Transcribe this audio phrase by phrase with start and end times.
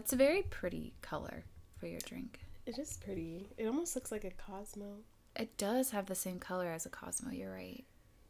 [0.00, 1.44] That's a very pretty color
[1.78, 2.40] for your drink.
[2.64, 3.50] It is pretty.
[3.58, 5.00] It almost looks like a Cosmo.
[5.36, 7.84] It does have the same color as a Cosmo, you're right.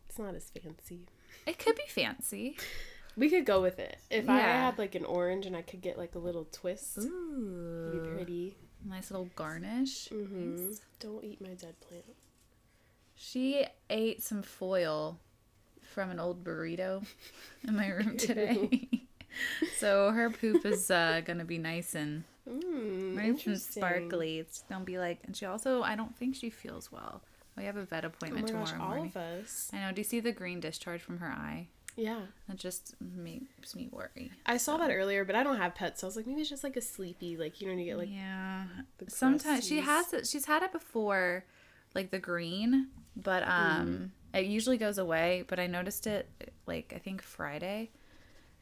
[0.09, 1.07] It's not as fancy.
[1.47, 2.57] It could be fancy.
[3.17, 3.99] We could go with it.
[4.11, 7.09] If I had like an orange and I could get like a little twist, it'd
[7.93, 8.15] be Ooh.
[8.17, 8.57] pretty.
[8.85, 10.09] Nice little garnish.
[10.09, 10.71] Mm-hmm.
[10.71, 10.81] Nice.
[10.99, 12.05] Don't eat my dead plant.
[13.15, 15.21] She ate some foil
[15.83, 17.07] from an old burrito
[17.63, 19.07] in my room today.
[19.77, 24.39] So her poop is uh, gonna be nice and Mm, nice and sparkly.
[24.39, 27.23] It's gonna be like, and she also, I don't think she feels well.
[27.57, 29.07] We have a vet Oh appointment my tomorrow gosh, all morning.
[29.07, 29.71] of us.
[29.73, 29.93] I know.
[29.93, 31.69] Do you see the green discharge from her eye?
[31.97, 32.21] Yeah.
[32.49, 34.31] That just makes me worry.
[34.47, 36.49] I saw that earlier, but I don't have pets, so I was like, maybe it's
[36.51, 38.65] just like a sleepy, like you know, when you get like yeah.
[39.09, 40.27] Sometimes she has it.
[40.27, 41.45] She's had it before,
[41.95, 45.45] like the green, but um, it usually goes away.
[45.47, 46.29] But I noticed it
[46.67, 47.91] like I think Friday,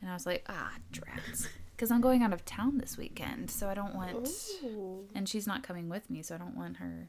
[0.01, 1.47] and I was like, ah, drats,
[1.77, 4.29] because I'm going out of town this weekend, so I don't want.
[4.65, 7.09] Oh, And she's not coming with me, so I don't want her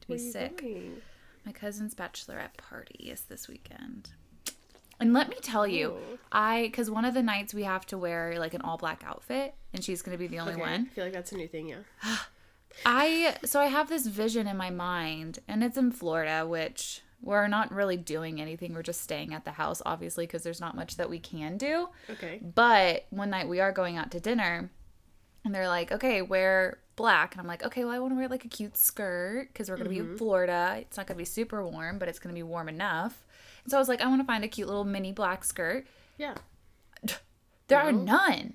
[0.00, 0.60] to be sick.
[0.60, 1.02] going?
[1.46, 4.10] My cousin's bachelorette party is this weekend.
[5.00, 6.18] And let me tell you, Oh.
[6.32, 9.54] I because one of the nights we have to wear like an all black outfit,
[9.72, 10.88] and she's gonna be the only Okay, one.
[10.90, 11.76] I feel like that's a new thing, yeah.
[12.86, 17.48] I so I have this vision in my mind, and it's in Florida, which we're
[17.48, 18.74] not really doing anything.
[18.74, 21.88] We're just staying at the house, obviously, because there's not much that we can do.
[22.10, 22.40] Okay.
[22.42, 24.70] But one night we are going out to dinner,
[25.44, 28.28] and they're like, "Okay, wear black," and I'm like, "Okay, well, I want to wear
[28.28, 30.16] like a cute skirt because we're gonna be in mm-hmm.
[30.16, 30.76] Florida.
[30.80, 33.24] It's not gonna be super warm, but it's gonna be warm enough."
[33.64, 35.86] And so I was like, "I want to find a cute little mini black skirt."
[36.16, 36.34] Yeah.
[37.68, 38.54] There are none.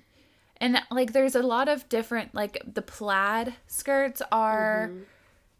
[0.56, 5.02] And like there's a lot of different like the plaid skirts are mm-hmm.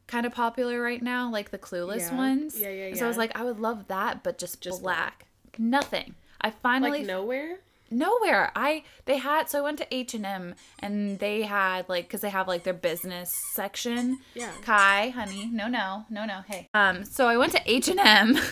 [0.07, 2.11] Kind of popular right now, like the clueless.
[2.11, 2.17] Yeah.
[2.17, 2.59] ones.
[2.59, 5.27] Yeah, yeah, And So I was like, I would love that, but just, Just black.
[5.59, 6.15] Nothing.
[6.41, 7.59] I finally Like nowhere?
[7.91, 8.51] nowhere.
[8.57, 12.23] I they had so I went to H and M and they had like because
[12.23, 14.19] they have like their business section.
[14.35, 14.51] Yeah.
[14.63, 16.41] Kai, honey, no, no, no, no.
[16.47, 16.69] Hey.
[16.75, 17.05] Um.
[17.05, 18.39] So I went to H and M.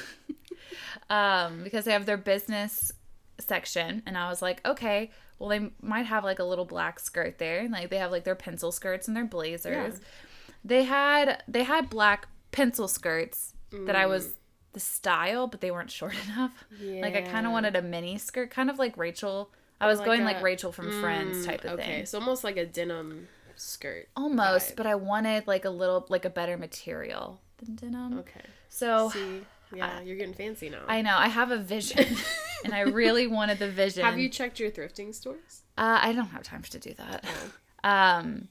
[1.10, 2.90] Um, because they have their business
[3.38, 7.38] section, and I was like, okay, well they might have like a little black skirt
[7.38, 7.68] there.
[7.68, 10.00] Like they have like their pencil skirts and their blazers.
[10.64, 13.54] They had they had black pencil skirts
[13.86, 14.34] that I was
[14.74, 16.52] the style, but they weren't short enough.
[16.80, 19.50] Like I kind of wanted a mini skirt, kind of like Rachel.
[19.80, 21.92] I was like going like Rachel from Friends type of Okay, thing.
[21.94, 24.08] Okay, so almost like a denim skirt.
[24.16, 24.76] Almost, vibe.
[24.76, 28.18] but I wanted like a little like a better material than denim.
[28.20, 28.40] Okay.
[28.68, 29.40] So See,
[29.74, 30.82] yeah, you're getting fancy now.
[30.86, 32.06] I know I have a vision,
[32.64, 34.04] and I really wanted the vision.
[34.04, 35.62] Have you checked your thrifting stores?
[35.76, 37.24] Uh, I don't have time to do that.
[37.84, 38.46] Um,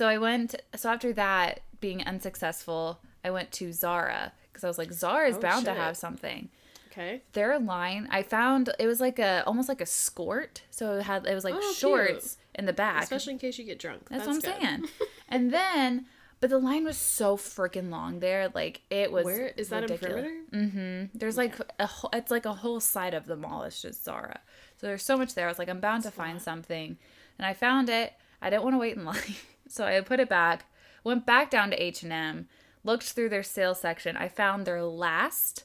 [0.00, 0.54] so I went.
[0.76, 5.36] So after that being unsuccessful, I went to Zara because I was like, Zara is
[5.36, 6.48] Oh, bound to have something.
[6.90, 7.20] Okay.
[7.34, 10.62] Their line, I found it was like a almost like a skirt.
[10.70, 11.76] So it had it was like Oh, cute.
[11.76, 13.02] shorts in the back.
[13.02, 14.08] Especially in case you get drunk.
[14.08, 14.88] That's, That's, what I'm good.
[14.88, 15.08] saying.
[15.28, 16.06] and then,
[16.40, 18.50] but the line was so freaking long there.
[18.54, 19.26] Like it was.
[19.26, 20.16] Where is that ridiculous.
[20.16, 20.56] in perimeter?
[20.56, 21.18] Mm-hmm.
[21.18, 23.64] There's like a whole, it's like a whole side of the mall.
[23.64, 24.40] is just Zara.
[24.78, 25.44] So there's so much there.
[25.44, 26.96] I was like, I'm bound to find something,
[27.38, 28.14] and I found it.
[28.40, 29.36] I didn't want to wait in line,
[29.70, 30.66] so I put it back.
[31.04, 32.48] Went back down to H and M,
[32.84, 34.16] looked through their sale section.
[34.16, 35.64] I found their last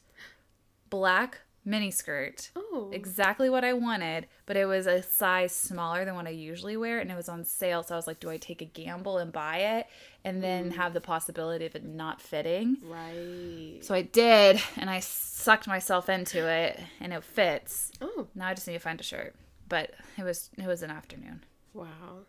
[0.89, 2.51] black mini skirt.
[2.55, 2.89] Oh.
[2.93, 6.99] Exactly what I wanted, but it was a size smaller than what I usually wear,
[6.99, 7.83] and it was on sale.
[7.83, 9.87] So I was like, do I take a gamble and buy it,
[10.23, 10.75] and then mm.
[10.75, 12.77] have the possibility of it not fitting?
[12.83, 13.79] Right.
[13.81, 17.91] So I did, and I sucked myself into it, and it fits.
[17.99, 19.35] Oh, Now I just need to find a shirt.
[19.67, 21.43] But it was it was an afternoon.
[21.73, 22.19] wow.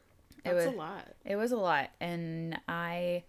[0.51, 1.09] It was- a lot.
[1.25, 3.25] It was a lot, and I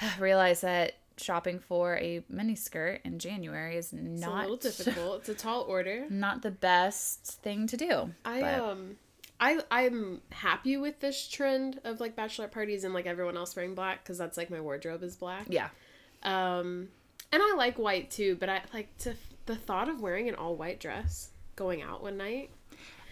[0.18, 5.20] realized that shopping for a mini skirt in January is It's not a little difficult.
[5.20, 6.06] It's a tall order.
[6.10, 8.10] not the best thing to do.
[8.24, 8.96] I but um
[9.38, 13.74] I I'm happy with this trend of like bachelorette parties and like everyone else wearing
[13.76, 15.46] black because that's like my wardrobe is black.
[15.48, 15.68] yeah,
[16.24, 16.88] Um,
[17.32, 19.14] and I like white too, but I like to
[19.46, 22.50] the thought of wearing an all white dress going out one night.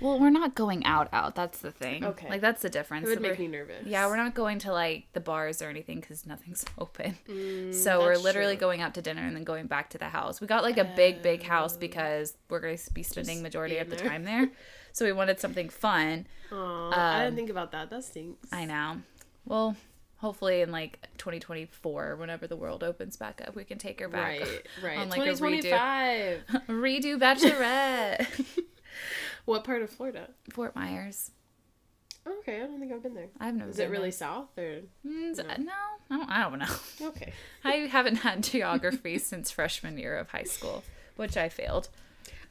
[0.03, 1.35] Well, we're not going out out.
[1.35, 2.05] That's the thing.
[2.05, 2.29] Okay.
[2.29, 3.07] like that's the difference.
[3.07, 3.87] It would make me nervous.
[3.87, 7.17] Yeah, we're not going to like the bars or anything because nothing's open.
[7.29, 8.61] Mm, so we're literally true.
[8.61, 10.41] going out to dinner and then going back to the house.
[10.41, 13.79] We got like a big, big house because we're going to be spending Just majority
[13.79, 14.09] of the there.
[14.09, 14.51] time there.
[14.95, 16.27] So we wanted something fun.
[16.53, 17.89] Aw, I Um, didn't think about that.
[17.89, 18.47] That stinks.
[18.53, 18.99] I know.
[19.47, 19.75] Well,
[20.19, 24.41] hopefully in like 2024, whenever the world opens back up, we can take her back.
[24.41, 24.99] Right, right.
[24.99, 26.43] on, like, a Twenty twenty five.
[26.69, 28.27] Redo Bachelorette.
[29.45, 30.29] What part of Florida?
[30.51, 31.31] Fort Myers.
[32.25, 33.29] Okay, I don't think I've been there.
[33.41, 34.13] I've never Is it really there.
[34.13, 35.73] south or Mm, no,
[36.11, 36.77] I don't, I don't know.
[37.09, 37.33] okay?
[37.65, 40.85] I haven't had geography since freshman year of high school,
[41.17, 41.89] which I failed.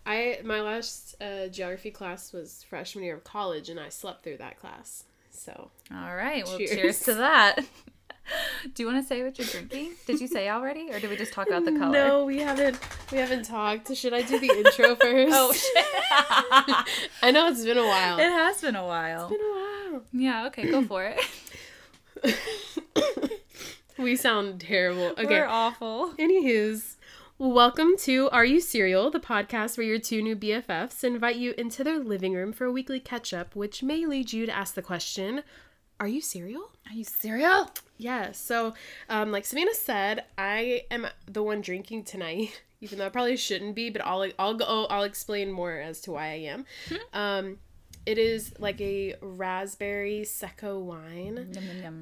[0.05, 4.37] I my last uh, geography class was freshman year of college, and I slept through
[4.37, 5.05] that class.
[5.29, 6.43] So All right.
[6.45, 6.71] Well, Cheers.
[6.71, 7.59] cheers, to that.
[8.73, 9.93] Do you want to say what you're drinking?
[10.05, 11.91] Did you say already, or did we just talk about the color?
[11.91, 12.79] No, we haven't.
[13.11, 13.93] We haven't talked.
[13.95, 15.33] Should I do the intro first?
[15.35, 15.85] Oh shit!
[17.21, 18.19] I know it's been a while.
[18.19, 19.27] it has been a while.
[19.27, 20.03] It's been a while.
[20.13, 20.45] Yeah.
[20.47, 20.69] Okay.
[20.69, 21.03] Go for
[22.23, 22.39] it.
[23.97, 25.11] we sound terrible.
[25.17, 25.25] Okay.
[25.25, 26.13] We're awful.
[26.19, 26.97] Anywho's,
[27.37, 31.83] welcome to Are You Serial, the podcast where your two new BFFs invite you into
[31.83, 34.81] their living room for a weekly catch up, which may lead you to ask the
[34.81, 35.43] question
[36.01, 36.71] Are you cereal?
[36.89, 37.69] Are you cereal?
[37.99, 38.73] Yeah, so
[39.07, 43.75] um, like Savannah said, I am the one drinking tonight, even though I probably shouldn't
[43.75, 46.65] be, but I'll I'll go I'll explain more as to why I am.
[47.13, 47.59] Um,
[48.07, 51.53] it is like a raspberry secco wine.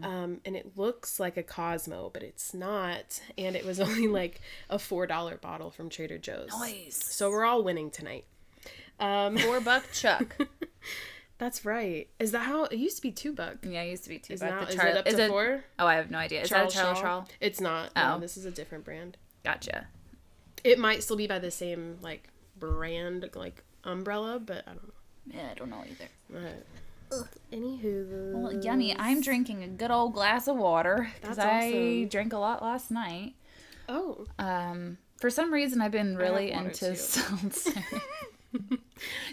[0.02, 3.20] Um, and it looks like a Cosmo, but it's not.
[3.38, 6.52] And it was only like a four dollar bottle from Trader Joe's.
[6.58, 7.04] Nice.
[7.04, 8.24] So we're all winning tonight.
[8.98, 10.38] Um, Four buck chuck.
[11.40, 12.08] That's right.
[12.20, 13.12] Is that how it used to be?
[13.12, 13.58] Two buck.
[13.64, 14.50] Yeah, it used to be two Is, buck.
[14.52, 15.64] now, The is it up to it- four?
[15.80, 16.42] Oh, I have no idea.
[16.44, 17.26] Is that a Charles Shaw?
[17.42, 17.96] It's not.
[17.96, 18.20] No, Oh.
[18.20, 19.18] this is a different brand.
[19.44, 19.88] Gotcha.
[20.64, 22.28] It might still be by the same like
[22.58, 24.94] brand, like umbrella, but I don't know.
[25.28, 26.10] Yeah, I don't know either.
[26.36, 27.26] Alright.
[27.52, 28.96] Anywho, Well, yummy.
[28.98, 32.08] I'm drinking a good old glass of water because That's I awesome.
[32.10, 33.34] drank a lot last night.
[33.88, 36.96] oh, Um, for some reason, I've been really into too.
[36.96, 37.84] seltzer.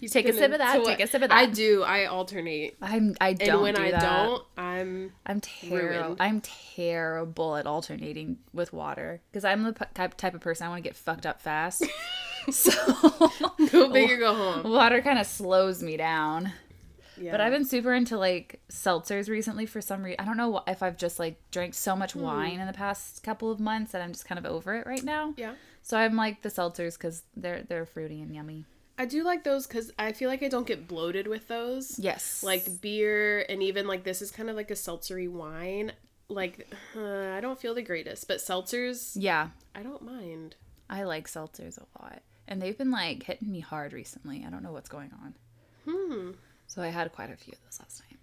[0.00, 1.36] You Take a sip of that, take a sip of that.
[1.36, 1.82] I do.
[1.82, 3.16] I alternate, I'm.
[3.20, 4.00] I don't when do I that.
[4.00, 6.16] don't, I'm I'm terrible.
[6.20, 10.68] I'm terrible at alternating with water because I'm the p- type type of person I
[10.68, 11.84] want to get fucked up fast.
[12.50, 12.70] so
[13.70, 14.70] go big or go home.
[14.72, 16.52] water kind of slows me down.
[17.18, 17.32] Yeah.
[17.32, 20.20] But I've been super into like seltzers recently for some reason.
[20.20, 22.20] I don't know if I've just like drank so much hmm.
[22.20, 25.02] wine in the past couple of months that I'm just kind of over it right
[25.02, 25.34] now.
[25.36, 25.54] yeah.
[25.82, 28.64] So I'm like the seltzers because they're they're fruity and yummy.
[28.98, 31.98] I do like those because I feel like I don't get bloated with those.
[31.98, 35.92] Yes, Like beer, and even like this is kind of like a seltzery wine.
[36.28, 36.66] Like
[36.96, 40.56] uh, I don't feel the greatest, but seltzers yeah, I don't mind.
[40.88, 44.44] I like seltzers a lot, and they've been like hitting me hard recently.
[44.46, 45.34] I don't know what's going on.
[45.88, 46.30] Hmm.
[46.66, 48.18] So I had quite a few of those last night.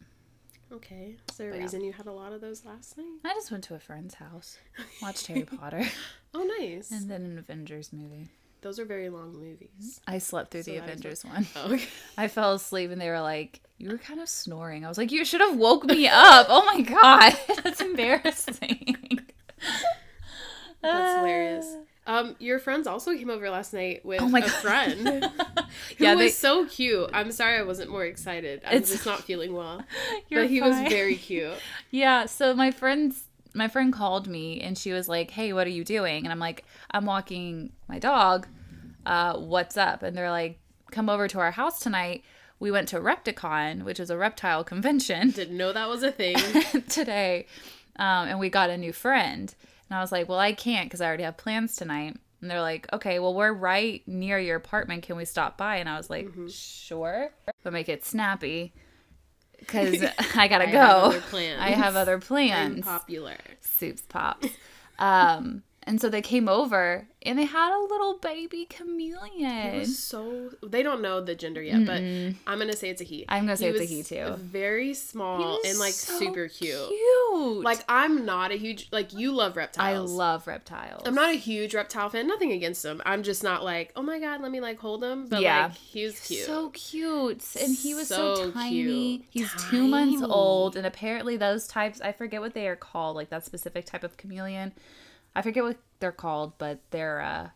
[0.71, 1.15] Okay.
[1.29, 1.63] Is there a But yeah.
[1.63, 3.05] reason you had a lot of those last night?
[3.23, 4.57] I just went to a friend's house,
[5.03, 5.83] watched Harry Potter,
[6.33, 6.89] Oh, nice.
[6.91, 8.27] and then an Avengers movie.
[8.63, 10.01] Those are very long movies.
[10.07, 11.45] I slept through So the Avengers one.
[11.55, 11.85] Oh, okay.
[12.17, 14.83] I fell asleep and they were like, You were kind of snoring.
[14.85, 16.47] I was like, You should have woke me up.
[16.49, 17.37] Oh my God.
[17.63, 19.19] That's embarrassing.
[20.81, 21.75] That's hilarious.
[22.05, 24.51] Um, your friends also came over last night with Oh my a God.
[24.51, 25.07] friend
[25.97, 27.09] who Yeah, was so cute.
[27.13, 28.61] I'm sorry I wasn't more excited.
[28.65, 29.81] I'm It's- just not feeling well.
[30.29, 31.53] But he was very cute.
[31.91, 35.71] Yeah, so my friends my friend called me and she was like, "Hey, what are
[35.71, 38.47] you doing?" And I'm like, "I'm walking my dog.
[39.05, 40.59] Uh, what's up?" And they're like,
[40.91, 42.23] "Come over to our house tonight.
[42.59, 46.37] We went to Repticon, which is a reptile convention Didn't know that was a thing.
[46.89, 47.47] today,
[47.97, 49.53] um, and we got a new friend."
[49.89, 52.61] And I was like, "Well, I can't because I already have plans tonight." And they're
[52.61, 55.03] like, "Okay, well, we're right near your apartment.
[55.03, 57.31] Can we stop by?" And I was like, "Sure,"
[57.63, 58.73] but make it snappy
[59.65, 60.03] because
[60.35, 60.77] I gotta I go.
[60.79, 61.61] have other plans.
[61.61, 63.37] I have other I'm plans popular.
[63.61, 64.47] soups pops.
[64.99, 69.79] Um, and so they came over and they had a little baby chameleon.
[69.79, 72.01] was so they don't know the gender yet, but
[72.47, 73.25] I'm gonna say it's a he.
[73.29, 74.33] I'm gonna say it's a he, too.
[74.37, 76.89] Very small He and like so super cute.
[76.89, 77.63] Cute.
[77.63, 80.11] Like I'm not a huge like you love reptiles.
[80.11, 81.03] I love reptiles.
[81.05, 82.27] I'm not a huge reptile fan.
[82.27, 83.01] Nothing against them.
[83.05, 85.27] I'm just not like, oh my god, let me like hold him.
[85.27, 85.67] But Yeah.
[85.67, 86.45] like, he was cute.
[86.45, 87.43] So cute.
[87.59, 89.19] And he was so, So tiny.
[89.19, 89.25] cute.
[89.29, 90.75] He's two months old.
[90.75, 94.17] And apparently, those types, I forget what they are called, like that specific type of
[94.17, 94.71] chameleon.
[95.35, 97.49] I forget what they're called, but they're uh,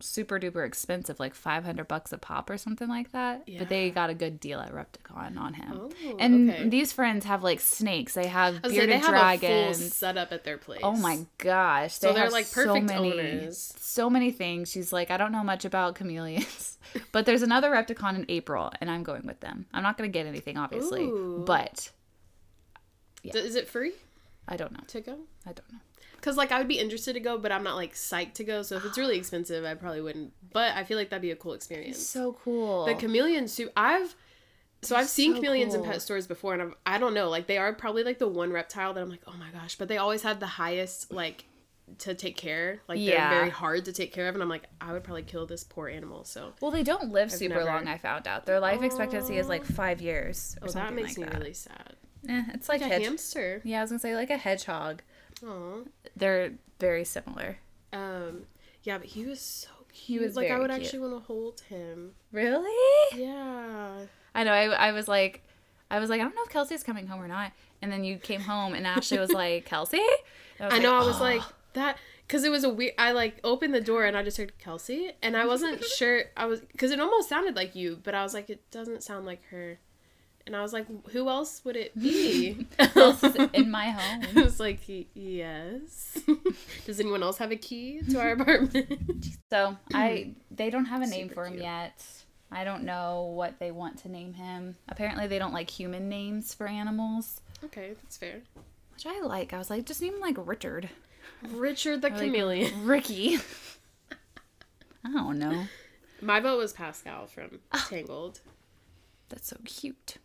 [0.00, 3.48] super duper expensive, like 500 bucks a pop or something like that.
[3.58, 5.72] But they got a good deal at Repticon on him.
[6.06, 6.68] Oh, and okay.
[6.68, 9.38] these friends have like snakes, they have I was gonna say, bearded they have a
[9.38, 9.94] full dragons.
[9.94, 10.80] setup at their place.
[10.82, 11.94] Oh my gosh.
[11.94, 13.74] So they they're have like so perfect many, owners.
[13.78, 14.70] So many things.
[14.70, 16.78] She's like, I don't know much about chameleons.
[17.12, 19.66] but there's another Repticon in April and I'm going with them.
[19.72, 21.04] I'm not gonna get anything obviously.
[21.04, 21.42] Ooh.
[21.46, 21.90] But
[23.22, 23.92] D- Is it free
[24.46, 24.80] I don't know.
[24.88, 25.18] to go?
[25.46, 25.78] I don't know.
[26.24, 28.62] Because like I would be interested to go, but I'm not like psyched to go.
[28.62, 30.32] So if it's really expensive, I probably wouldn't.
[30.54, 31.98] But I feel like that'd be a cool experience.
[31.98, 32.86] So cool.
[32.86, 34.14] the chameleon suit, I've
[34.80, 37.46] so I've seen so chameleons in pet stores before, and I've, I don't know, like
[37.46, 39.98] they are probably like the one reptile that I'm like, oh my gosh, but they
[39.98, 41.44] always have the highest like
[41.98, 42.80] to take care.
[42.88, 43.28] Like Yeah.
[43.28, 45.62] they're very hard to take care of, and I'm like, I would probably kill this
[45.62, 46.24] poor animal.
[46.24, 47.86] So well, they don't live super never- long.
[47.86, 51.24] I found out their life expectancy is like five years oh, that makes like me
[51.24, 51.38] that.
[51.38, 51.96] really sad.
[52.26, 53.60] Eh, it's like, Like a hedge- hamster.
[53.62, 55.02] Yeah, I was gonna say like a hedgehog.
[55.46, 55.82] Aw.
[56.16, 57.58] They're very similar.
[57.92, 58.44] Um.
[58.82, 60.20] Yeah, but he was so cute.
[60.20, 60.82] He was like I would cute.
[60.82, 62.12] actually want to hold him.
[62.32, 63.18] Really?
[63.18, 64.00] Yeah.
[64.34, 64.52] I know.
[64.52, 65.42] I, I was like,
[65.90, 67.52] I was like, I don't know if Kelsey's coming home or not.
[67.80, 70.02] And then you came home and Ashley was like, Kelsey?
[70.60, 70.92] I was know.
[70.92, 71.42] like, I was "Oh." like
[71.74, 72.94] that because it was a weird.
[72.98, 76.24] I like opened the door and I just heard Kelsey, and I wasn't sure.
[76.36, 79.26] I was because it almost sounded like you, but I was like, it doesn't sound
[79.26, 79.78] like her.
[80.46, 82.66] And I was like, who else would it be?
[82.78, 83.22] Else
[83.54, 84.44] in my I home.
[84.44, 84.80] was like,
[85.14, 86.18] yes.
[86.86, 89.26] Does anyone else have a key to our apartment?
[89.50, 91.62] So I they don't have a name Super for him cute.
[91.64, 92.04] yet.
[92.52, 94.76] I don't know what they want to name him.
[94.88, 97.40] Apparently they don't like human names for animals.
[97.64, 98.42] okay, that's fair.
[98.92, 99.54] Which I like.
[99.54, 100.90] I was like, just name him like Richard.
[101.52, 102.84] Richard the like- chameleon.
[102.86, 103.38] Ricky.
[105.04, 105.64] I don't know.
[106.20, 107.86] My vote was Pascal from ah.
[107.88, 108.40] Tangled,
[109.30, 110.16] That's so cute.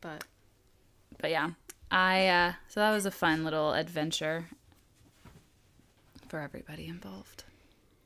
[0.00, 0.24] But
[1.18, 1.50] But yeah.
[1.90, 4.46] I uh so that was a fun little adventure
[6.28, 7.44] for everybody involved.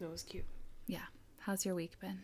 [0.00, 0.44] That was cute.
[0.86, 1.06] Yeah.
[1.40, 2.20] How's your week been?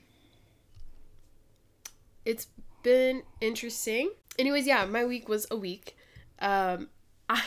[2.24, 2.46] it's
[2.82, 4.10] been interesting.
[4.38, 5.96] Anyways, yeah, my week was a week.
[6.38, 6.88] Um,
[7.28, 7.42] I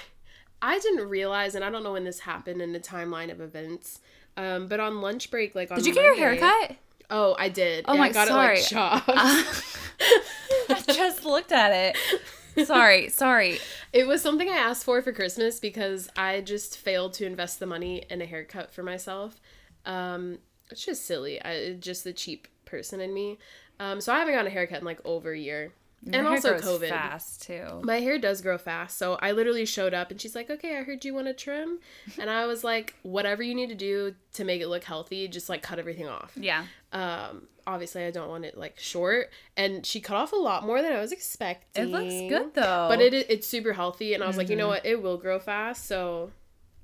[0.62, 4.00] I didn't realize, and I don't know when this happened in the timeline of events.
[4.38, 6.76] Um, but on lunch break, like on Did you get your haircut?
[7.10, 7.86] Oh, I did.
[7.88, 8.60] Oh my- I got sorry.
[8.60, 9.04] it like.
[10.70, 12.66] I just looked at it.
[12.66, 13.60] Sorry, sorry.
[13.92, 17.66] it was something I asked for for Christmas because I just failed to invest the
[17.66, 19.42] money in a haircut for myself.
[19.86, 20.40] Um,
[20.72, 21.42] it's just silly.
[21.44, 23.38] I just the cheap person in me.
[23.80, 25.74] Um, so I haven't gotten a haircut in like over a year.
[26.12, 26.90] And also grows COVID.
[26.90, 27.82] fast too.
[27.84, 30.84] My hair does grow fast, so I literally showed up and she's like, "Okay, I
[30.84, 31.80] heard you want to trim,"
[32.20, 35.50] and I was like, "Whatever you need to do to make it look healthy, just
[35.50, 36.66] like cut everything off." Yeah.
[36.92, 40.82] Um, obviously, I don't want it like short, and she cut off a lot more
[40.82, 41.84] than I was expecting.
[41.84, 42.88] It looks good though.
[42.90, 44.84] but it it's super healthy, and I was like, you know Mm-hmm.
[44.84, 46.32] what, it will grow fast, so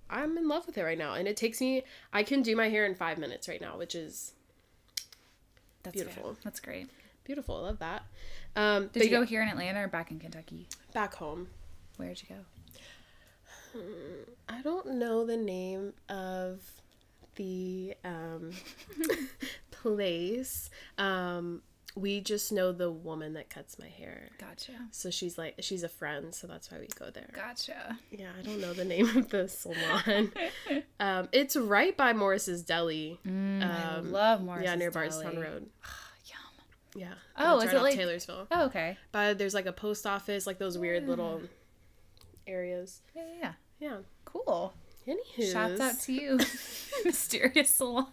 [0.10, 2.70] I'm in love with it right now, and it takes me, I can do my
[2.70, 4.34] hair in five minutes right now, which is
[5.84, 6.34] That's beautiful.
[6.34, 6.42] fair.
[6.44, 6.90] That's great.
[7.24, 7.56] beautiful.
[7.56, 8.04] I love that.
[8.56, 10.68] Um, Did you go yeah, here in Atlanta or back in Kentucky?
[10.94, 11.48] back home?
[11.98, 13.80] Where'd you go?
[14.50, 16.60] I don't know the name of
[17.36, 18.52] the um,
[19.82, 20.70] place.
[20.98, 21.62] Um,
[21.96, 24.30] we just know the woman that cuts my hair.
[24.40, 24.72] Gotcha.
[24.92, 27.30] So she's like, she's a friend, so that's why we go there.
[27.34, 27.98] Gotcha.
[28.12, 30.32] Yeah, I don't know the name of the salon.
[31.02, 33.20] um, it's right by Morris's Deli.
[33.28, 34.64] Mm, I Um, love Morris.
[34.64, 35.70] yeah, near Bardstown Road.
[36.28, 36.38] Yum.
[36.96, 37.14] Yeah.
[37.38, 38.48] Oh, it's is it like- Taylorsville?
[38.52, 38.98] Oh, okay.
[39.12, 41.42] But there's like a post office, like those weird little
[42.48, 43.02] areas.
[43.14, 43.54] Yeah, yeah.
[43.80, 43.98] Yeah.
[44.26, 44.74] Cool.
[45.08, 46.38] Anywho, Shouts out to you,
[47.06, 48.08] mysterious salon.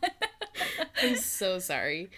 [1.03, 2.11] I'm so sorry.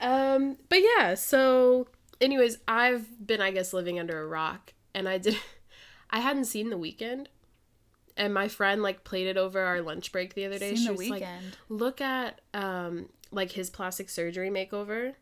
[0.00, 1.86] Um, but yeah, so
[2.20, 5.36] anyways, I've been I guess living under a rock and I did
[6.10, 7.26] I hadn't seen the Weeknd.
[8.16, 10.76] And my friend like played it over our lunch break the other day.
[10.76, 11.54] Seen she the was like, Weeknd.
[11.68, 15.14] "Look at um like his plastic surgery makeover.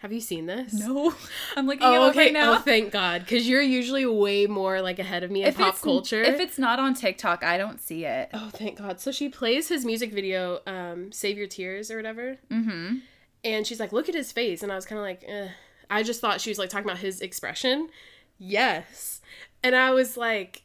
[0.00, 1.14] Have you seen this?" no,
[1.56, 2.18] I'm looking Oh, okay.
[2.18, 2.54] right now.
[2.54, 6.22] Oh, thank God, because you're usually way more like ahead of me in pop culture.
[6.22, 8.30] If it's not on TikTok, I don't see it.
[8.34, 9.00] oh, thank God.
[9.00, 12.38] So she plays his music video, um, "Save Your Tears" or whatever.
[12.50, 12.96] Mm-hmm.
[13.44, 15.48] and she's like, "Look at his face," and I was kind of like, eh.
[15.90, 17.88] I just thought she was like talking about his expression.
[18.38, 19.20] Yes,
[19.62, 20.62] and I was like,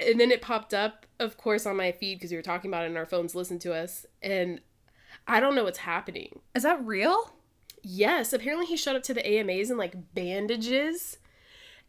[0.00, 2.84] and then it popped up, of course, on my feed because we were talking about
[2.84, 4.60] it, and our phones listened to us, and
[5.26, 6.40] I don't know what's happening.
[6.54, 7.32] Is that real?
[7.88, 11.18] Yes, apparently he showed up to the AMAs in like bandages.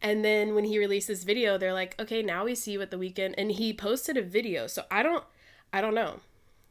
[0.00, 2.96] And then when he released this video, they're like, "Okay, now we see what the
[2.96, 4.68] Weeknd." And he posted a video.
[4.68, 5.24] So I don't
[5.72, 6.20] I don't know.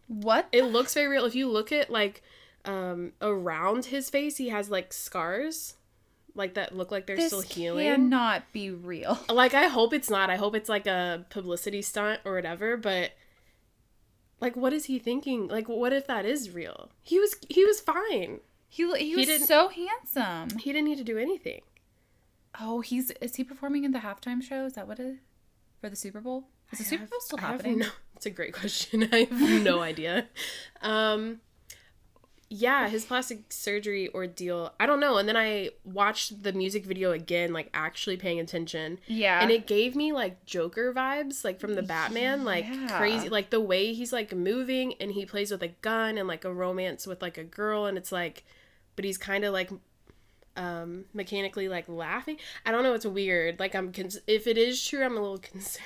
[0.08, 0.48] What?
[0.54, 1.26] It looks very real.
[1.26, 2.24] If you look at like
[2.64, 5.76] um around his face, he has like scars
[6.34, 7.86] like that look like they're this still healing.
[7.86, 9.20] cannot be real.
[9.30, 10.30] Like I hope it's not.
[10.30, 13.12] I hope it's like a publicity stunt or whatever, but
[14.40, 15.48] like what is he thinking?
[15.48, 16.92] Like what if that is real?
[17.04, 18.40] He was he was fine.
[18.70, 20.58] He he was didn't- so handsome.
[20.60, 21.62] He didn't need to do anything.
[22.60, 24.66] Oh, he's is he performing in the halftime show?
[24.66, 25.18] Is that what it
[25.82, 26.48] for the Super Bowl?
[26.72, 27.80] Is the I Super have- Bowl still happening?
[27.80, 29.08] no- it's a great question.
[29.14, 30.26] I have no idea.
[30.82, 31.40] Um,
[32.50, 34.74] yeah, his plastic surgery ordeal.
[34.80, 35.18] I don't know.
[35.18, 39.00] And then I watched the music video again, like actually paying attention.
[39.06, 39.42] Yeah.
[39.42, 42.98] And it gave me like Joker vibes, like from the Batman, like Yeah.
[42.98, 46.46] crazy, like the way he's like moving and he plays with a gun and like
[46.46, 48.46] a romance with like a girl, and it's like,
[48.98, 49.70] but he's kind of like
[50.58, 52.36] um mechanically like laughing
[52.66, 55.38] i don't know it's weird like i'm cons- if it is true i'm a little
[55.51, 55.86] concerned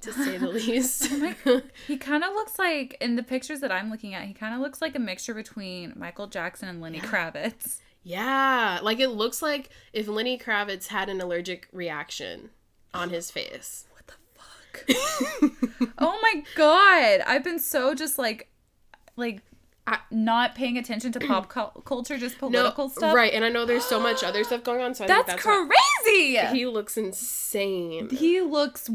[0.00, 1.06] to say the least
[1.86, 4.24] He kind of looks like in the pictures that I'm looking at.
[4.24, 7.78] He kind of looks like a mixture between Michael Jackson and Lenny Kravitz.
[8.02, 12.50] yeah like it looks like if lenny kravitz had an allergic reaction
[12.92, 15.92] on his face What the fuck?
[15.98, 17.20] oh my god!
[17.26, 18.48] I've been so just like,
[19.16, 19.42] like,
[20.10, 21.48] not paying attention to pop
[21.84, 23.14] culture, just political stuff.
[23.14, 25.44] right and i know there's so much other stuff going on so I That's, that's
[25.44, 25.68] what-
[26.04, 26.36] crazy.
[26.36, 28.08] He looks insane.
[28.10, 28.90] He looks.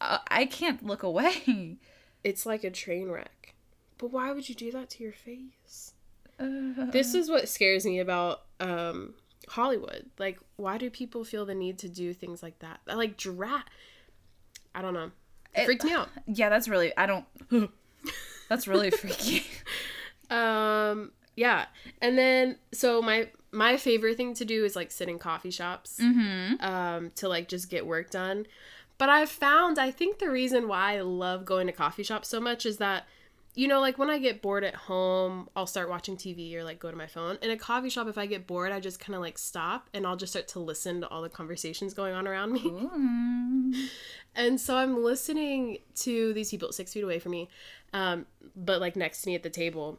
[0.00, 1.76] Uh, I can't look away.
[2.24, 3.54] It's like a train wreck.
[3.96, 5.94] But why would you do that to your face?
[6.38, 9.14] Uh, This is what scares me about um,
[9.48, 10.06] Hollywood.
[10.18, 12.80] Like, why do people feel the need to do things like that?
[12.86, 13.64] Like, dra
[14.74, 15.10] I don't know.
[15.54, 16.08] It It- freaked me out.
[16.26, 16.92] yeah, that's really.
[16.96, 17.24] I don't.
[18.48, 19.44] That's really freaky.
[20.30, 21.66] Um, yeah.
[22.02, 25.98] And then, so my my favorite thing to do is like sit in coffee shops
[26.00, 26.62] Mm-hmm.
[26.62, 28.46] um, to like just get work done.
[28.98, 32.40] But I've found, I think the reason why I love going to coffee shops so
[32.40, 33.06] much is that,
[33.54, 36.78] you know, like when I get bored at home, I'll start watching TV or like
[36.80, 37.38] go to my phone.
[37.40, 40.04] In a coffee shop, if I get bored, I just kind of like stop and
[40.06, 43.88] I'll just start to listen to all the conversations going on around me.
[44.34, 47.48] And so I'm listening to these people six feet away from me,
[47.92, 49.98] um, but like next to me at the table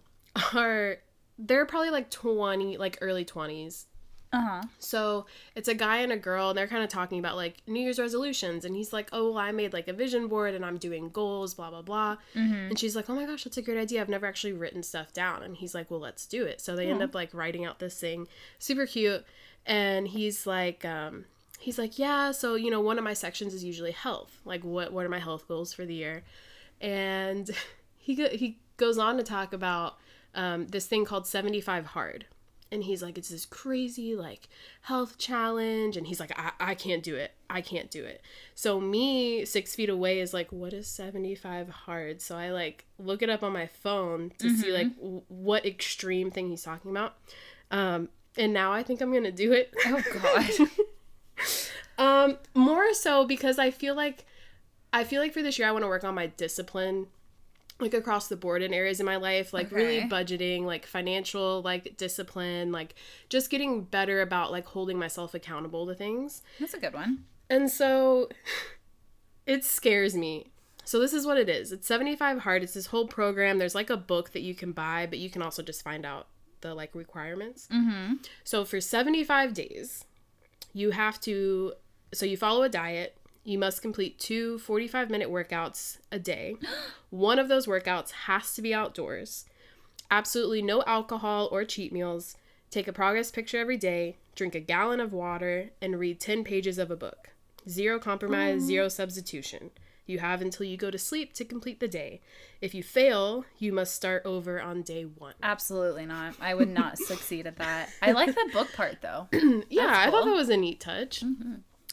[0.54, 0.98] are
[1.38, 3.86] they're probably like 20, like early 20s.
[4.32, 4.62] Uh huh.
[4.78, 7.80] So it's a guy and a girl, and they're kind of talking about like New
[7.80, 8.64] Year's resolutions.
[8.64, 11.56] And he's like, Oh, well, I made like a vision board and I'm doing goals,
[11.56, 12.18] blah, blah, blah.
[12.36, 12.54] Mm-hmm.
[12.54, 14.02] And she's like, Oh my gosh, that's a great idea.
[14.02, 15.42] I've never actually written stuff down.
[15.42, 16.62] And he's like, Well, let's do it.
[16.62, 18.28] So they end up like writing out this thing,
[18.60, 19.26] super cute.
[19.66, 21.26] And he's like, um,
[21.60, 24.40] He's like, yeah, so you know, one of my sections is usually health.
[24.46, 26.24] Like, what what are my health goals for the year?
[26.80, 27.50] And
[27.98, 29.98] he go- he goes on to talk about
[30.36, 32.26] um, this thing called 75 hard.
[32.72, 34.48] And he's like it's this crazy like
[34.82, 35.98] health challenge.
[35.98, 37.32] And he's like I, I can't do it.
[37.50, 38.22] I can't do it.
[38.54, 42.22] So me six feet away is like what is 75 hard?
[42.22, 46.30] So i like look it up on my phone to see like w- what extreme
[46.30, 47.16] thing he's talking about.
[47.72, 49.74] Um and now i think i'm gonna do it.
[49.88, 50.70] Oh God.
[51.98, 54.26] um more so because i feel like
[54.94, 57.08] i feel like for this year i want to work on my discipline
[57.80, 61.96] like across the board in areas in my life like really budgeting like financial like
[61.98, 62.94] discipline like
[63.30, 67.24] just getting better about like holding myself accountable to things That's a good one.
[67.50, 68.30] and so
[69.46, 70.48] it scares me
[70.84, 73.90] so this is what it is it's 75 hard it's this whole program there's like
[73.90, 76.28] a book that you can buy but you can also just find out
[76.62, 78.16] the like requirements Mm-hmm.
[78.44, 80.04] so for 75 days,
[80.74, 81.74] you have to
[82.14, 83.16] so you follow a diet.
[83.44, 86.56] You must complete two 45 minute workouts a day.
[87.10, 89.46] One of those workouts has to be outdoors.
[90.12, 92.36] Absolutely no alcohol or cheat meals.
[92.72, 96.78] Take a progress picture every day, drink a gallon of water, and read 10 pages
[96.78, 97.30] of a book.
[97.68, 99.72] Zero compromise, zero substitution.
[100.06, 102.22] You have until you go to sleep to complete the day.
[102.62, 105.36] If you fail, you must start over on day one.
[105.44, 106.34] Absolutely not.
[106.42, 107.90] I would not succeed at that.
[108.02, 109.28] I like the book part though.
[109.70, 110.22] yeah, That's I thought.
[110.22, 110.30] Mm-hmm.
[110.30, 111.24] that was a neat touch.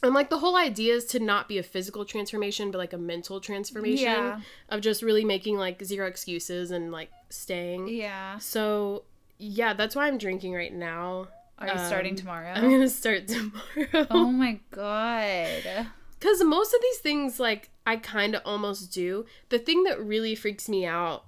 [0.06, 2.98] And like the whole idea is to not be a physical transformation, but like a
[2.98, 4.40] mental transformation Yeah.
[4.70, 7.88] of just really making like zero excuses and like staying.
[7.88, 8.38] Yeah.
[8.38, 9.04] So
[9.38, 11.28] yeah, that's why I'm drinking right now.
[11.58, 12.52] Are you starting Um, tomorrow?
[12.52, 14.06] I'm gonna start tomorrow.
[14.10, 15.88] oh my god.
[16.18, 19.26] Because most of these things, like, I kind of almost do.
[19.50, 21.24] The thing that really freaks me out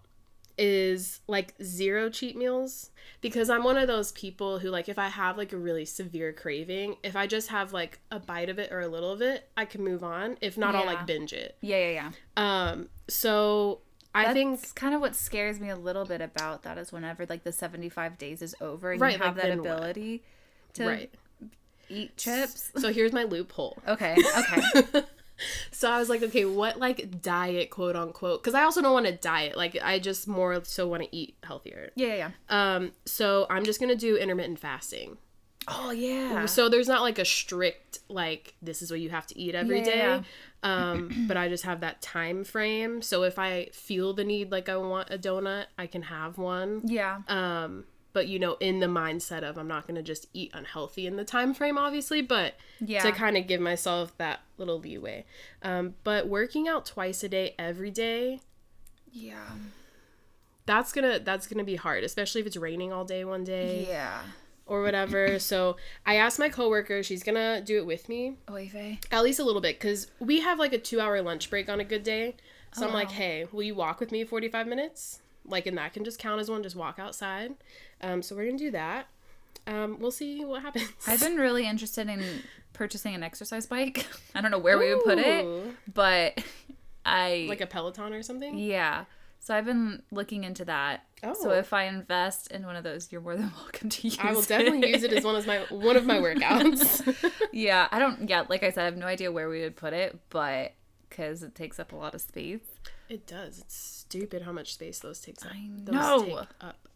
[0.59, 2.91] is like zero cheat meals.
[3.21, 6.33] Because I'm one of those people who, like, if I have like a really severe
[6.33, 9.49] craving, if I just have like a bite of it or a little of it,
[9.57, 10.37] I can move on.
[10.41, 11.57] If not, I'll like binge it.
[11.61, 12.11] Yeah, yeah, yeah.
[12.37, 13.81] Um, so
[14.15, 17.27] I That's think kind of what scares me a little bit about that is whenever
[17.27, 19.71] like the 75 days is over and Right, you have like, that then what?
[19.71, 20.23] ability
[20.75, 21.15] to right.
[21.89, 22.73] eat chips.
[22.77, 23.79] So here's my loophole.
[23.87, 25.03] Okay, okay.
[25.71, 28.43] so I was like, okay, what like diet, quote unquote?
[28.43, 29.57] Because I also don't want to diet.
[29.57, 31.91] Like, I just more so want to eat healthier.
[31.95, 32.31] Yeah, yeah.
[32.49, 35.19] Um, so I'm just gonna do intermittent fasting.
[35.71, 36.47] Oh, yeah.
[36.47, 39.79] So there's not like a strict like this is what you have to eat every
[39.81, 39.97] Yeah, day.
[39.99, 40.23] yeah,
[40.63, 43.03] Um, but I just have that time frame.
[43.03, 46.83] So if I feel the need like I want a donut, I can have one.
[46.87, 47.19] yeah.
[47.29, 47.85] Um,
[48.19, 51.25] but you know, in the mindset of I'm not gonna just eat unhealthy in the
[51.25, 53.01] time frame, obviously, but Yeah.
[53.05, 55.25] to kind of give myself that little leeway.
[55.63, 58.41] Um, but working out twice a day every day,
[59.13, 59.51] Yeah.
[60.67, 63.87] that's gonna that's gonna be hard, especially if it's raining all day one day.
[63.89, 64.23] Yeah.
[64.67, 65.39] or whatever.
[65.39, 69.45] so I asked my coworker, she's gonna do it with me Oy at least a
[69.45, 72.35] little bit because we have like a two hour lunch break on a good day.
[72.75, 75.21] So I'm like, hey, will you walk with me 45 minutes?
[75.49, 77.55] Like, and that can just count as one, just walk outside.
[78.03, 79.07] Um, so we're gonna do that.
[79.67, 80.89] Um, we'll see what happens.
[81.07, 82.23] I've been really interested in
[82.73, 84.07] purchasing an exercise bike.
[84.35, 85.47] I don't know where we would put it,
[85.93, 86.43] but
[87.05, 88.59] I like a Peloton or something.
[88.59, 89.05] yeah.
[89.41, 91.05] So I've been looking into that.
[91.23, 91.33] Oh.
[91.33, 94.25] So if I invest in one of those, you're more than welcome to use it.
[94.25, 97.15] I will definitely use it as one of my one of my workouts.
[97.53, 98.29] yeah, I don't.
[98.29, 100.73] Yeah, like I said, I have no idea where we would put it, but
[101.09, 102.61] because it takes up a lot of space.
[103.09, 103.59] It does.
[103.59, 105.53] It's stupid how much space those takes up.
[105.53, 106.89] I Those take up.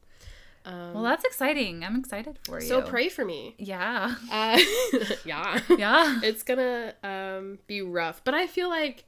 [0.64, 1.84] Um, Well, that's exciting.
[1.84, 2.66] I'm excited for you.
[2.68, 3.54] so pray for me.
[3.58, 4.14] Yeah.
[4.30, 4.58] Uh,
[5.24, 5.60] yeah.
[5.76, 6.20] Yeah.
[6.22, 9.04] It's gonna um, be rough, but I feel like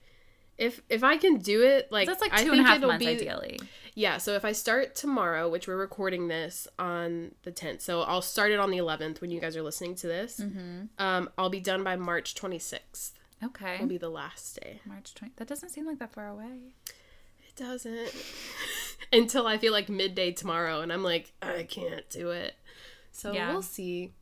[0.59, 3.05] if if I can do it, like That's like I two and a half months
[3.05, 3.61] be- ideally.
[3.97, 8.23] Yeah, so if I start tomorrow, which we're recording this on the 10th, so I'll
[8.23, 10.41] start it on the 11th when you guys are listening to this.
[10.41, 10.87] Mm-hmm.
[10.99, 13.13] Um, I'll be done by March 26th.
[13.45, 13.79] Okay.
[13.81, 14.81] Will be the last day.
[14.87, 15.35] March 20.
[15.37, 16.75] That doesn't seem like that far away.
[17.49, 18.11] It doesn't
[19.13, 22.55] until I feel like midday tomorrow, and I'm like, I can't do it.
[23.13, 23.53] So Yeah.
[23.53, 24.13] we'll see.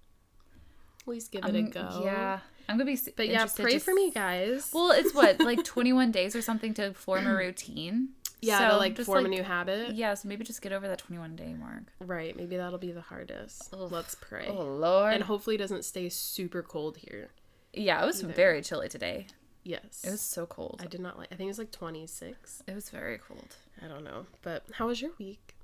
[1.05, 2.03] Please give it a Um, go.
[2.05, 2.41] Yeah.
[2.69, 4.71] I'm going to be but yeah, pray for me, guys.
[4.73, 8.11] Well, it's what like 21 days or something to form a routine.
[8.41, 9.95] yeah, So to like form like- a new habit.
[9.95, 11.85] Yeah, so maybe just get over that 21 day mark.
[12.01, 13.75] Right, maybe that'll be the hardest.
[13.75, 13.91] Ugh.
[13.91, 14.47] Let's pray.
[14.49, 15.13] Oh lord.
[15.15, 17.31] And hopefully it doesn't stay super cold here.
[17.73, 18.33] Yeah, it was either.
[18.33, 19.27] very chilly today.
[19.65, 20.03] Yes.
[20.05, 20.81] It was so cold.
[20.83, 22.63] I did not like I think it was like 26.
[22.67, 23.57] It was very cold.
[23.83, 24.27] I don't know.
[24.43, 25.55] But how was your week?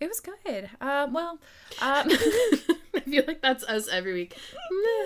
[0.00, 0.68] It was good.
[0.80, 1.38] Um, well,
[1.80, 4.36] um, I feel like that's us every week.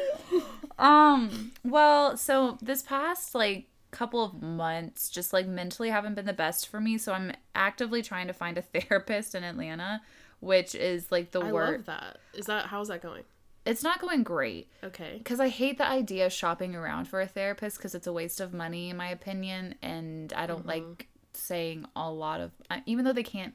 [0.78, 6.32] um, well, so this past like couple of months just like mentally haven't been the
[6.32, 10.00] best for me, so I'm actively trying to find a therapist in Atlanta,
[10.40, 11.48] which is like the work.
[11.48, 11.72] I worst.
[11.72, 12.18] love that.
[12.32, 13.24] Is that how's that going?
[13.66, 14.70] It's not going great.
[14.84, 15.16] Okay.
[15.18, 18.40] because I hate the idea of shopping around for a therapist because it's a waste
[18.40, 22.52] of money, in my opinion, and I don't like saying a lot of,
[22.86, 23.54] even though they can't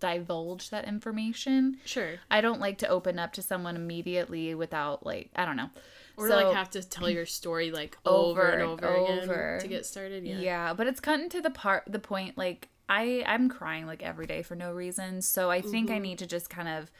[0.00, 1.78] divulge that information.
[1.84, 2.14] Sure.
[2.30, 5.70] I don't like to open up to someone immediately without like I don't know.
[6.16, 9.68] Or So- like have to tell your story like over, and Over over, again to
[9.68, 10.24] get started.
[10.24, 10.38] Yeah.
[10.40, 10.74] Yeah.
[10.74, 14.42] but it's gotten to the part the point like I I'm crying like every day
[14.42, 15.22] for no reason.
[15.22, 15.94] So I think Mm-hmm.
[15.96, 16.90] I need to just kind of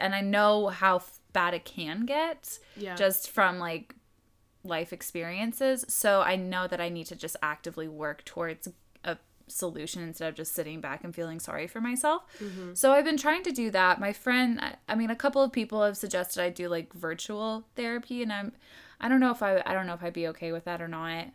[0.00, 1.02] and I know how
[1.32, 2.94] bad it can get Yeah.
[2.94, 3.94] just from like
[4.64, 5.84] life experiences.
[5.88, 8.68] So I know that I need to just actively work towards
[9.04, 9.16] a
[9.48, 12.22] solution instead of just sitting back and feeling sorry for myself.
[12.74, 14.00] So I've been trying to do that.
[14.00, 17.64] My friend, I, I mean, a couple of people have suggested I do like virtual
[17.74, 18.52] therapy, and I'm,
[19.00, 20.88] I don't know if I, I don't know if I'd be okay with that or
[20.88, 21.26] not.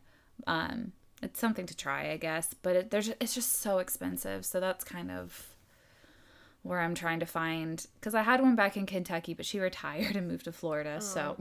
[0.48, 4.46] Um, it's something to try, I guess, but it, there's, it's just so expensive.
[4.46, 5.50] So that's kind of
[6.68, 10.16] where I'm trying to find because I had one back in Kentucky, but she retired
[10.18, 11.02] and moved to Florida.
[11.02, 11.38] So,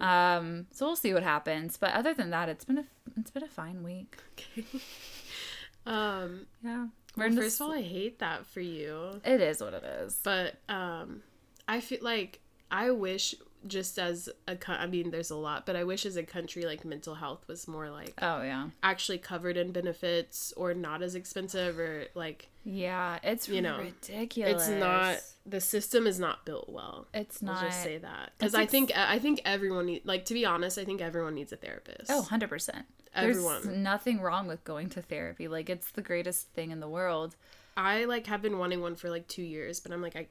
[0.00, 1.76] um, so we'll see what happens.
[1.76, 2.84] But other than that, it's been a
[3.18, 4.16] it's been a fine week.
[5.86, 7.60] um Yeah, well, first this.
[7.60, 9.20] of all, I hate that for you.
[9.24, 10.18] It is what it is.
[10.22, 11.22] But um
[11.68, 13.34] I feel like I wish
[13.66, 16.84] just as a I mean there's a lot, but I wish as a country like
[16.84, 21.78] mental health was more like Oh yeah, actually covered in benefits or not as expensive
[21.78, 23.18] or like yeah.
[23.22, 24.68] It's You know, ridiculous.
[24.68, 27.06] it's not the system is not built well.
[27.12, 30.34] It's not I'll just say that because I think I think everyone need like to
[30.34, 30.78] be honest.
[30.78, 32.10] I think everyone needs a therapist.
[32.10, 32.86] Oh, 100 percent.
[33.14, 33.62] Everyone.
[33.62, 35.46] There's nothing wrong with going to therapy.
[35.48, 37.36] Like it's the greatest thing in the world.
[37.76, 40.26] I like have been wanting one for like two years, but I'm like I.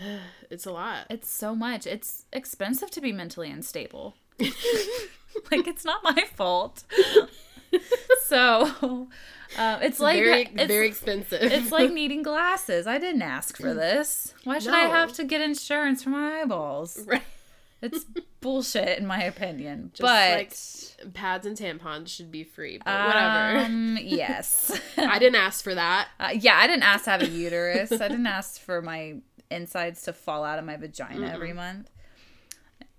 [0.50, 1.06] It's a lot.
[1.10, 1.86] It's so much.
[1.86, 4.14] It's expensive to be mentally unstable.
[4.38, 6.84] like it's not my fault.
[8.24, 9.08] so,
[9.58, 11.42] uh, it's, like very it's, very expensive.
[11.42, 12.86] it's like needing glasses.
[12.86, 14.32] I didn't ask for this.
[14.44, 16.98] Why should I have to get insurance for my eyeballs?
[17.06, 17.22] right.
[17.80, 18.04] It's
[18.40, 19.90] bullshit in my opinion.
[19.94, 23.58] Just but like pads and tampons should be free, but whatever.
[23.60, 24.80] Um, yes.
[24.96, 26.08] I didn't ask for that.
[26.18, 27.92] Uh, yeah, I didn't ask to have a uterus.
[27.92, 29.18] I didn't ask for my
[29.50, 31.90] insides to fall out of my vagina every month.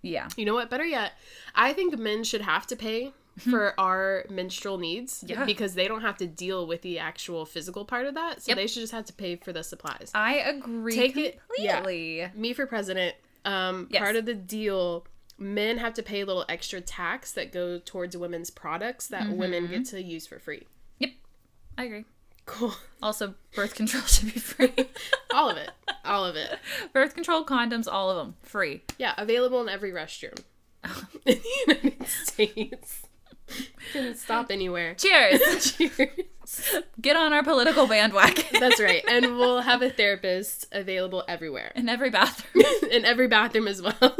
[0.01, 0.29] Yeah.
[0.37, 0.69] You know what?
[0.69, 1.13] Better yet,
[1.55, 3.13] I think men should have to pay
[3.49, 5.45] for our menstrual needs Yeah.
[5.45, 8.41] because they don't have to deal with the actual physical part of that.
[8.41, 8.57] So Yep.
[8.57, 10.11] they should just have to pay for the supplies.
[10.13, 12.31] I agree Take it- yeah.
[12.33, 13.15] Me for president.
[13.45, 14.01] Um, Yes.
[14.01, 15.05] part of the deal,
[15.37, 19.63] men have to pay a little extra tax that go towards women's products that women
[19.65, 19.73] Mm-hmm.
[19.73, 20.67] get to use for free.
[20.99, 21.11] Yep.
[21.77, 22.05] I agree.
[22.49, 22.73] Cool.
[23.03, 24.73] Also, birth control should be free.
[25.33, 25.69] All of it.
[26.03, 26.57] All of it.
[26.93, 28.81] birth control condoms, all of them, free.
[28.97, 30.39] Yeah, available in every restroom
[31.25, 33.03] in the United States.
[33.93, 34.95] Didn't stop anywhere.
[34.95, 35.73] Cheers.
[35.73, 36.09] Cheers.
[36.99, 38.45] Get on our political bandwagon.
[38.59, 39.03] That's right.
[39.07, 41.71] And we'll have a therapist available everywhere.
[41.75, 42.65] In every bathroom.
[42.91, 44.17] in every bathroom as well.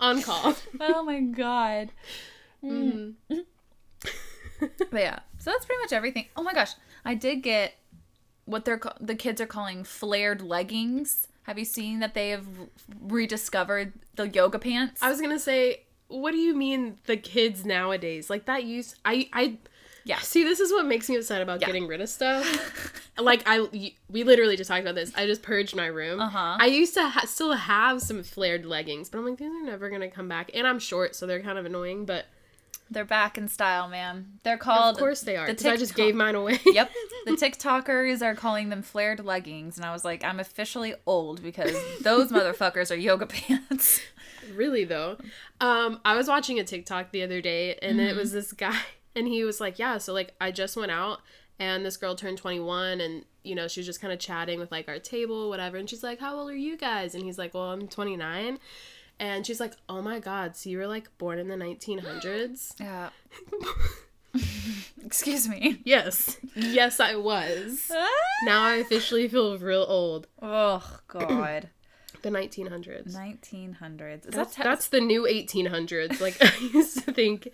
[0.00, 0.56] On call.
[0.80, 1.90] oh my god.
[2.64, 3.38] Mm-hmm.
[4.58, 6.26] But yeah, so that's pretty much everything.
[6.36, 6.72] Oh my gosh,
[7.06, 7.74] I did get
[8.44, 11.28] what they're the kids are calling flared leggings.
[11.44, 12.46] Have you seen that they have
[13.00, 15.02] rediscovered the yoga pants?
[15.02, 18.28] I was gonna say, what do you mean the kids nowadays?
[18.30, 19.58] Like that use I I
[20.04, 20.18] Yeah.
[20.18, 21.66] See, this is what makes me upset about Yeah.
[21.68, 23.02] getting rid of stuff.
[23.18, 23.60] like I,
[24.08, 25.12] we literally just talked about this.
[25.16, 26.20] I just purged my room.
[26.20, 26.56] Uh-huh.
[26.60, 29.90] I used to ha- still have some flared leggings, but I'm like, these are never
[29.90, 30.50] gonna come back.
[30.54, 32.04] And I'm short, so they're kind of annoying.
[32.06, 32.26] But
[32.90, 34.38] They're back in style, man.
[34.44, 34.94] They're called.
[34.94, 35.46] Of course they are.
[35.46, 36.60] the Because I just gave mine away.
[36.66, 36.90] Yep.
[37.26, 41.74] The TikTokers are calling them flared leggings, and I was like, I'm officially old because
[42.00, 44.00] those motherfuckers are yoga pants.
[44.54, 45.16] really though.
[45.60, 48.08] Um, I was watching a TikTok the other day, and Mm-hmm.
[48.10, 48.78] it was this guy,
[49.16, 51.18] and he was like, "Yeah, so like I just went out,
[51.58, 54.70] and this girl turned 21, and you know she was just kind of chatting with
[54.70, 57.54] like our table, whatever, and she's like, "How old are you guys?" And he's like,
[57.54, 58.60] "Well, I'm 29."
[59.18, 63.08] And she's like, "Oh my god, so you were like born in the 1900s?" Yeah.
[65.04, 65.80] Excuse me.
[65.84, 67.90] Yes, yes, I was.
[67.94, 68.08] Ah.
[68.44, 70.26] Now I officially feel real old.
[70.42, 71.68] oh God.
[72.22, 73.14] The 1900s.
[73.14, 74.26] 1900s.
[74.26, 76.20] Is That's, that te- that's the new 1800s.
[76.20, 77.48] Like I used to think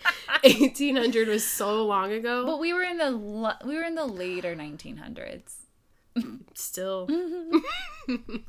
[0.44, 2.46] 1800 was so long ago.
[2.46, 5.56] But we were in the lo- we were in the later 1900s.
[6.54, 7.08] Still,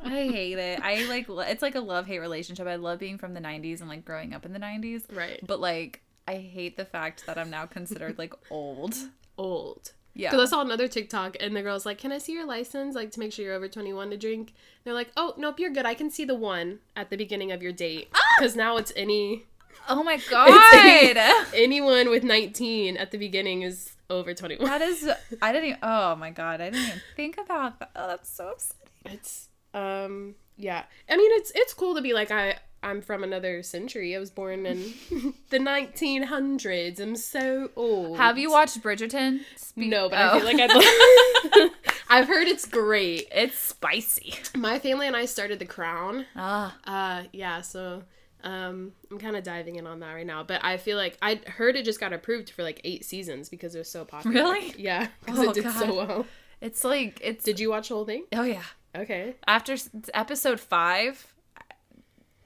[0.04, 0.80] I hate it.
[0.82, 2.68] I like it's like a love hate relationship.
[2.68, 5.40] I love being from the 90s and like growing up in the 90s, right?
[5.46, 8.96] but like I hate the fact that I'm now considered like old.
[9.38, 9.92] Old.
[10.16, 10.30] Yeah.
[10.30, 12.94] Because I saw another TikTok and the girl's like, "Can I see your license?
[12.96, 15.72] Like to make sure you're over 21 to drink." And they're like, "Oh, nope, you're
[15.72, 15.86] good.
[15.86, 18.20] I can see the one at the beginning of your date ah!
[18.38, 19.46] because now it's any
[19.90, 20.50] Oh my god.
[20.76, 25.10] any- anyone with 19 at the beginning is over 21." that is
[25.42, 27.92] I didn't even, oh my god, I didn't even think about that.
[27.96, 28.88] Oh, that's so upsetting.
[29.06, 30.84] It's um yeah.
[31.10, 34.14] I mean it's it's cool to be like I I'm from another century.
[34.16, 34.78] I was born in
[35.50, 37.00] the 1900s.
[37.00, 38.18] I'm so old.
[38.18, 39.40] Have you watched Bridgerton?
[39.56, 40.30] Spe- No, but Oh.
[40.30, 41.72] I feel like I'd
[42.10, 43.28] I've heard it's great.
[43.32, 44.36] it's spicy.
[44.56, 46.26] My family and I started The Crown.
[46.36, 48.04] Ah, Uh yeah, so
[48.44, 51.40] um I'm kind of diving in on that right now, but I feel like I
[51.48, 54.34] heard it just got approved for like 8 seasons because it was so popular.
[54.36, 54.74] Really?
[54.78, 56.26] Yeah, cuz Oh, it did so well.
[56.62, 58.26] it's like it's Did you watch the whole thing?
[58.34, 58.64] Oh yeah.
[58.96, 59.36] Okay.
[59.48, 59.76] After
[60.14, 61.34] episode 5,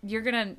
[0.04, 0.56] you're going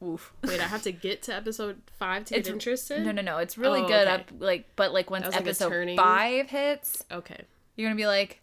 [0.00, 0.32] to oof.
[0.44, 3.04] Wait, I have to get to episode 5 to It's- get interested?
[3.04, 3.38] No, no, no.
[3.38, 4.14] It's really Oh, good okay.
[4.22, 7.40] up like but like once like episode turning- 5 hits, Okay.
[7.76, 8.40] you're going to be like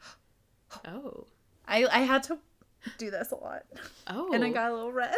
[0.86, 1.26] Oh.
[1.66, 2.38] I I had to
[2.98, 3.62] do this a lot.
[4.06, 4.32] Oh.
[4.32, 5.16] And I got a little red.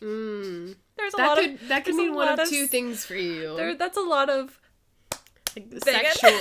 [0.00, 0.74] Mm.
[0.96, 3.56] There's a That lot could of that could mean one of two things for you.
[3.56, 4.58] there that's a lot of
[5.54, 6.38] Like sexual,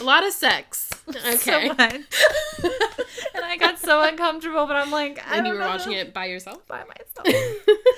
[0.00, 0.90] a lot of sex.
[1.08, 1.36] Okay.
[1.36, 2.70] so
[3.34, 5.66] and I got so uncomfortable, but I'm like, I and you were know.
[5.68, 6.66] watching it by yourself.
[6.66, 7.44] by myself.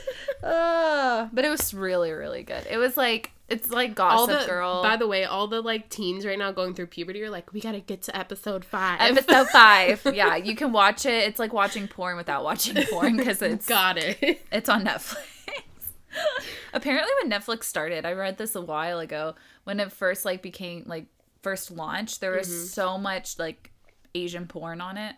[0.44, 2.66] uh, but it was really, really good.
[2.70, 4.82] It was like it's like all Gossip the Girl.
[4.82, 7.60] by the way, all the like teens right now going through puberty are like, we
[7.60, 9.00] gotta get to episode five.
[9.00, 10.06] Episode five.
[10.14, 11.24] Yeah, you can watch it.
[11.28, 14.40] It's like watching porn without watching porn because it's Got it.
[14.52, 15.16] it's on Netflix.
[16.74, 19.34] Apparently, when Netflix started, I read this a while ago.
[19.64, 21.06] When it first like became like
[21.42, 22.64] first launched, there was Mm-hmm.
[22.66, 23.70] so much like
[24.14, 25.14] Asian porn on it,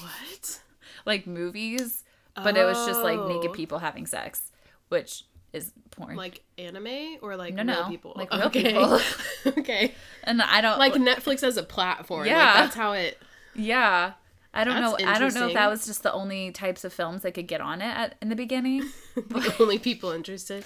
[0.00, 0.60] what?
[1.04, 2.02] like movies,
[2.34, 3.54] but it was just like naked Oh.
[3.54, 4.50] people having sex,
[4.88, 5.24] which
[5.56, 6.16] is porn.
[6.16, 8.12] Like anime or like No, real people?
[8.14, 8.62] like real okay.
[8.62, 9.00] people.
[9.58, 9.94] okay.
[10.24, 12.26] and I don't Like Netflix as a platform.
[12.26, 12.38] Yeah.
[12.38, 13.20] Like that's how it.
[13.54, 14.12] Yeah.
[14.54, 14.96] I don't know.
[15.04, 17.60] I don't know if that was just the only types of films they could get
[17.60, 18.84] on it at, in the beginning.
[19.14, 20.64] the only people interested.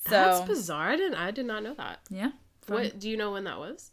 [0.00, 0.90] So That's bizarre.
[0.90, 1.14] I didn't.
[1.14, 2.00] I did not know that.
[2.10, 2.30] yeah,
[2.66, 3.90] What do you know when that was?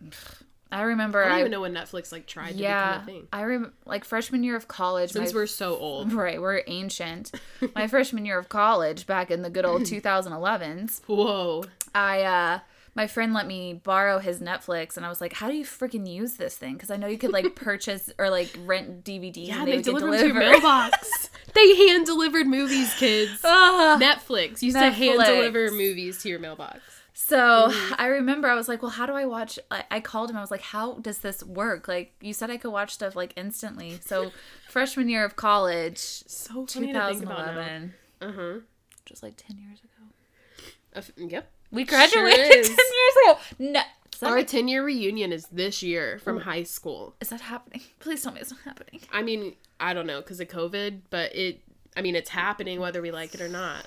[0.72, 1.22] I remember.
[1.22, 3.28] I don't I, even know when Netflix like tried to yeah, become a thing.
[3.32, 5.12] I remember like freshman year of college.
[5.12, 6.12] Since my, we're so old.
[6.14, 7.30] right, we're ancient.
[7.74, 11.64] my freshman year of college, back in the good old 2011s, Whoa.
[11.94, 12.58] I uh
[12.94, 16.10] my friend let me borrow his Netflix, and I was like, "How do you freaking
[16.10, 19.48] use this thing?" Because I know you could like purchase or like rent DVDs.
[19.48, 21.30] Yeah, and they, they, get delivered to your mailbox.
[21.54, 23.40] they hand delivered movies, kids.
[23.44, 23.98] Ah.
[24.00, 26.80] Netflix used to hand deliver movies to your mailbox.
[27.14, 27.94] So Mm-hmm.
[27.98, 29.58] I remember I was like, well, how do I watch?
[29.70, 30.36] I, I called him.
[30.36, 31.86] I was like, how does this work?
[31.88, 33.98] Like you said, I could watch stuff like instantly.
[34.04, 34.32] So
[34.68, 37.54] freshman year of college, So funny to think about now.
[37.54, 38.60] 2011, Uh huh.
[39.04, 41.26] just like 10 years ago.
[41.28, 41.50] yep.
[41.70, 42.68] We graduated is.
[42.76, 43.38] 10 years ago.
[43.58, 43.82] No.
[44.28, 47.14] Our 10 year reunion is this year from high school.
[47.20, 47.80] is that happening?
[47.98, 49.00] Please tell me it's not happening.
[49.12, 51.60] I mean, I don't know because of COVID, but it,
[51.96, 53.84] I mean, it's happening whether we like it or not.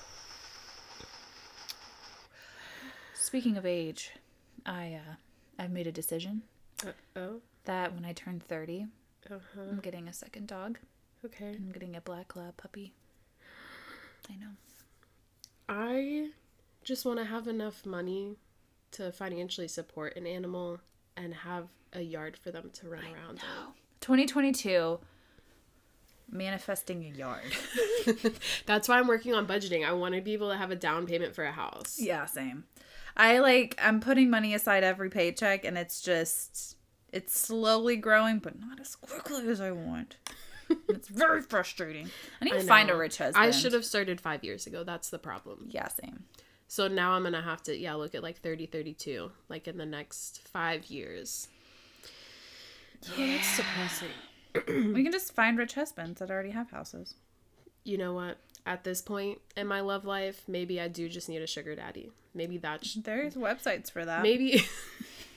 [3.26, 4.12] Speaking of age,
[4.64, 5.14] I uh,
[5.58, 6.42] I've made a decision
[6.86, 7.40] Uh oh.
[7.64, 8.86] that when I turn 30,
[9.28, 9.60] Uh huh.
[9.68, 10.78] I'm getting a second dog.
[11.24, 11.56] Okay.
[11.58, 12.94] I'm getting a black lab puppy.
[14.30, 14.50] I know.
[15.68, 16.28] I
[16.84, 18.36] just want to have enough money
[18.92, 20.78] to financially support an animal
[21.16, 23.40] and have a yard for them to run around
[24.02, 25.00] 2022
[26.30, 27.52] manifesting a yard.
[28.66, 29.84] That's why I'm working on budgeting.
[29.84, 31.98] I want to be able to have a down payment for a house.
[32.00, 32.64] yeah, same.
[33.16, 36.76] I like I'm putting money aside every paycheck and it's just
[37.12, 40.16] it's slowly growing but not as quickly as I want.
[40.88, 42.10] it's very frustrating.
[42.40, 43.44] I need to I find a rich husband.
[43.44, 44.84] I should have started five years ago.
[44.84, 45.68] That's the problem.
[45.70, 46.24] Yeah, same.
[46.68, 49.86] So now I'm gonna have to yeah look at like 30, 32, like in the
[49.86, 51.48] next five years.
[53.10, 54.92] Oh, that's depressing.
[54.94, 57.14] we can just find rich husbands that already have houses.
[57.84, 58.38] You know what?
[58.66, 62.10] At this point in my love life, maybe I do just need a sugar daddy.
[62.34, 64.22] Maybe that's There's websites for that.
[64.22, 64.64] maybe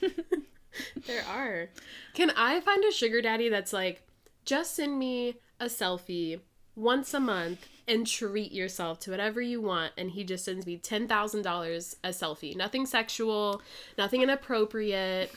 [1.06, 1.68] there are.
[2.12, 4.02] Can I find a sugar daddy that's like
[4.44, 6.40] just send me a selfie
[6.74, 10.76] once a month and treat yourself to whatever you want and he just sends me
[10.76, 12.56] $10,000 a selfie.
[12.56, 13.62] Nothing sexual,
[13.96, 15.30] nothing inappropriate.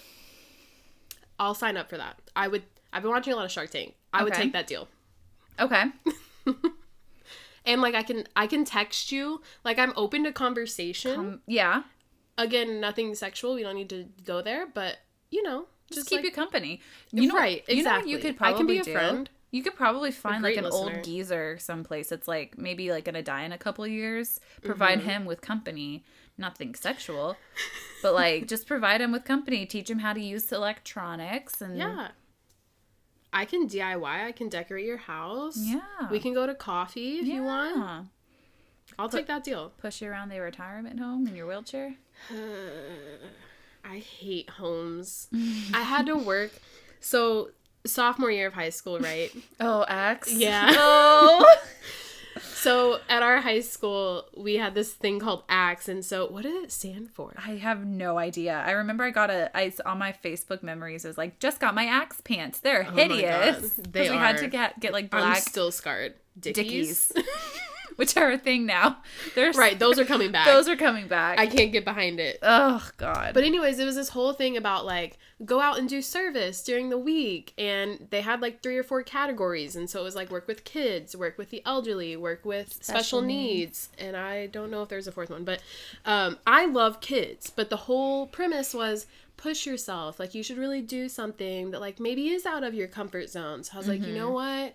[1.40, 2.18] I'll sign up for that.
[2.36, 3.96] I would I've been watching a lot of Shark Tank.
[4.14, 4.88] I would take that deal.
[5.60, 5.86] Okay.
[7.66, 9.42] And like I can I can text you.
[9.64, 11.20] Like I'm open to conversation.
[11.20, 11.84] Um, yeah.
[12.38, 13.54] Again, nothing sexual.
[13.56, 14.98] We don't need to go there, but
[15.30, 16.82] you know, Just, just, keep like, you company.
[17.12, 18.34] You know, Right, You know you exactly.
[18.34, 18.92] could I can be a do?
[18.92, 19.30] friend.
[19.52, 20.96] You could probably find like an listener.
[20.96, 24.40] old geezer someplace that's like maybe like gonna die in a couple years.
[24.64, 25.10] Provide Mm-hmm.
[25.10, 26.04] him with company,
[26.40, 27.38] nothing sexual,
[28.02, 29.66] but like just provide him with company.
[29.68, 32.08] Teach him how to use electronics and Yeah.
[33.34, 34.06] I can DIY.
[34.06, 35.58] I can decorate your house.
[35.58, 35.80] yeah.
[36.12, 38.08] We can go to coffee if you want.
[39.00, 39.72] I'll take that deal.
[39.80, 41.96] push you around the retirement home in your wheelchair.
[43.86, 45.28] I hate homes.
[45.74, 46.52] I had to work.
[47.00, 47.50] So,
[47.86, 49.32] sophomore year of high school, right?
[49.60, 50.32] Oh, X.
[50.34, 50.70] Yeah.
[50.78, 51.46] Oh.
[52.44, 55.90] so, at our high school, we had this thing called AXE.
[55.90, 57.34] And so, what did it stand for?
[57.38, 58.64] I have no idea.
[58.66, 61.06] I remember I got a I on my Facebook memories.
[61.06, 62.60] It was like just got my Axe pants.
[62.60, 63.60] They're Oh hideous.
[63.60, 66.14] 'Cause They we had to get get like I'm black still scarred.
[66.40, 67.10] Dickies.
[67.10, 67.28] Dickies,
[67.98, 68.98] which are a thing now.
[69.36, 70.46] There's right, those are coming back.
[70.48, 71.40] Those are coming back.
[71.40, 72.40] I can't get behind it.
[72.42, 73.34] oh God.
[73.34, 76.90] But anyways, it was this whole thing about like go out and do service during
[76.90, 80.32] the week and they had like three or four categories and so it was like
[80.32, 83.90] work with kids, work with the elderly, work with special, Special needs.
[84.00, 85.62] and I don't know if there's a fourth one, but
[86.06, 90.20] um I love kids, but the whole premise was push yourself.
[90.20, 93.64] Like you should really do something that like maybe is out of your comfort zone.
[93.64, 94.74] So I was like, you know what?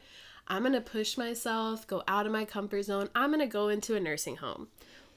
[0.48, 3.11] I'm going to push myself, go out of my comfort zone.
[3.14, 4.68] I'm going to go into a nursing home.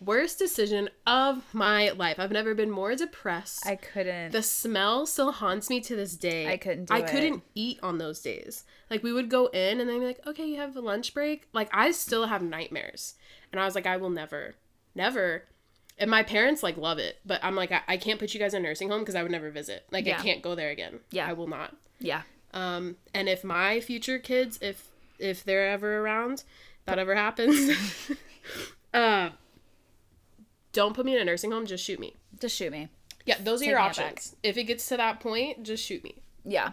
[0.03, 2.19] Worst decision of my life.
[2.19, 3.67] I've never been more depressed.
[3.67, 4.31] I couldn't.
[4.31, 6.47] the smell still haunts me to this day.
[6.51, 7.07] I couldn't do I it.
[7.07, 8.63] couldn't eat on those days.
[8.89, 11.47] Like we would go in and then be like, okay, you have a lunch break.
[11.53, 13.13] Like I still have nightmares.
[13.51, 14.55] And I was like, I will never,
[14.95, 15.43] never.
[15.99, 18.55] And my parents like love it, but I'm like, I, I can't put you guys
[18.55, 19.85] in a nursing home because I would never visit.
[19.91, 20.17] Like Yeah.
[20.19, 21.01] I can't go there again.
[21.11, 21.27] Yeah.
[21.29, 21.75] I will not.
[21.99, 22.23] yeah.
[22.53, 24.89] Um, and if my future kids, if
[25.21, 26.43] if they're ever around,
[26.85, 27.71] that ever happens,
[28.93, 29.29] uh,
[30.73, 31.65] don't put me in a nursing home.
[31.65, 32.15] Just shoot me.
[32.39, 32.89] Just shoot me.
[33.25, 34.35] Yeah, those are Take your options.
[34.41, 36.21] If it gets to that point, just shoot me.
[36.43, 36.71] Yeah.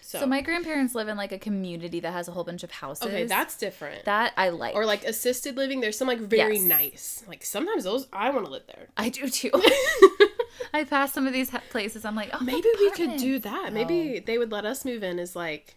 [0.00, 2.70] So, So, my grandparents live in like a community that has a whole bunch of
[2.70, 3.04] houses.
[3.08, 4.04] okay, that's different.
[4.04, 4.76] that I like.
[4.76, 5.80] or like assisted living.
[5.80, 6.62] There's some like very Yes.
[6.64, 7.24] nice.
[7.26, 8.86] Like sometimes those I want to live there.
[8.96, 9.50] I do too.
[10.72, 12.04] I pass some of these places.
[12.04, 13.72] I'm like, oh, Maybe we could do that.
[13.72, 15.74] Maybe they would let us move in as like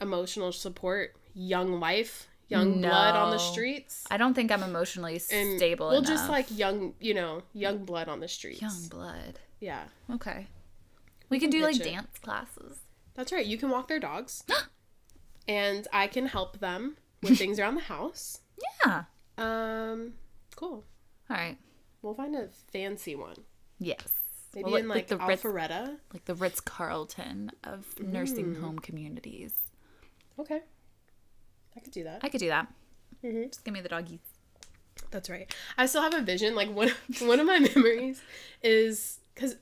[0.00, 4.04] emotional support, young life, young blood on the streets.
[4.10, 6.08] I don't think I'm emotionally And stable well, enough.
[6.10, 8.62] just like young, you know, young blood on the streets.
[8.62, 9.40] young blood.
[9.60, 10.46] Yeah, Okay.
[11.28, 11.82] We can do like it.
[11.84, 12.78] dance classes.
[13.14, 13.44] that's right.
[13.44, 14.44] You can walk their dogs,
[15.48, 18.40] and I can help them with things around the house.
[18.84, 19.04] Yeah.
[19.38, 20.14] Um,
[20.54, 20.84] cool.
[21.28, 21.56] All right.
[22.02, 23.36] We'll find a fancy one.
[23.78, 24.06] Yes.
[24.54, 28.60] Maybe Well, in like, the Ritz, like the Ritz Carlton of nursing Mm.
[28.60, 29.52] home communities.
[30.38, 30.60] Okay,
[31.76, 32.20] I could do that.
[32.22, 32.72] I could do that.
[33.24, 33.46] Mhm.
[33.48, 34.20] Just give me the doggies.
[35.10, 35.52] That's right.
[35.78, 36.54] I still have a vision.
[36.54, 38.20] Like one one of my memories
[38.62, 39.56] is because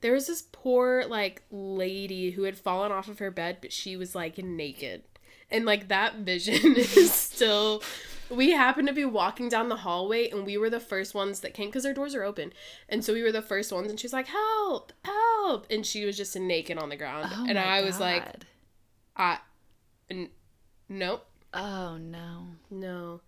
[0.00, 3.96] there was this poor like lady who had fallen off of her bed, but she
[3.96, 5.02] was like naked,
[5.50, 7.82] and like that vision is still.
[8.30, 11.54] We happened to be walking down the hallway, and we were the first ones that
[11.54, 12.52] came because our doors are open,
[12.86, 13.88] and so we were the first ones.
[13.88, 14.92] And she's like, "Help!
[15.02, 18.24] Help!" And she was just naked on the ground, Oh and I was like,
[19.16, 19.38] "I,
[20.10, 20.30] n-
[20.88, 22.46] nope, oh no.
[22.70, 23.20] no,"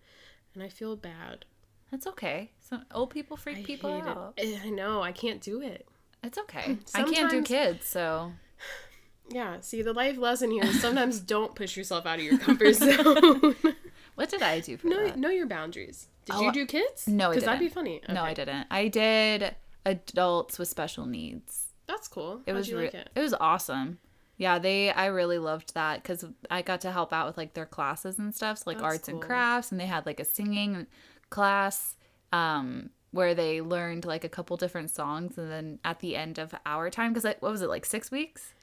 [0.55, 1.45] and I feel bad.
[1.90, 2.53] That's okay.
[2.61, 4.35] Some old people freak I people out.
[4.37, 4.55] it.
[4.55, 5.03] Eh, I know.
[5.03, 5.88] I can't do it.
[6.23, 6.79] It's okay.
[6.94, 8.33] I can't do kids, so
[9.31, 9.61] Yeah.
[9.61, 13.57] See, the life lesson here is sometimes don't push yourself out of your comfort zone.
[14.17, 15.19] what did I do for know, that?
[15.19, 16.09] know your boundaries.
[16.27, 17.07] Did Oh, you do kids?
[17.09, 18.00] no, I Because that'd be funny.
[18.09, 18.67] No, I didn't.
[18.71, 19.54] I did
[19.87, 21.69] adults with special needs.
[21.88, 22.40] That's cool.
[22.46, 23.11] It How'd was re- like it?
[23.17, 23.98] it was awesome.
[24.41, 27.67] Yeah, they I really loved that cuz I got to help out with like their
[27.67, 30.87] classes and stuff, so like That's arts and crafts and they had like a singing
[31.29, 31.97] class
[32.33, 36.55] um where they learned like a couple different songs and then at the end of
[36.65, 38.55] our time cuz what was it like 6 weeks?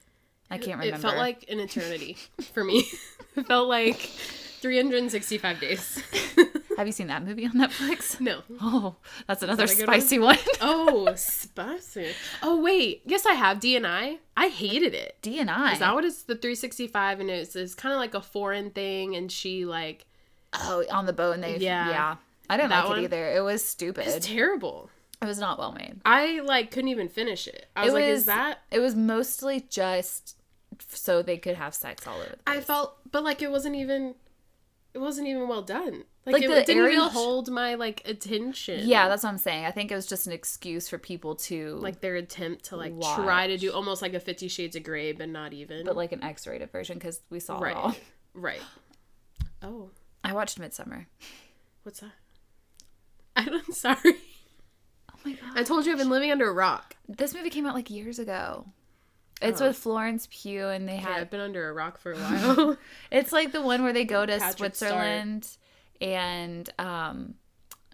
[0.50, 0.96] I can't remember.
[0.98, 2.16] It felt like an eternity
[2.52, 2.84] for me.
[3.36, 4.10] it felt like
[4.60, 6.02] 365 days.
[6.76, 8.20] Have you seen that movie on Netflix?
[8.20, 8.42] No.
[8.60, 8.96] Oh,
[9.26, 10.00] that's another that good one?
[10.00, 10.38] spicy one.
[10.60, 12.12] Oh, spicy.
[12.42, 14.18] Oh wait, yes, I have D and I.
[14.36, 15.16] I hated it.
[15.22, 15.72] D and I.
[15.72, 19.16] Is that what it's the 365 and it's, it's kind of like a foreign thing
[19.16, 20.06] and she like
[20.52, 21.56] Oh, on the boat and they.
[21.58, 21.88] Yeah.
[21.90, 22.16] Yeah.
[22.48, 22.98] I didn't That like one?
[23.00, 23.36] it either.
[23.36, 24.06] It was stupid.
[24.06, 24.88] it's terrible.
[25.20, 26.00] it was not well made.
[26.06, 27.66] I like couldn't even finish it.
[27.76, 28.58] I was It like, was- is that?
[28.70, 30.36] It was mostly just
[30.88, 32.36] so they could have sex all over.
[32.46, 34.14] The I felt, but like it wasn't even,
[34.94, 36.04] it wasn't even well done.
[36.26, 38.80] Like, Like it the didn't sh- hold my like attention.
[38.86, 39.64] Yeah, that's what I'm saying.
[39.64, 42.92] I think it was just an excuse for people to like their attempt to like
[42.92, 43.16] Watch.
[43.16, 45.84] try to do almost like a Fifty Shades of Grey, but not even.
[45.86, 47.94] but like an X-rated version because we saw right, it all.
[48.34, 48.60] right.
[49.62, 49.90] Oh,
[50.22, 51.06] I watched Midsommar.
[51.82, 52.12] what's that?
[53.36, 54.14] I'm sorry.
[55.14, 55.52] Oh my god.
[55.56, 56.96] I told you I've been living under a rock.
[57.08, 58.66] This movie came out like years ago.
[59.40, 59.68] It's Oh.
[59.68, 62.76] with Florence Pugh and they Yeah, had I've been under a rock for a while.
[63.10, 64.58] it's like the one where they go to Patrick.
[64.74, 65.48] Switzerland
[66.00, 67.34] and um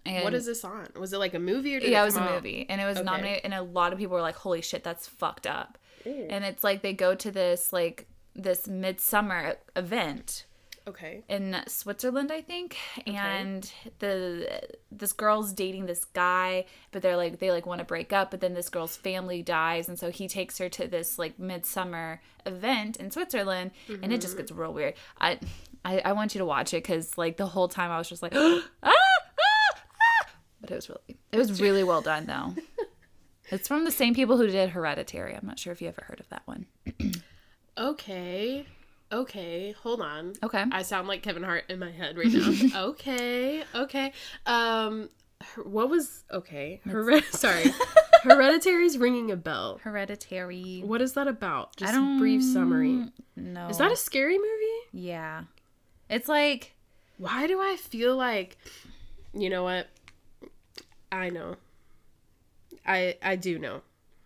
[0.07, 0.87] and what is this on?
[0.99, 2.35] Was it like a movie or yeah, it, was a out?
[2.35, 3.05] movie and it was Okay.
[3.05, 5.77] nominated and a lot of people were like, Holy shit, that's fucked up.
[6.07, 6.27] Ooh.
[6.29, 10.45] And it's like they go to this like this midsummer event
[10.87, 11.23] Okay.
[11.27, 12.77] in Switzerland, I think,
[13.07, 14.61] and the
[14.91, 18.39] this girl's dating this guy, but they're like they like want to break up, but
[18.39, 22.97] then this girl's family dies, and so he takes her to this like midsummer event
[22.97, 24.93] in Switzerland, and it just gets real weird.
[25.19, 25.39] I
[25.83, 28.21] I, I want you to watch it because like the whole time I was just
[28.21, 30.27] like, ah, ah, ah.
[30.61, 32.55] but it was really it was really well done though.
[33.51, 35.35] It's from the same people who did Hereditary.
[35.35, 36.65] I'm not sure if you ever heard of that one.
[37.77, 38.65] Okay.
[39.11, 39.71] Okay.
[39.83, 40.33] Hold on.
[40.43, 40.63] Okay.
[40.71, 42.81] I sound like Kevin Hart in my head right now.
[42.89, 43.63] okay.
[43.73, 44.11] Okay.
[44.45, 45.09] Um
[45.41, 46.81] her- what was okay?
[46.85, 47.65] Hered- sorry.
[48.23, 49.79] Hereditary's ringing a bell.
[49.83, 50.81] Hereditary.
[50.83, 51.75] What is that about?
[51.75, 53.05] Just I don't a brief summary.
[53.35, 53.67] No.
[53.67, 54.81] Is that a scary movie?
[55.07, 55.43] Yeah.
[56.09, 56.73] It's like
[57.17, 58.57] Why do I feel like
[59.33, 59.87] you know what?
[61.11, 61.55] I know.
[62.85, 63.81] I I do know.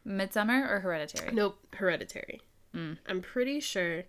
[0.08, 1.34] Midsommar or Hereditary.
[1.34, 2.42] Nope, Hereditary.
[2.76, 2.98] Mm.
[3.08, 4.04] I'm pretty sure.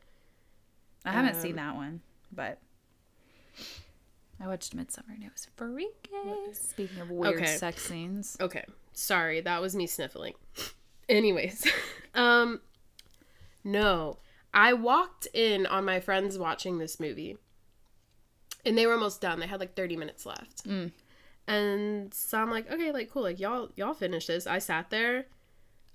[1.05, 2.01] I haven't Um, seen that one,
[2.33, 2.59] but
[4.41, 6.55] I watched Midsommar and it was freaky.
[6.55, 7.57] Speaking of weird Okay.
[7.57, 8.37] sex scenes.
[8.41, 10.35] Okay, sorry, that was me sniffling.
[11.09, 11.67] Anyways,
[12.15, 12.61] um,
[13.65, 14.19] no,
[14.55, 17.37] I walked in on my friends watching this movie,
[18.65, 19.41] and they were almost done.
[19.41, 20.93] They had like thirty minutes left, Mm.
[21.47, 24.47] and so I'm like, okay, like cool, like y'all y'all finish this.
[24.47, 25.27] I sat there.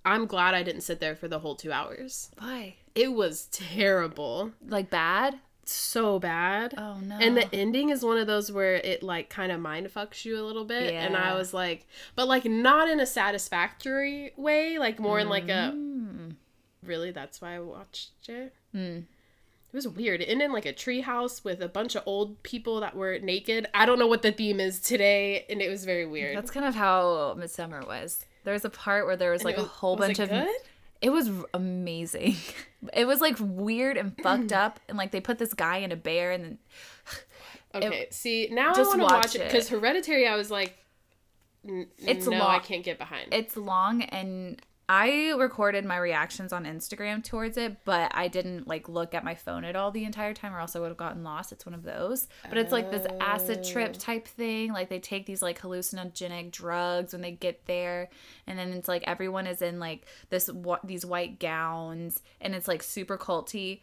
[0.05, 2.29] I'm glad I didn't sit there for the whole two hours.
[2.37, 2.75] Why?
[2.93, 5.39] It was terrible, Like bad?
[5.67, 6.75] so bad.
[6.77, 7.17] Oh no.
[7.19, 10.39] And the ending is one of those where it like kind of mind fucks you
[10.39, 10.93] a little bit.
[10.93, 15.49] And I was like, but like not in a satisfactory way, like more in like
[15.49, 16.35] a Mm.
[16.83, 18.53] really that's why I watched it.
[18.75, 18.99] Mm.
[18.99, 20.21] It was weird.
[20.21, 23.67] It ended in like a treehouse with a bunch of old people that were naked.
[23.73, 26.37] I don't know what the theme is today, and it was very weird.
[26.37, 28.23] That's kind of how Midsommar was.
[28.45, 30.29] There was a part where there was like it a whole was bunch it of
[30.29, 30.55] good?
[31.01, 32.35] It was amazing.
[32.93, 35.95] It was like weird and fucked up and like they put this guy in a
[35.95, 36.57] bear and then
[37.73, 39.45] Okay, see now I want to watch it it.
[39.51, 40.27] because Hereditary.
[40.27, 40.77] I was like,
[41.63, 42.55] It's no, long.
[42.55, 43.33] I can't get behind.
[43.33, 48.87] it's long and I recorded my reactions on Instagram towards it, but I didn't like
[48.87, 51.23] look at my phone at all the entire time or else I would have gotten
[51.23, 51.51] lost.
[51.51, 52.27] It's one of those.
[52.47, 53.99] But it's like this acid trip Oh.
[53.99, 54.73] type thing.
[54.73, 58.09] Like they take these like hallucinogenic drugs when they get there
[58.45, 62.67] and then it's like everyone is in like this wh- these white gowns and it's
[62.67, 63.81] like super culty.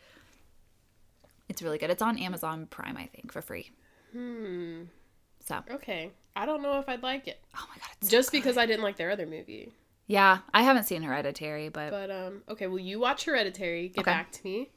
[1.48, 1.90] It's really good.
[1.90, 3.70] It's on Amazon Prime, I think, for free.
[4.12, 4.82] hmm.
[5.44, 7.40] So, Okay, I don't know if I'd like it.
[7.56, 8.38] oh my god, it's so just good.
[8.38, 9.72] because I didn't like their other movie.
[10.12, 13.88] Yeah, I haven't seen Hereditary, but, But um, okay, well, you watch Hereditary.
[13.88, 14.10] Get Okay.
[14.10, 14.68] back to me,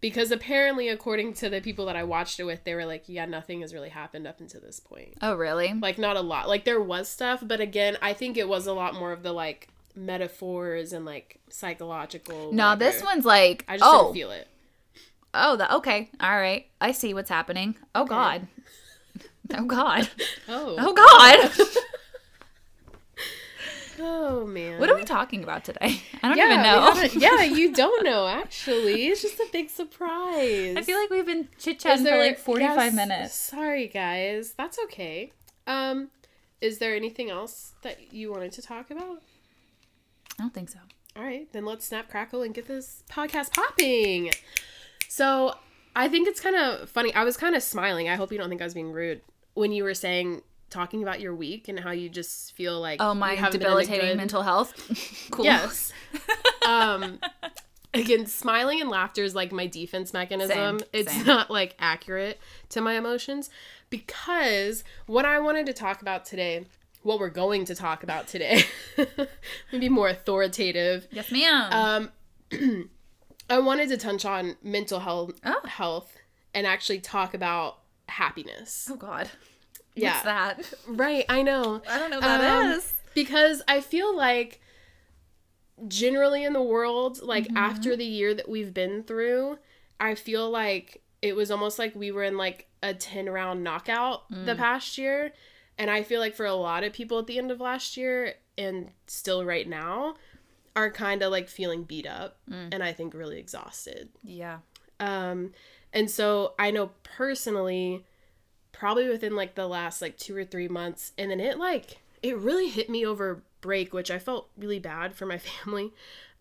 [0.00, 3.24] because apparently, according to the people that I watched it with, they were like, "Yeah,
[3.24, 5.14] nothing has really happened up until this point.
[5.22, 5.72] oh really?
[5.74, 6.48] Like, not a lot.
[6.48, 9.32] Like, there was stuff, but again, I think it was a lot more of the
[9.32, 12.52] like metaphors and like psychological.
[12.52, 14.48] No, this one's like, I just oh, didn't feel it.
[15.34, 17.76] oh, that okay, all right, I see what's happening.
[17.94, 18.48] Oh God,
[19.54, 20.08] oh God,
[20.48, 21.68] Oh, oh God.
[24.00, 24.80] oh man.
[24.80, 26.02] what are we talking about today?
[26.22, 27.20] I don't yeah, even know.
[27.28, 29.06] yeah, you don't know actually.
[29.06, 30.76] It's just a big surprise.
[30.76, 33.34] I feel like we've been chit Is chatting for like forty five yes, minutes.
[33.34, 34.52] Sorry, guys.
[34.56, 35.32] That's okay.
[35.66, 36.10] Um,
[36.60, 39.22] is there anything else that you wanted to talk about?
[40.38, 40.78] I don't think so.
[41.16, 44.30] All right, then let's snap crackle and get this podcast popping.
[45.08, 45.56] So,
[45.96, 47.12] I think it's kind of funny.
[47.14, 48.08] I was kind of smiling.
[48.08, 49.20] I hope you don't think I was being rude
[49.54, 53.12] when you were saying talking about your week and how you just feel like Oh,
[53.14, 54.72] my haven't been in a debilitating good- mental health.
[55.30, 55.44] cool.
[55.44, 55.92] Yes.
[56.66, 57.18] um
[57.92, 60.78] again, smiling and laughter is like my defense mechanism.
[60.78, 61.26] Same, it's same.
[61.26, 62.38] not like accurate
[62.70, 63.50] to my emotions
[63.90, 66.66] because what I wanted to talk about today,
[67.02, 68.62] what we're going to talk about today,
[69.72, 71.08] maybe more authoritative.
[71.10, 72.10] Yes, ma'am.
[72.52, 72.88] Um,
[73.50, 75.60] I wanted to touch on mental health, Oh.
[75.64, 76.16] health,
[76.54, 78.88] and actually talk about happiness.
[78.92, 79.28] oh God.
[79.94, 80.74] Yeah, What's that?
[80.88, 81.24] right.
[81.28, 81.82] I know.
[81.88, 82.84] I don't know what that is.
[82.84, 84.60] Um, because I feel like
[85.88, 87.56] generally in the world, like Mm-hmm.
[87.56, 89.58] after the year that we've been through,
[89.98, 94.30] I feel like it was almost like we were in like a 10 round knockout
[94.30, 94.46] Mm.
[94.46, 95.32] the past year.
[95.78, 98.34] And I feel like for a lot of people at the end of last year
[98.58, 100.14] and still right now
[100.76, 102.68] are kind of like feeling beat up Mm.
[102.72, 104.10] and I think really exhausted.
[104.22, 104.58] Yeah.
[104.98, 105.52] Um,
[105.92, 108.04] and so I know personally,
[108.80, 112.36] probably within like the last like two or three months, and then it like it
[112.38, 115.92] really hit me over break, which I felt really bad for my family.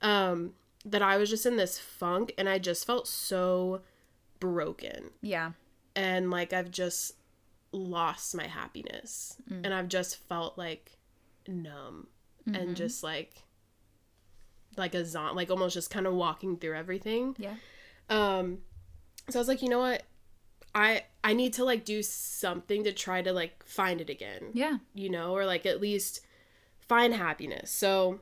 [0.02, 0.54] Um,
[0.86, 3.82] that I was just in this funk, and I just felt so
[4.40, 5.52] broken, Yeah.
[5.96, 7.16] and like I've just
[7.74, 10.94] lost my happiness, and I've just felt like
[11.48, 12.08] numb
[12.54, 13.44] and just like
[14.78, 17.56] like a zon like almost just kind of walking through everything Yeah.
[18.10, 18.60] um
[19.30, 20.04] so i was like you know what
[20.76, 24.78] i i need to like do something to try to like find it again Yeah.
[24.94, 26.22] you know or like at least
[26.88, 28.20] find happiness so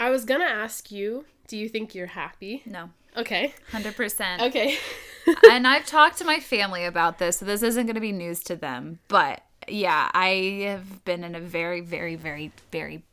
[0.00, 2.90] i was gonna ask you do you think you're happy No.
[3.16, 4.40] okay 100%.
[4.42, 4.76] okay
[5.50, 8.40] and I've talked to my family about this, so this isn't going to be news
[8.44, 8.98] to them.
[9.06, 13.04] But yeah, I have been in a very, very, very, very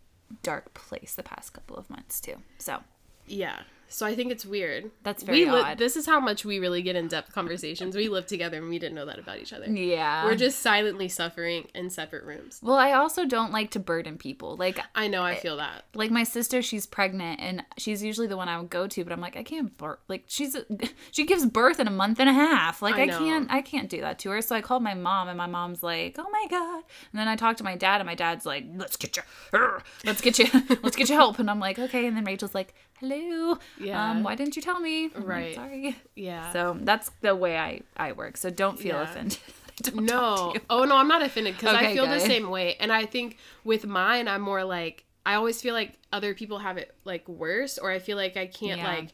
[0.42, 2.38] dark place the past couple of months too.
[2.58, 2.80] So
[3.28, 3.60] yeah
[3.90, 5.78] so i think it's weird That's very we li- odd.
[5.78, 8.96] this is how much we really get in-depth conversations we live together and we didn't
[8.96, 12.94] know that about each other yeah, we're just silently suffering in separate rooms well, I
[12.94, 14.56] also don't like to burden people.
[14.56, 18.38] Like, i know i feel that like my sister, she's pregnant, and she's usually the
[18.38, 19.04] one I would go to.
[19.04, 20.00] But I'm like, I can't birth.
[20.08, 20.56] Like, she's
[21.12, 22.82] she gives birth in a month and a half.
[22.82, 24.42] Like, I I, can't, I can't do that to her.
[24.42, 26.84] So I called my mom, and my mom's like, Oh my god.
[27.12, 29.24] And then I talked to my dad, and my dad's like, Let's get you,
[30.06, 30.46] let's get you,
[30.84, 31.40] let's get you help.
[31.40, 32.06] And I'm like, Okay.
[32.08, 33.58] And then Rachel's like, Hello.
[33.80, 34.12] Yeah.
[34.12, 35.10] Um, why didn't you tell me?
[35.16, 35.56] Right.
[35.56, 35.95] Sorry.
[36.16, 38.38] yeah So that's the way I I work.
[38.38, 39.04] So don't feel Yeah.
[39.04, 39.38] offended.
[39.82, 40.54] Don't No.
[40.70, 42.76] Oh no, I'm not offended because I Okay, feel the same way.
[42.82, 46.78] And I think with mine, I'm more like I always feel like other people have
[46.78, 48.88] it like worse, or I feel like I can't Yeah.
[48.93, 49.10] like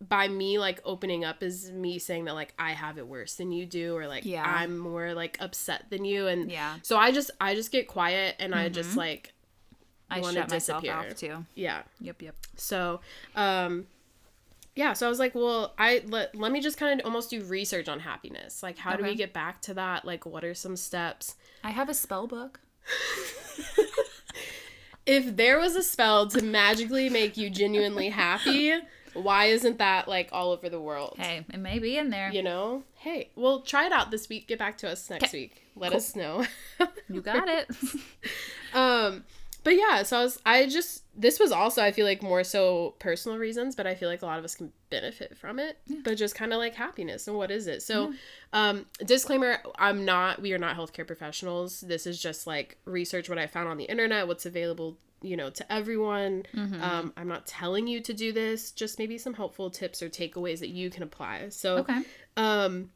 [0.00, 3.52] by me like opening up is me saying that like I have it worse than
[3.52, 4.44] you do, or like Yeah.
[4.46, 6.76] I'm more like upset than you, and Yeah.
[6.82, 9.34] So I just I just get quiet and I just like
[10.10, 11.10] I shut myself disappear.
[11.10, 11.44] off too.
[11.54, 11.82] yeah.
[12.00, 12.22] Yep.
[12.22, 12.36] Yep.
[12.56, 13.00] So
[13.34, 13.86] um
[14.74, 17.42] yeah, so I was like, well, I let, let me just kind of almost do
[17.42, 18.62] research on happiness.
[18.62, 20.04] Like how do we get back to that?
[20.04, 21.34] Like what are some steps?
[21.64, 22.60] I have a spell book.
[25.06, 28.72] if there was a spell to magically make you genuinely happy,
[29.14, 31.16] why isn't that like all over the world?
[31.18, 32.30] Hey, it may be in there.
[32.30, 32.84] You know?
[32.94, 34.48] Hey, well, try it out this week.
[34.48, 35.62] Get back to us next week.
[35.76, 36.44] Let us know.
[37.08, 37.70] You got it.
[38.74, 39.24] um,
[39.68, 42.94] but yeah, so I was, I just, this was also, I feel like more so
[43.00, 45.76] personal reasons, but I feel like a lot of us can benefit from it.
[46.04, 47.82] But just kind of like happiness and what is it?
[47.82, 48.14] So,
[48.54, 51.82] um, disclaimer: I'm not, we are not healthcare professionals.
[51.82, 55.50] This is just like research what I found on the internet, what's available, you know,
[55.50, 56.44] to everyone.
[56.82, 58.70] Um, I'm not telling you to do this.
[58.70, 61.50] Just maybe some helpful tips or takeaways that you can apply.
[61.50, 62.04] So, okay.
[62.38, 62.88] um,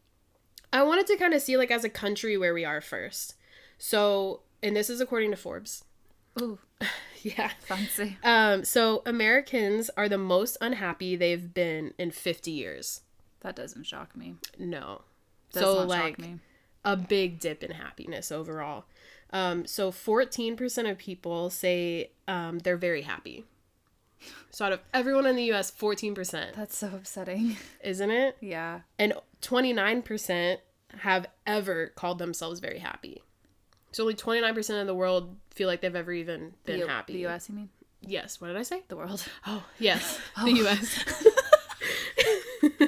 [0.73, 3.35] I wanted to kind of see like as a country where we are first.
[3.77, 5.85] So, and this is according to Forbes.
[6.41, 6.59] Ooh,
[7.23, 7.51] Yeah.
[7.61, 8.17] fancy.
[8.25, 13.03] Um, so Americans are the most unhappy they've been in 50 years.
[13.41, 14.37] That doesn't shock me.
[14.59, 15.03] No.
[15.53, 16.39] Does so like shock me.
[16.85, 18.85] a big dip in happiness overall.
[19.31, 23.45] Um, so 14% of people say um, they're very happy.
[24.51, 27.57] So out of everyone in the US, 14%, That's so upsetting.
[27.83, 28.37] isn't it?
[28.41, 28.81] Yeah.
[28.99, 30.59] And 29%
[30.99, 33.23] have ever called themselves very happy.
[33.93, 37.13] So only 29% of the world feel like they've ever even been the, happy.
[37.15, 37.49] The U.S.
[37.49, 37.69] You mean
[38.01, 38.41] Yes.
[38.41, 38.83] What did I say?
[38.89, 39.25] the world?
[39.47, 40.19] Oh, yes.
[40.37, 40.45] Oh.
[40.45, 41.05] The US.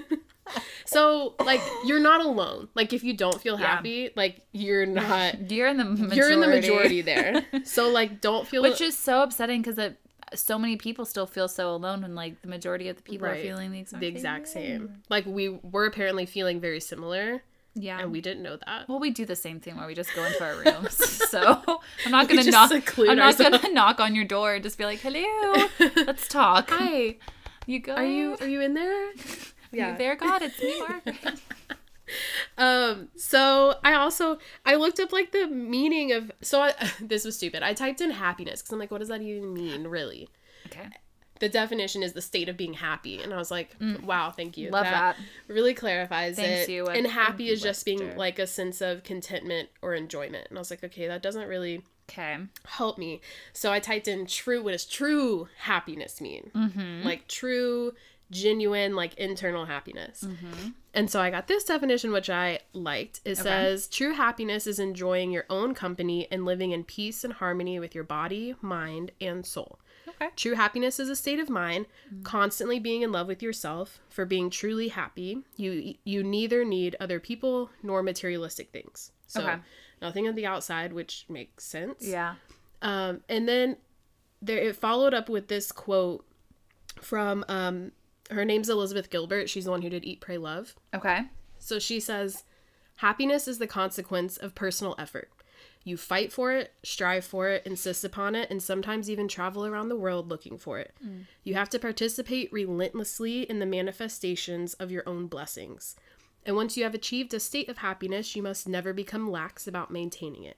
[0.86, 2.68] so, like, you're not alone.
[2.74, 3.66] Like, if you don't feel Yeah.
[3.76, 5.50] happy, like, you're not.
[5.50, 6.16] You're in the majority.
[6.16, 7.44] You're in the majority there.
[7.64, 8.62] So, like, don't feel.
[8.62, 9.78] which is so upsetting because
[10.34, 13.36] so many people still feel so alone when like the majority of the people are
[13.36, 15.02] feeling the exact the same exact same.
[15.09, 17.42] Like, we were apparently feeling very similar,
[17.75, 18.01] Yeah.
[18.01, 18.89] and we didn't know that.
[18.89, 20.95] well, we do the same thing where we just go into our rooms.
[21.31, 21.62] so
[22.05, 22.70] I'm not gonna knock.
[22.72, 23.59] I'm not ourselves.
[23.59, 25.66] gonna knock on your door and just be like, "Hello,
[26.07, 27.16] let's talk." Hi.
[27.66, 27.95] You go.
[27.95, 29.12] Are you are you in there?
[29.72, 29.97] Yeah.
[29.97, 30.43] there, God?
[30.43, 31.41] It's me, Margaret.
[32.59, 37.37] Um, so I also I looked up like the meaning of so I, this was
[37.37, 37.62] stupid.
[37.62, 40.29] I typed in happiness because I'm like, what does that even mean, really?
[40.66, 40.89] okay.
[41.41, 43.20] The definition is the state of being happy.
[43.20, 44.68] And I was like, wow, thank you.
[44.68, 44.72] Mm.
[44.72, 45.16] Love that.
[45.49, 46.72] Really clarifies Thanks it.
[46.72, 50.47] you, and happy is just being like a sense of contentment or enjoyment.
[50.49, 52.37] And I was like, okay, that doesn't really Okay.
[52.66, 53.22] help me.
[53.55, 54.62] So I typed in true.
[54.62, 56.51] What does true happiness mean?
[56.55, 57.03] Mm-hmm.
[57.03, 57.95] Like true,
[58.30, 60.22] genuine, like internal happiness.
[60.22, 60.68] Mm-hmm.
[60.93, 63.20] And so I got this definition, which I liked.
[63.24, 67.80] It says true happiness is enjoying your own company and living in peace and harmony
[67.80, 69.78] with your body, mind, and soul.
[70.09, 70.28] Okay.
[70.36, 71.86] True happiness is a state of mind,
[72.22, 74.00] constantly being in love with yourself.
[74.09, 79.12] For being truly happy, you you neither need other people nor materialistic things.
[79.26, 79.57] So Okay.
[80.02, 82.07] nothing on the outside, which makes sense.
[82.07, 82.34] Yeah.
[82.82, 83.76] Um, and then
[84.42, 86.26] there it followed up with this quote
[87.00, 87.92] from um,
[88.30, 89.48] her name's Elizabeth Gilbert.
[89.48, 90.74] She's the one who did Eat, Pray, Love.
[90.94, 91.22] Okay.
[91.59, 92.44] So she says,
[92.98, 95.30] Happiness is the consequence of personal effort.
[95.85, 99.91] You fight for it, strive for it, insist upon it, and sometimes even travel around
[99.91, 100.95] the world looking for it.
[101.07, 101.26] Mm.
[101.43, 105.95] You have to participate relentlessly in the manifestations of your own blessings.
[106.47, 109.91] And once you have achieved a state of happiness, you must never become lax about
[109.91, 110.57] maintaining it.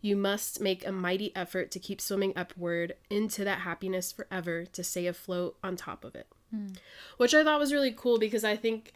[0.00, 4.84] You must make a mighty effort to keep swimming upward into that happiness forever to
[4.84, 6.28] stay afloat on top of it.
[6.54, 6.76] Mm.
[7.16, 8.92] Which I thought was really cool because I think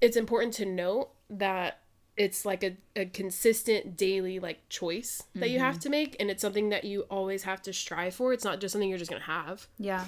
[0.00, 1.78] it's important to note that
[2.16, 6.42] it's like a, a consistent daily like choice that you have to make and it's
[6.42, 9.22] something that you always have to strive for it's not just something you're just gonna
[9.22, 10.04] have Yeah.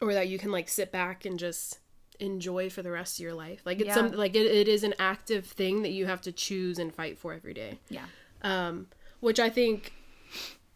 [0.00, 1.78] or that you can like sit back and just
[2.20, 3.94] enjoy for the rest of your life like it's Yeah.
[3.94, 7.18] some like it, it is an active thing that you have to choose and fight
[7.18, 8.06] for every day Yeah.
[8.42, 8.86] um,
[9.20, 9.92] which I think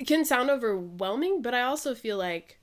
[0.07, 2.59] can sound overwhelming, but I also feel like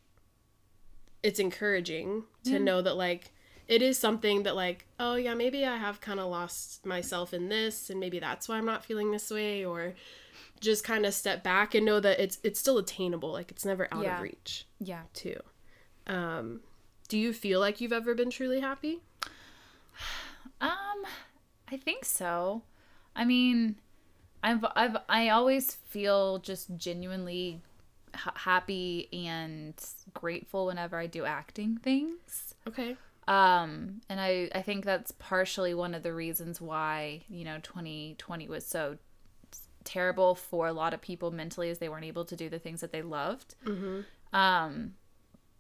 [1.24, 3.32] it's encouraging to know that like
[3.72, 7.48] it is something that like oh yeah maybe I have kind of lost myself in
[7.50, 9.94] this and maybe that's why I'm not feeling this way or
[10.60, 13.88] just kind of step back and know that it's it's still attainable like it's never
[13.92, 14.18] out Yeah.
[14.18, 15.04] of reach Yeah.
[15.14, 15.40] too.
[16.06, 16.60] Um,
[17.08, 19.00] do you feel like you've ever been truly happy?
[20.60, 21.06] Um,
[21.72, 22.62] I think so.
[23.16, 23.78] I mean,
[24.44, 27.62] I've I've I always feel just genuinely
[28.14, 29.74] ha- happy and
[30.14, 32.54] grateful whenever I do acting things.
[32.68, 32.96] Okay.
[33.28, 38.48] Um, and I I think that's partially one of the reasons why, you know, 2020
[38.48, 38.98] was so
[39.84, 42.82] terrible for a lot of people mentally as they weren't able to do the things
[42.82, 43.56] that they loved.
[44.34, 44.94] Um,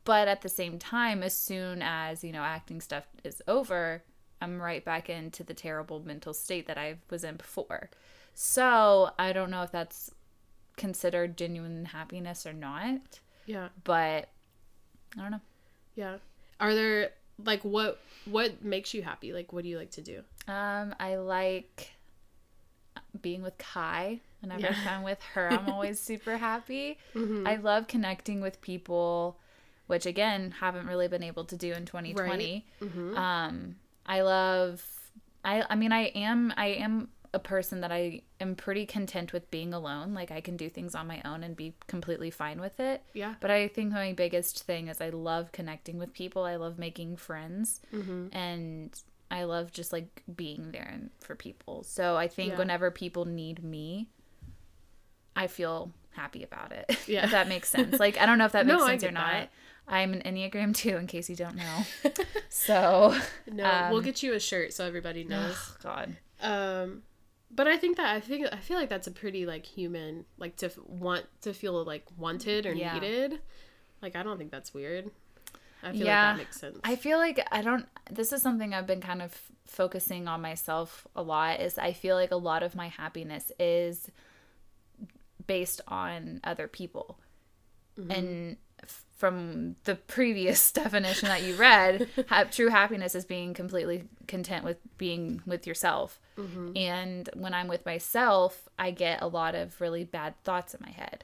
[0.03, 4.03] but at the same time, as soon as, you know, acting stuff is over,
[4.41, 7.89] I'm right back into the terrible mental state that I was in before.
[8.33, 10.11] So I don't know if that's
[10.77, 13.69] considered genuine happiness or not, Yeah.
[13.83, 14.29] but
[15.17, 15.41] I don't know.
[15.95, 16.17] Yeah.
[16.59, 17.11] Are there
[17.45, 19.33] like what what makes you happy?
[19.33, 20.21] Like what do you like to do?
[20.47, 21.91] Um, I like
[23.21, 24.19] being with Kai.
[24.41, 24.75] Whenever Yeah.
[24.87, 26.97] I'm with her, I'm always super happy.
[27.15, 29.37] I love connecting with people,
[29.87, 32.65] which again haven't really been able to do in 2020.
[33.17, 33.75] Um,
[34.05, 34.83] I love.
[35.43, 39.49] I I mean I am I am a person that I am pretty content with
[39.51, 40.13] being alone.
[40.13, 43.03] Like I can do things on my own and be completely fine with it.
[43.13, 43.35] Yeah.
[43.39, 46.43] But I think my biggest thing is I love connecting with people.
[46.43, 47.79] I love making friends,
[48.33, 51.83] and I love just like being there and- for people.
[51.83, 52.57] So I think Yeah.
[52.57, 54.09] whenever people need me,
[55.35, 56.97] I feel happy about it.
[57.07, 57.23] Yeah.
[57.23, 57.97] if that makes sense.
[57.97, 59.31] Like I don't know if that makes sense or not.
[59.31, 59.49] that.
[59.87, 61.85] I'm an Enneagram two, in case you don't know.
[62.49, 63.17] so,
[63.49, 65.55] No, we'll Um, get you a shirt so everybody knows.
[65.57, 66.17] oh god.
[66.41, 67.03] um
[67.53, 70.55] but I think that I think I feel like that's a pretty like human like
[70.57, 72.93] to f- want to feel like wanted or Yeah.
[72.93, 73.39] needed.
[74.01, 75.11] Like I don't think that's weird.
[75.83, 76.27] I feel Yeah.
[76.27, 76.79] like that makes sense.
[76.83, 81.07] I feel like I don't this is something I've been kind of focusing on myself
[81.15, 84.09] a lot is I feel like a lot of my happiness is
[85.47, 87.19] based on other people.
[87.97, 88.11] Mm-hmm.
[88.11, 88.57] And f-
[89.21, 94.77] from the previous definition that you read, ha- true happiness is being completely content with
[94.97, 96.19] being with yourself.
[96.75, 100.89] And when I'm with myself, I get a lot of really bad thoughts in my
[100.91, 101.23] head.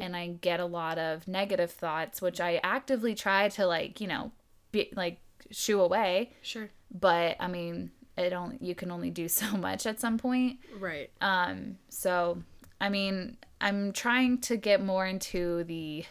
[0.00, 4.06] And I get a lot of negative thoughts, which I actively try to like, you
[4.06, 4.32] know,
[4.72, 5.18] be like
[5.50, 6.32] shoo away.
[6.40, 6.70] sure.
[6.90, 10.60] But I mean, it only you can only do so much at some point.
[10.78, 11.10] Right.
[11.20, 12.42] Um, so
[12.80, 16.06] I mean, I'm trying to get more into the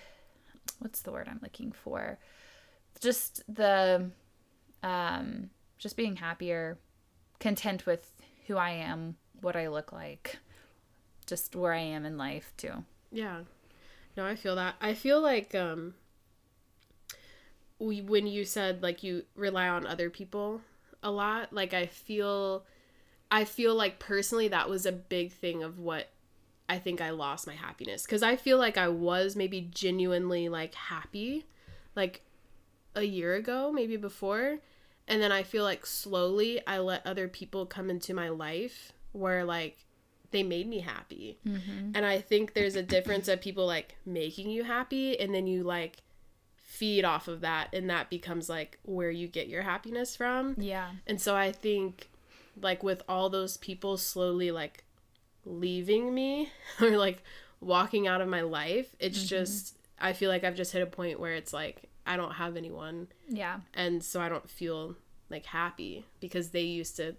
[0.79, 2.17] what's the word I'm looking for?
[2.99, 4.09] Just the
[4.83, 6.77] um just being happier,
[7.39, 8.11] content with
[8.47, 10.37] who I am, what I look like,
[11.25, 12.83] just where I am in life too.
[13.11, 13.41] Yeah.
[14.15, 14.75] No, I feel that.
[14.79, 15.95] I feel like um
[17.79, 20.61] we when you said like you rely on other people
[21.03, 22.65] a lot, like I feel
[23.29, 26.09] I feel like personally that was a big thing of what
[26.67, 30.75] I think I lost my happiness cuz I feel like I was maybe genuinely like
[30.75, 31.45] happy.
[31.95, 32.21] Like
[32.95, 34.59] a year ago, maybe before.
[35.07, 39.43] And then I feel like slowly I let other people come into my life where
[39.43, 39.85] like
[40.31, 41.37] they made me happy.
[41.47, 41.91] Mm-hmm.
[41.93, 45.63] And I think there's a difference of people like making you happy and then you
[45.63, 45.97] like
[46.57, 50.55] feed off of that and that becomes like where you get your happiness from.
[50.57, 50.89] Yeah.
[51.05, 52.09] And so I think
[52.59, 54.84] like with all those people slowly like
[55.45, 56.49] leaving me
[56.81, 57.23] or like
[57.61, 59.27] walking out of my life, it's Mm-hmm.
[59.27, 62.55] just I feel like I've just hit a point where it's like I don't have
[62.57, 63.59] anyone Yeah.
[63.73, 64.95] and so I don't feel
[65.29, 67.15] like happy because they used to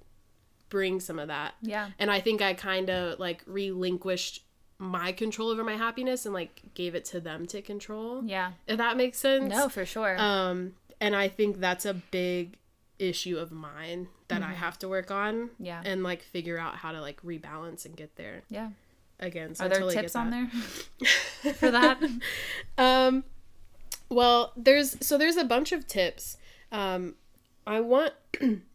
[0.68, 1.54] bring some of that.
[1.62, 1.90] Yeah.
[1.98, 4.42] And I think I kind of like relinquished
[4.78, 8.22] my control over my happiness and like gave it to them to control.
[8.24, 8.52] Yeah.
[8.66, 9.50] If that makes sense.
[9.52, 10.16] No, for sure.
[10.20, 12.56] Um and I think that's a big
[12.98, 14.50] issue of mine that Mm-hmm.
[14.50, 15.82] I have to work on yeah.
[15.84, 18.70] and like figure out how to like rebalance and get there yeah.
[19.20, 19.54] again.
[19.54, 22.02] So Are I there totally tips on there for that?
[22.78, 23.24] Um,
[24.08, 26.36] well, there's so there's a bunch of tips.
[26.70, 27.14] Um,
[27.66, 28.12] I want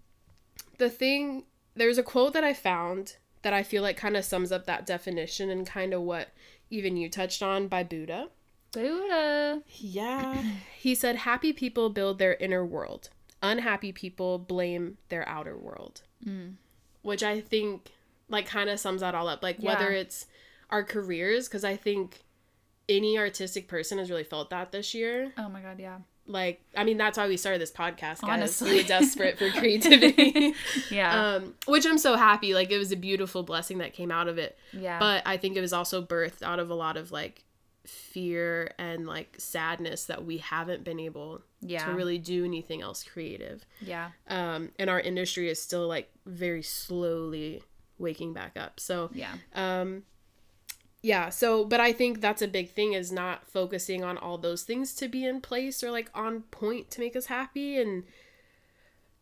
[0.77, 1.43] the thing.
[1.75, 4.85] There's a quote that I found that I feel like kind of sums up that
[4.85, 6.29] definition and kind of what
[6.69, 8.29] even you touched on by Buddha.
[8.73, 9.61] Buddha.
[9.77, 10.43] Yeah,
[10.77, 13.09] he said, "Happy people build their inner world.
[13.41, 16.55] Unhappy people blame their outer world." Mm.
[17.01, 17.91] Which I think
[18.29, 19.41] like kind of sums that all up.
[19.43, 19.73] Like Yeah.
[19.73, 20.25] whether it's
[20.69, 22.23] our careers, because I think
[22.89, 25.99] any artistic person has really felt that this year Oh my god, yeah.
[26.25, 28.71] like i mean that's why we started this podcast guys Honestly.
[28.71, 30.53] we were desperate for creativity
[30.91, 31.35] Yeah.
[31.35, 34.37] um which i'm so happy like it was a beautiful blessing that came out of
[34.37, 34.99] it yeah.
[34.99, 37.43] but i think it was also birthed out of a lot of like
[37.85, 41.85] fear and like sadness that we haven't been able yeah.
[41.85, 44.09] to really do anything else creative yeah.
[44.27, 47.63] um and our industry is still like very slowly
[47.97, 49.33] waking back up so Yeah.
[49.55, 50.03] um
[51.01, 54.61] yeah so but i think that's a big thing is not focusing on all those
[54.63, 58.03] things to be in place or like on point to make us happy and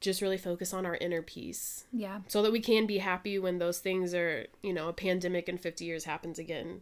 [0.01, 2.19] just really focus on our inner peace Yeah.
[2.27, 5.57] so that we can be happy when those things are you know a pandemic in
[5.57, 6.81] 50 years happens again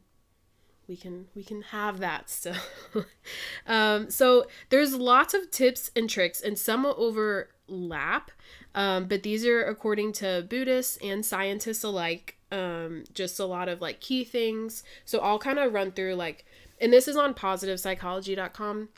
[0.88, 2.55] we can we can have that still
[3.67, 8.31] um, so there's lots of tips and tricks and some overlap
[8.75, 13.81] um, but these are according to buddhists and scientists alike um, just a lot of
[13.81, 14.83] like key things.
[15.05, 16.45] So i'll kind of run through like
[16.79, 18.89] and this is on positivepsychology.com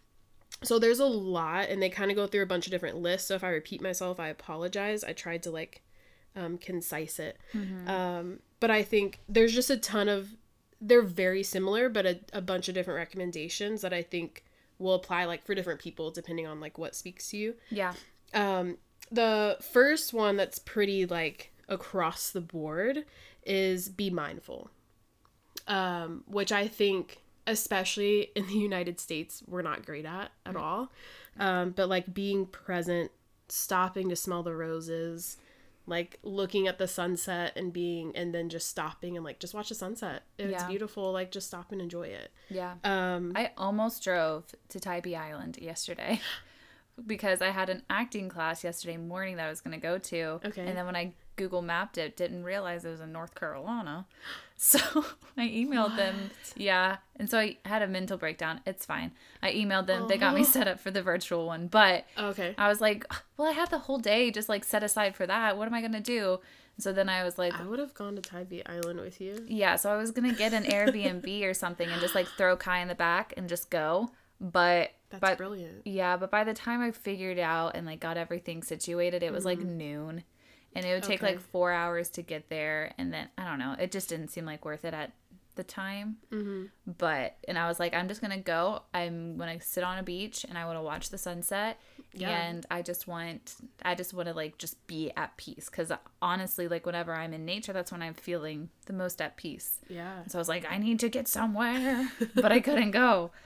[0.62, 3.30] so there's a lot and they kind of go through a bunch of different lists
[3.30, 5.04] so if i repeat myself i apologize.
[5.04, 5.82] I tried to like
[6.36, 7.38] um, concise it.
[7.90, 10.36] Um, but i think there's just a ton of
[10.82, 14.44] they're very similar but a, a bunch of different recommendations that i think
[14.80, 17.54] will apply like for different people depending on like what speaks to you.
[17.70, 17.94] Yeah.
[18.34, 18.78] um,
[19.12, 23.06] the first one that's pretty like across the board
[23.46, 24.72] is be mindful.
[25.68, 30.92] Um, which i think especially in the united states we're not great at at all.
[31.40, 33.12] Um, but like being present
[33.50, 35.38] stopping to smell the roses
[35.90, 39.70] like looking at the sunset and being and then just stopping and like just watch
[39.70, 40.68] the sunset if it's Yeah.
[40.68, 42.76] beautiful like just stop and enjoy it Yeah.
[42.84, 46.22] um I almost drove to Tybee Island yesterday
[47.06, 50.22] because I had an acting class yesterday morning that I was going to go to.
[50.46, 50.68] Okay.
[50.68, 54.06] And then when I Google mapped it, didn't realize it was in North Carolina.
[54.62, 55.06] So
[55.38, 56.32] I emailed them.
[56.58, 56.98] Yeah.
[57.16, 58.60] And so I had a mental breakdown.
[58.66, 59.14] It's fine.
[59.42, 60.10] I emailed them.
[60.10, 60.44] They got me Oh.
[60.44, 61.68] set up for the virtual one.
[61.68, 63.06] But okay I was like,
[63.38, 65.58] well, I had the whole day just like set aside for that.
[65.58, 66.42] What am I going to do?
[66.78, 69.76] So then I was like, i would have gone to tybee island with you yeah,
[69.76, 72.88] so I was gonna get an Airbnb or something and just like throw Kai in
[72.88, 74.12] the back and just go.
[74.42, 78.16] But that's but brilliant yeah, but by the time I figured out and like got
[78.16, 79.78] everything situated, it was like mm-hmm.
[79.78, 80.24] noon.
[80.76, 81.34] And it would take Okay.
[81.34, 84.46] like four hours to get there and then I don't know, it just didn't seem
[84.46, 85.12] like worth it at
[85.56, 86.18] the time.
[86.32, 86.66] mm-hmm.
[86.98, 88.84] But and I was like, I'm just gonna go.
[88.94, 91.80] I'm gonna sit on a beach and I wanna watch the sunset.
[92.14, 92.30] Yeah.
[92.30, 93.56] And I just want
[93.86, 95.70] I just wanna like just be at peace.
[95.70, 95.92] Cause
[96.22, 99.78] honestly, like whenever I'm in nature, that's when I'm feeling the most at peace.
[99.90, 103.32] yeah So I was like, I need to get somewhere, but I couldn't go.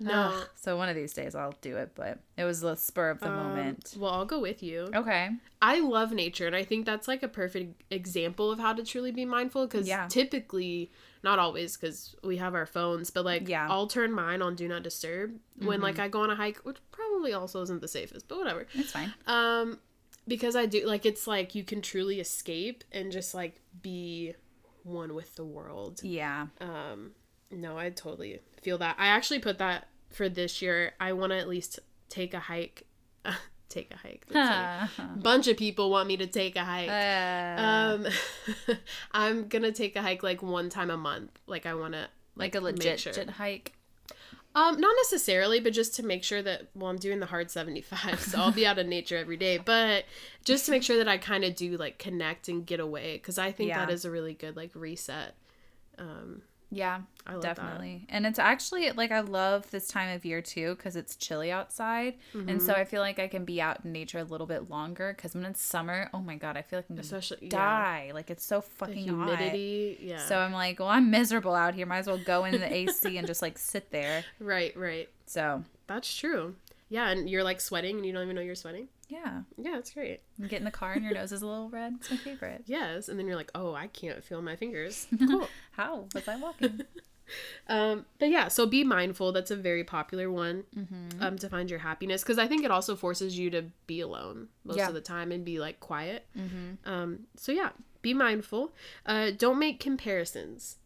[0.00, 0.12] No.
[0.34, 0.48] Ugh.
[0.56, 3.28] so one of these days I'll do it, but it was the spur of the
[3.30, 3.94] Um, moment.
[3.96, 4.90] Well, I'll go with you.
[4.92, 5.30] Okay.
[5.62, 9.12] I love nature, and I think that's like a perfect example of how to truly
[9.12, 9.68] be mindful.
[9.68, 10.08] Because Yeah.
[10.08, 10.90] typically,
[11.24, 13.64] not always, because we have our phones, but like Yeah.
[13.64, 13.72] Mm-hmm.
[13.72, 16.76] I'll turn mine on do not disturb when like I go on a hike, which
[16.92, 18.66] probably also isn't the safest, but whatever.
[18.74, 19.12] It's fine.
[19.26, 19.80] Um,
[20.28, 24.34] because I do like it's like you can truly escape and just like be
[24.84, 26.00] one with the world.
[26.02, 26.46] Yeah.
[26.60, 27.12] Um,
[27.50, 28.96] no, I totally feel that.
[28.98, 30.92] I actually put that for this year.
[31.00, 32.86] I want to at least take a hike.
[33.68, 34.24] take a hike.
[34.34, 34.86] Uh,
[35.16, 36.90] bunch of people want me to take a hike.
[37.58, 38.06] um,
[39.12, 41.30] I'm gonna take a hike like one time a month.
[41.46, 43.72] Like I want to like a legit, legit hike.
[44.56, 48.20] Um, not necessarily, but just to make sure that well, I'm doing the hard 75,
[48.20, 49.58] so I'll be out in nature every day.
[49.58, 50.04] But
[50.44, 53.36] just to make sure that I kind of do like connect and get away, because
[53.36, 53.84] I think Yeah.
[53.84, 55.34] that is a really good like reset.
[55.98, 56.42] Um,
[56.74, 57.56] Yeah, I love that.
[57.56, 58.06] definitely.
[58.08, 62.14] And it's actually like I love this time of year too because it's chilly outside,
[62.32, 62.80] and so mm-hmm.
[62.80, 65.14] I feel like I can be out in nature a little bit longer.
[65.16, 68.10] Because when it's summer, oh my god, I feel like I'm gonna Especially yeah, die.
[68.12, 69.28] Like it's so the fucking hot.
[69.38, 69.98] humidity.
[70.00, 70.18] Yeah.
[70.18, 71.86] So I'm like, well, I'm miserable out here.
[71.86, 74.24] Might as well go in the AC and just like sit there.
[74.38, 75.08] right, right.
[75.26, 76.56] So That's true.
[76.88, 78.88] Yeah, and you're like sweating and you don't even know you're sweating.
[79.08, 80.20] Yeah, Yeah, that's great.
[80.38, 81.94] you get in the car and your nose is a little red.
[82.00, 82.62] It's my favorite.
[82.66, 85.06] Yes, and then you're like, oh, I can't feel my fingers.
[85.18, 85.48] Cool.
[85.72, 86.82] How was I walking?
[87.68, 89.32] Um, but yeah, so be mindful.
[89.32, 91.22] That's a very popular one Mm-hmm.
[91.22, 94.48] um, to find your happiness because I think it also forces you to be alone
[94.64, 94.88] most Yeah.
[94.88, 96.26] of the time and be like quiet.
[96.36, 96.88] mm-hmm.
[96.90, 97.70] Um, so yeah,
[98.02, 98.74] be mindful.
[99.06, 100.76] Uh, don't make comparisons.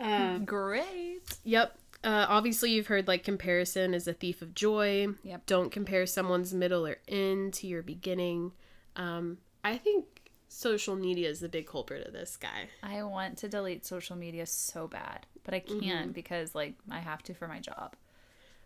[0.00, 1.20] um, Great.
[1.44, 1.76] yep.
[2.02, 5.08] Uh, obviously, you've heard like comparison is a thief of joy.
[5.22, 5.46] Yep.
[5.46, 8.52] Don't compare someone's middle or end to your beginning.
[8.96, 10.06] Um, I think
[10.48, 12.68] social media is the big culprit of this guy.
[12.82, 17.22] I want to delete social media so bad, but I can't because like I have
[17.24, 17.94] to for my job.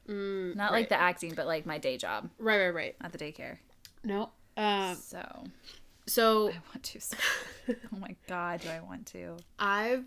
[0.09, 0.81] Mm, Not right.
[0.81, 2.97] like the acting, but like my day job right, right, right.
[3.01, 3.59] at the daycare.
[4.05, 4.31] No.
[4.57, 5.45] Um, So
[6.07, 7.01] so I want to.
[7.01, 7.17] So
[7.71, 9.37] oh my god, do I want to?
[9.59, 10.05] I've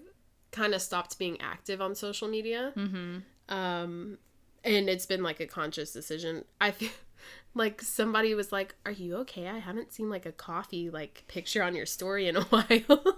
[0.57, 2.73] kind of stopped being active on social media.
[2.75, 3.17] Mm-hmm.
[3.55, 4.17] Um,
[4.63, 6.43] and it's been like a conscious decision.
[6.59, 6.89] I feel
[7.53, 9.47] like somebody was like, "Are you okay?
[9.47, 13.17] I haven't seen like a coffee like picture on your story in a while."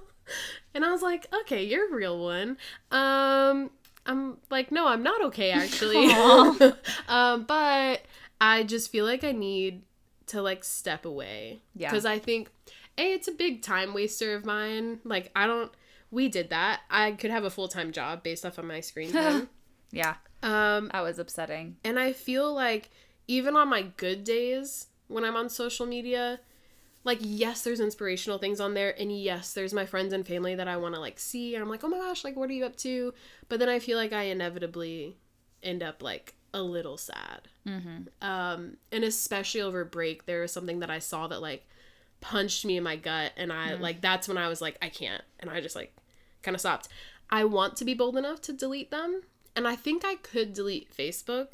[0.74, 2.58] and I was like, "Okay, you're a real one."
[2.92, 3.72] Um,
[4.06, 6.12] I'm like, "No, I'm not okay actually."
[7.08, 8.02] um, but
[8.42, 9.84] I just feel like I need
[10.28, 11.90] to like step away Yeah.
[11.90, 12.52] because I think
[13.00, 15.00] a it's a big time waster of mine.
[15.04, 15.72] Like I don't.
[16.12, 16.82] We did that.
[16.89, 19.49] I could have a full time job based off of my screen time.
[19.91, 21.78] Yeah, um, that was upsetting.
[21.84, 22.89] and I feel like
[23.28, 26.39] even on my good days when I'm on social media,
[27.03, 30.68] like yes, there's inspirational things on there, and yes, there's my friends and family that
[30.68, 32.66] I want to like see, and I'm like, oh my gosh, like what are you
[32.66, 33.14] up to?
[33.47, 35.18] But then I feel like I inevitably
[35.64, 37.47] end up like a little sad.
[37.68, 38.28] Mm-hmm.
[38.28, 41.68] Um, and especially over break, there was something that I saw that like
[42.22, 45.24] punched me in my gut, and I like that's when I was like, I can't,
[45.39, 45.93] and I just like
[46.44, 46.88] kind of stopped.
[47.30, 49.22] I want to be bold enough to delete them,
[49.56, 51.54] and I think I could delete Facebook,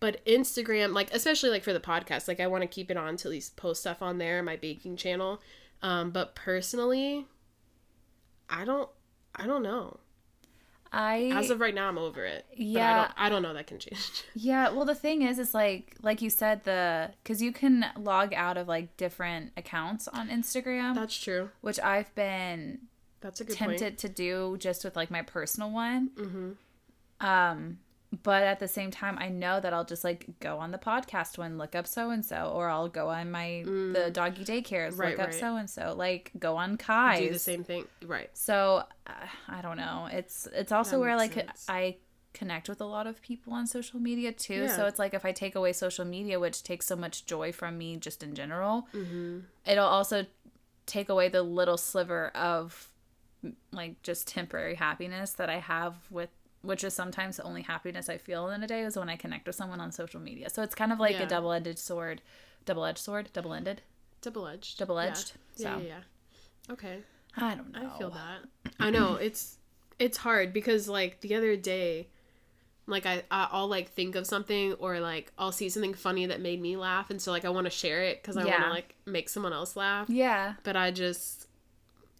[0.00, 3.16] but Instagram, like especially like for the podcast, like I want to keep it on
[3.18, 5.40] to at least post stuff on there, my baking channel.
[5.82, 7.26] Um, but personally,
[8.48, 8.88] I don't,
[9.34, 9.98] I don't know.
[10.92, 12.44] I As of right now, I'm over it.
[12.50, 12.94] But I Yeah.
[12.94, 14.24] don't, I don't know that can change.
[14.34, 18.34] Yeah, well the thing is is like like you said the cuz you can log
[18.34, 21.50] out of like different accounts on Instagram, That's true.
[21.60, 22.88] which I've been
[23.20, 26.10] That's a good tempted to do just with like my personal one.
[26.16, 27.26] Mm-hmm.
[27.26, 27.78] Um
[28.24, 31.38] but at the same time I know that I'll just like go on the podcast
[31.38, 34.98] one, look up so and so or I'll go on my the doggy daycares, Mm.
[34.98, 37.20] Right, look up so and so, like go on Kai's.
[37.20, 38.30] Do the same thing, right?
[38.32, 39.12] So uh,
[39.48, 40.08] I don't know.
[40.10, 41.66] It's it's also That where like sense.
[41.68, 41.98] I
[42.32, 44.66] connect with a lot of people on social media too.
[44.68, 47.76] So it's like if I take away social media, which takes so much joy from
[47.78, 49.40] me just in general, Mm-hmm.
[49.66, 50.26] it'll also
[50.86, 52.88] take away the little sliver of
[53.72, 56.30] like just temporary happiness that I have with
[56.62, 59.46] which is sometimes the only happiness I feel in a day is when I connect
[59.46, 60.50] with someone on social media.
[60.50, 61.22] So it's kind of like Yeah.
[61.22, 62.20] a double-edged sword.
[62.66, 63.80] Double-edged sword, double-ended.
[64.20, 64.78] Double edged.
[64.78, 65.76] Double-edged, Yeah.
[65.76, 65.80] so.
[65.80, 66.00] Yeah, yeah,
[66.68, 66.72] yeah.
[66.74, 66.98] Okay.
[67.38, 67.90] I don't know.
[67.94, 68.72] I feel that.
[68.78, 69.56] I know it's
[69.98, 72.08] it's hard because like the other day,
[72.86, 76.42] like I I- I'll like think of something or like I'll see something funny that
[76.42, 78.68] made me laugh, and so like I want to share it because I want to
[78.68, 80.10] like make someone else laugh.
[80.10, 80.56] Yeah.
[80.62, 81.46] But I just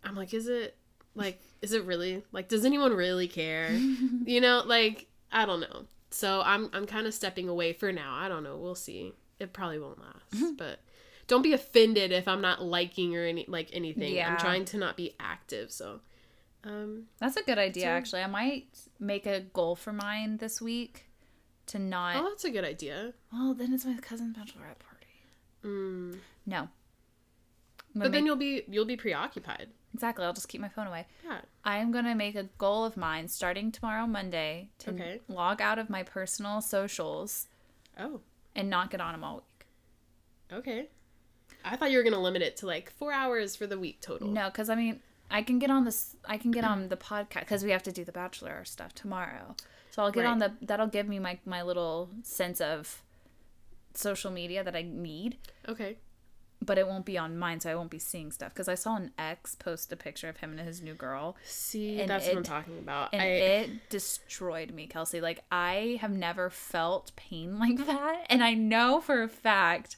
[0.03, 0.77] I'm like, is it
[1.21, 3.71] like is it really like does anyone really care?
[4.25, 5.85] you know, like I don't know.
[6.11, 8.15] So I'm I'm kind of stepping away for now.
[8.17, 8.57] I don't know.
[8.57, 9.13] We'll see.
[9.39, 10.81] It probably won't last, but.
[11.27, 14.15] Don't be offended if I'm not liking or any like anything.
[14.17, 14.33] Yeah.
[14.33, 16.01] I'm trying to not be active, so
[16.65, 18.23] um That's a good idea, So- actually.
[18.23, 18.67] I might
[18.99, 21.05] make a goal for mine this week
[21.67, 22.17] to not.
[22.17, 23.13] Oh, that's a good idea.
[23.33, 25.07] Well, then it's my cousin's bachelorette party.
[25.65, 26.19] Mm.
[26.47, 26.69] No.
[27.95, 29.69] But then you'll be you'll be preoccupied.
[29.95, 31.07] Exactly, I'll just keep my phone away.
[31.25, 31.41] Yeah.
[31.65, 35.21] I am gonna make a goal of mine starting tomorrow, Monday, to Okay.
[35.29, 37.49] log out of my personal socials
[37.99, 38.21] Oh,
[38.55, 39.67] and not get on them all week.
[40.53, 40.89] okay.
[41.65, 44.29] I thought you were gonna limit it to like four hours for the week total.
[44.29, 46.17] No, because I mean, I can get on this.
[46.25, 49.55] I can get on the podcast because we have to do the bachelor stuff tomorrow.
[49.91, 50.55] So I'll get on the.
[50.63, 53.03] That'll give me my my little sense of
[53.95, 55.37] social media that I need.
[55.69, 55.99] Okay.
[56.63, 58.53] But it won't be on mine, so I won't be seeing stuff.
[58.53, 62.05] Because I saw an ex post a picture of him and his new girl, See,
[62.05, 63.11] that's what I'm talking about.
[63.13, 65.21] and I, it destroyed me, Kelsey.
[65.21, 69.97] Like I have never felt pain like that, and I know for a fact.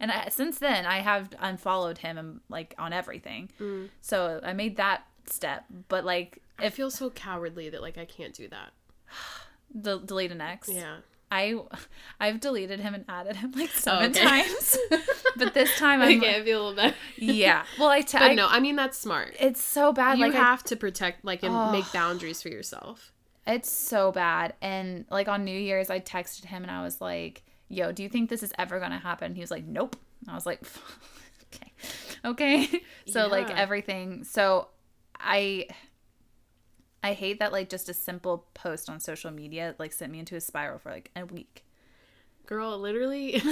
[0.00, 3.50] And I, since then, I have unfollowed him and like on everything.
[3.60, 3.88] Mm.
[4.00, 5.64] So I made that step.
[5.88, 8.70] But like, I feels so cowardly that like I can't do that.
[9.74, 10.68] the delete an ex.
[10.68, 10.98] Yeah.
[11.30, 11.60] I
[12.20, 14.24] I've deleted him and added him like oh, seven okay.
[14.24, 14.78] times.
[15.36, 16.96] but this time I feel a little better.
[17.16, 17.64] yeah.
[17.78, 19.34] Well, I, t- But I no, I mean that's smart.
[19.38, 20.18] it's so bad.
[20.18, 21.72] you like I, have to protect like and Ugh.
[21.72, 23.12] make boundaries for yourself.
[23.46, 24.54] it's so bad.
[24.62, 28.08] And like on New Year's, I texted him and I was like, "Yo, do you
[28.08, 30.62] think this is ever gonna happen?" He was like, "Nope." I was like,
[31.54, 31.72] "Okay,
[32.24, 34.24] okay." so like everything.
[34.24, 34.68] So
[35.18, 35.66] I.
[37.02, 40.36] I hate that like just a simple post on social media like sent me into
[40.36, 41.64] a spiral for like a week.
[42.46, 43.42] Girl, literally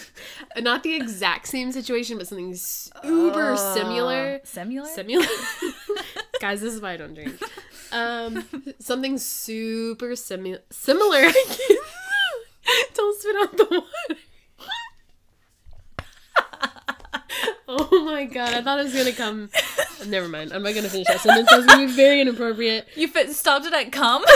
[0.58, 4.40] not the exact same situation, but something super similar.
[4.44, 4.86] Similar?
[4.88, 5.26] Similar.
[6.40, 7.40] Guys, this is why I don't drink.
[7.92, 8.44] Um
[8.80, 11.22] something super simi- similar.
[12.94, 14.20] don't spit out the water.
[17.70, 19.50] Oh my god, I thought it was gonna come.
[20.06, 20.52] Never mind.
[20.52, 21.48] I'm not gonna finish that sentence.
[21.50, 22.88] That's gonna be very inappropriate.
[22.94, 24.22] You fit, stopped it at cum?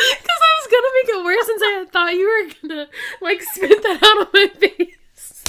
[0.00, 2.88] Because I was gonna make it worse since I thought you were gonna
[3.20, 5.44] like spit that out on my face.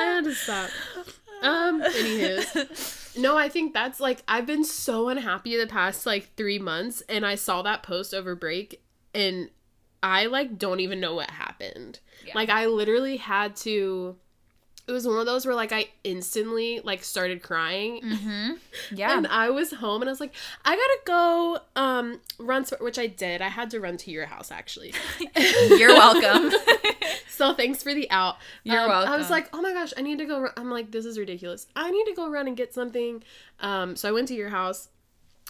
[0.00, 0.70] I had to stop.
[1.42, 3.18] Um, anywho.
[3.18, 7.26] No, I think that's like I've been so unhappy the past like three months, and
[7.26, 8.82] I saw that post over break,
[9.14, 9.50] and
[10.02, 11.98] I like don't even know what happened.
[12.24, 12.34] Yeah.
[12.34, 14.16] Like I literally had to.
[14.90, 18.52] It was one of those where like I instantly like started crying, mm-hmm.
[18.94, 19.16] Yeah.
[19.16, 20.34] and I was home, and I was like,
[20.64, 23.40] I gotta go um run, which I did.
[23.40, 24.92] I had to run to your house actually.
[25.36, 26.52] You're welcome.
[27.28, 28.36] So thanks for the out.
[28.64, 30.40] You're Um, I was like, oh my gosh, I need to go.
[30.40, 30.52] Run.
[30.58, 31.66] I'm like, this is ridiculous.
[31.74, 33.22] I need to go run and get something.
[33.60, 34.88] Um, so I went to your house,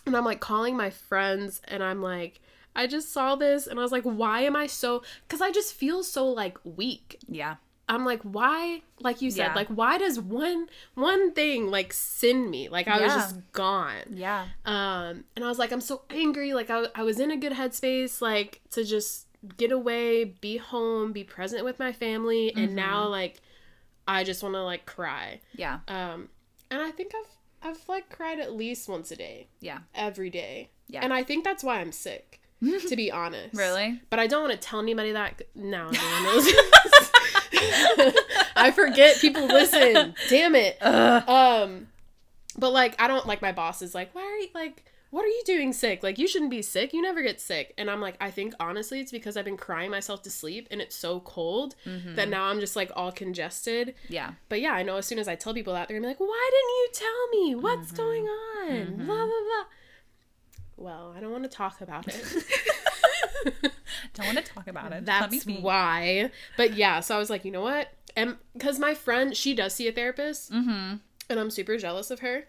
[0.06, 2.40] and I'm like calling my friends, and I'm like,
[2.76, 5.02] I just saw this, and I was like, why am I so?
[5.26, 7.18] Because I just feel so like weak.
[7.26, 7.56] yeah.
[7.90, 8.82] I'm like, why?
[9.00, 9.54] Like you said, Yeah.
[9.54, 12.68] like why does one one thing like send me?
[12.68, 14.04] Like I was just gone.
[14.14, 14.46] Yeah.
[14.64, 16.54] Um, and I was like, I'm so angry.
[16.54, 19.26] Like I, I was in a good headspace, like to just
[19.56, 23.40] get away, be home, be present with my family, and now like
[24.06, 25.40] I just want to like cry.
[25.56, 25.80] Yeah.
[25.88, 26.28] Um,
[26.70, 29.80] and I think I've I've like cried at least once a day, Yeah.
[29.94, 30.70] every day.
[30.86, 31.00] Yeah.
[31.02, 32.40] And I think that's why I'm sick,
[32.88, 33.54] to be honest.
[33.56, 34.00] Really?
[34.10, 35.42] But I don't want to tell anybody that.
[35.54, 36.46] No, no one knows.
[38.56, 40.14] I forget people listen.
[40.28, 40.78] Damn it.
[40.82, 41.88] Um,
[42.58, 45.28] but like I don't like my boss is like, why are you like, what are
[45.28, 46.02] you doing sick?
[46.02, 46.92] Like you shouldn't be sick.
[46.92, 47.74] You never get sick.
[47.76, 50.80] And I'm like, I think honestly it's because I've been crying myself to sleep and
[50.80, 52.14] it's so cold mm-hmm.
[52.14, 53.94] that now I'm just like all congested.
[54.08, 54.32] Yeah.
[54.48, 56.20] But yeah, I know as soon as I tell people that they're gonna be like,
[56.20, 57.54] why didn't you tell me?
[57.56, 57.96] What's mm-hmm.
[57.96, 58.66] going on?
[58.68, 59.06] Blah mm-hmm.
[59.06, 59.64] blah blah.
[60.76, 62.46] Well, I don't want to talk about it.
[64.14, 65.04] Don't want to talk about it.
[65.04, 66.30] That's why.
[66.56, 67.92] But yeah, so I was like, you know what?
[68.16, 70.96] And because my friend, she does see a therapist, Mm-hmm.
[71.28, 72.44] and I'm super jealous of her.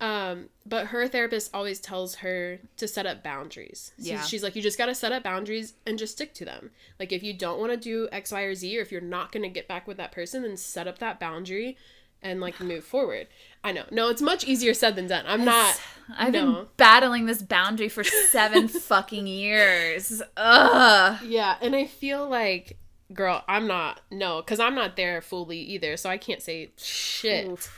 [0.00, 3.90] Um, but her therapist always tells her to set up boundaries.
[3.98, 4.22] So Yeah.
[4.22, 6.70] She's like, you just got to set up boundaries and just stick to them.
[7.00, 9.32] Like, if you don't want to do X, Y, or Z, or if you're not
[9.32, 11.76] going to get back with that person, then set up that boundary
[12.22, 13.28] and like move forward.
[13.64, 13.84] I know.
[13.90, 15.24] No, it's much easier said than done.
[15.26, 15.80] I'm not.
[16.16, 20.22] I've been battling this boundary for seven fucking years.
[20.36, 21.18] Ugh.
[21.24, 22.78] Yeah, and I feel like,
[23.12, 24.00] girl, I'm not.
[24.10, 27.68] No, because I'm not there fully either, so I can't say shit.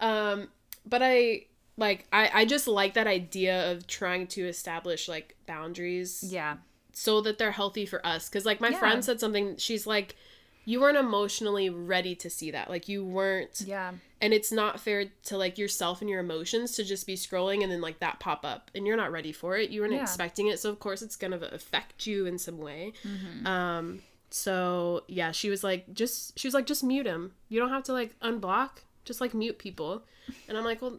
[0.00, 0.48] Um,
[0.86, 6.22] but I like I I just like that idea of trying to establish like boundaries
[6.26, 6.56] Yeah.
[6.92, 8.28] so that they're healthy for us.
[8.28, 8.78] Because like my Yeah.
[8.78, 10.16] friend said something, she's like.
[10.64, 12.70] You weren't emotionally ready to see that.
[12.70, 13.92] Like you weren't Yeah.
[14.20, 17.70] and it's not fair to like yourself and your emotions to just be scrolling and
[17.70, 20.02] then like that pop up and you're not ready for it you weren't Yeah.
[20.02, 23.46] expecting it so of course it's gonna affect you in some way Mm-hmm.
[23.46, 27.68] um so yeah she was like just she was like just mute him you don't
[27.70, 28.70] have to like unblock
[29.04, 30.02] just like mute people
[30.48, 30.98] and i'm like well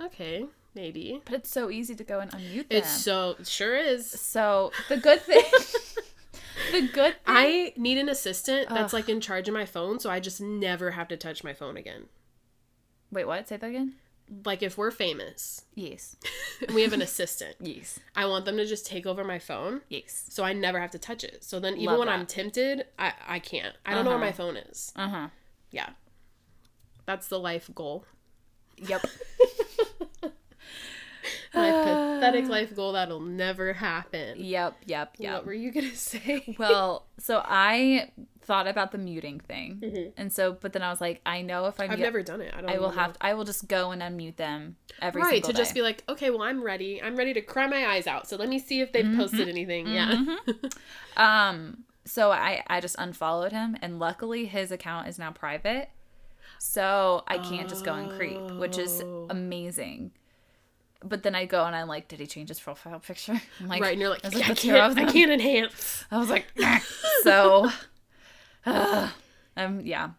[0.00, 2.78] okay maybe But it's so easy to go and unmute them.
[2.78, 5.44] it's so it sure is so the good thing.
[6.70, 7.18] the good thing.
[7.26, 10.92] i need an assistant that's like in charge of my phone so i just never
[10.92, 12.04] have to touch my phone again
[13.10, 13.46] Wait, what?
[13.46, 13.96] Say that again.
[14.46, 16.16] like if we're famous Yes.
[16.66, 18.00] and we have an assistant Yes.
[18.16, 20.24] I want them to just take over my phone Yes.
[20.30, 21.44] so I never have to touch it.
[21.44, 22.18] So then even Love when that.
[22.18, 23.74] I'm tempted, I I can't.
[23.84, 24.26] I don't know where Uh-huh.
[24.26, 24.92] my phone is.
[24.96, 25.28] Uh huh.
[25.72, 25.90] Yeah.
[27.04, 28.06] That's the life goal.
[28.78, 29.02] Yep.
[31.54, 34.38] My aesthetic life goal that'll never happen.
[34.42, 35.34] Yep, yep, yep.
[35.34, 36.54] What were you gonna say?
[36.58, 38.10] Well, so I
[38.44, 41.78] thought about the muting thing, and so, but then I was like, I know if
[41.78, 41.92] I Mm-hmm.
[41.92, 42.52] I've never done it.
[42.56, 42.70] I don't.
[42.70, 42.94] I will know.
[42.96, 46.30] have, I will just go and unmute them every right to just be like, okay,
[46.30, 47.00] well, I'm ready.
[47.00, 48.28] I'm ready to cry my eyes out.
[48.28, 49.18] So let me see if they've Mm-hmm.
[49.20, 49.86] posted anything.
[49.88, 50.36] Yeah.
[51.16, 55.90] Um, so I I just unfollowed him, and luckily his account is now private,
[56.58, 59.26] so I can't just go and creep, which is Oh.
[59.30, 60.12] amazing.
[61.04, 63.40] But then I go and I'm like, did he change his profile picture?
[63.60, 65.30] I'm like, right, and you're like, I I, was like, let's can't, of I can't
[65.30, 66.04] enhance.
[66.10, 66.46] I was like,
[67.22, 67.70] so,
[68.66, 69.08] uh,
[69.56, 70.10] um, yeah.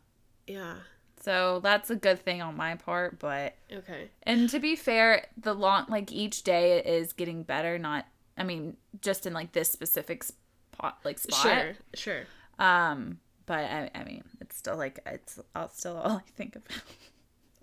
[0.47, 0.75] Yeah.
[1.21, 4.09] So that's a good thing on my part, but Okay.
[4.23, 7.79] and to be fair, the long like each day is getting better.
[7.79, 8.05] Not,
[8.37, 11.41] I mean, just in like this specific spot, like spot.
[11.41, 11.73] Sure.
[11.93, 12.23] Sure.
[12.59, 16.77] Um, but I, I mean, it's still like it's all, still all I think about.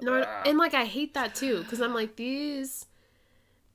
[0.01, 2.87] No, and like I hate that too because I'm like these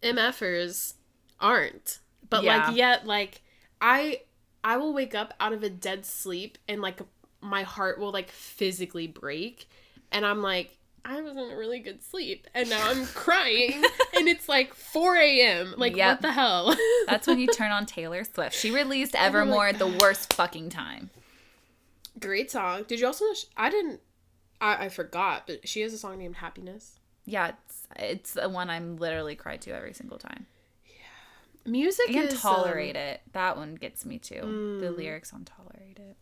[0.03, 0.93] MFers
[1.39, 2.67] aren't, but Yeah.
[2.67, 3.41] like yet like
[3.81, 4.21] I
[4.63, 6.99] I will wake up out of a dead sleep and like
[7.41, 9.69] my heart will like physically break,
[10.11, 10.77] and I'm like.
[11.07, 13.83] I was in a really good sleep and now I'm crying
[14.17, 15.75] and it's like 4 a.m.
[15.77, 16.07] Like, Yep.
[16.13, 16.75] what the hell?
[17.07, 18.55] That's when you turn on Taylor Swift.
[18.55, 21.11] She released Evermore like, at the worst fucking time.
[22.19, 22.85] Great song.
[22.87, 23.33] Did you also know?
[23.35, 23.99] She, I didn't.
[24.59, 26.97] I, I forgot, but she has a song named Happiness.
[27.25, 30.45] Yeah, it's it's the one I'm literally cry to every single time.
[30.85, 33.21] Yeah, music And is um, tolerate it.
[33.33, 34.41] That one gets me too.
[34.79, 34.97] The Mm.
[34.97, 36.17] lyrics on tolerate it.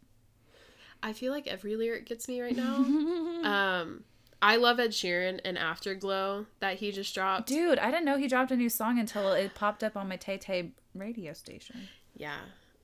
[1.02, 2.76] I feel like every lyric gets me right now.
[3.44, 4.04] um,
[4.42, 7.48] I love Ed Sheeran and Afterglow that he just dropped.
[7.48, 10.16] Dude, I didn't know he dropped a new song until it popped up on my
[10.16, 11.90] Tay Tay radio station.
[12.16, 12.40] Yeah,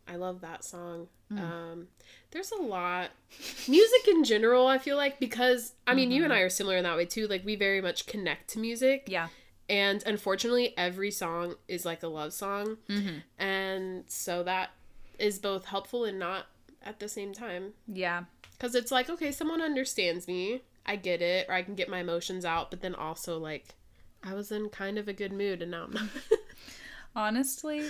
[0.09, 1.07] I love that song.
[1.31, 1.39] Mm.
[1.39, 1.87] Um,
[2.31, 3.11] there's a lot.
[3.67, 6.83] Music in general, I feel like, because, I mean, you and I are similar in
[6.83, 7.27] that way too.
[7.27, 9.03] Like, we very much connect to music.
[9.07, 9.27] Yeah.
[9.69, 12.77] And unfortunately, every song is like a love song.
[12.89, 13.19] Mm-hmm.
[13.37, 14.71] And so that
[15.19, 16.45] is both helpful and not
[16.83, 17.73] at the same time.
[17.87, 18.23] Yeah.
[18.57, 20.63] Because it's like, okay, someone understands me.
[20.85, 21.45] I get it.
[21.47, 22.71] Or I can get my emotions out.
[22.71, 23.75] But then also, like,
[24.23, 26.09] I was in kind of a good mood and now I'm not.
[27.15, 27.85] Honestly,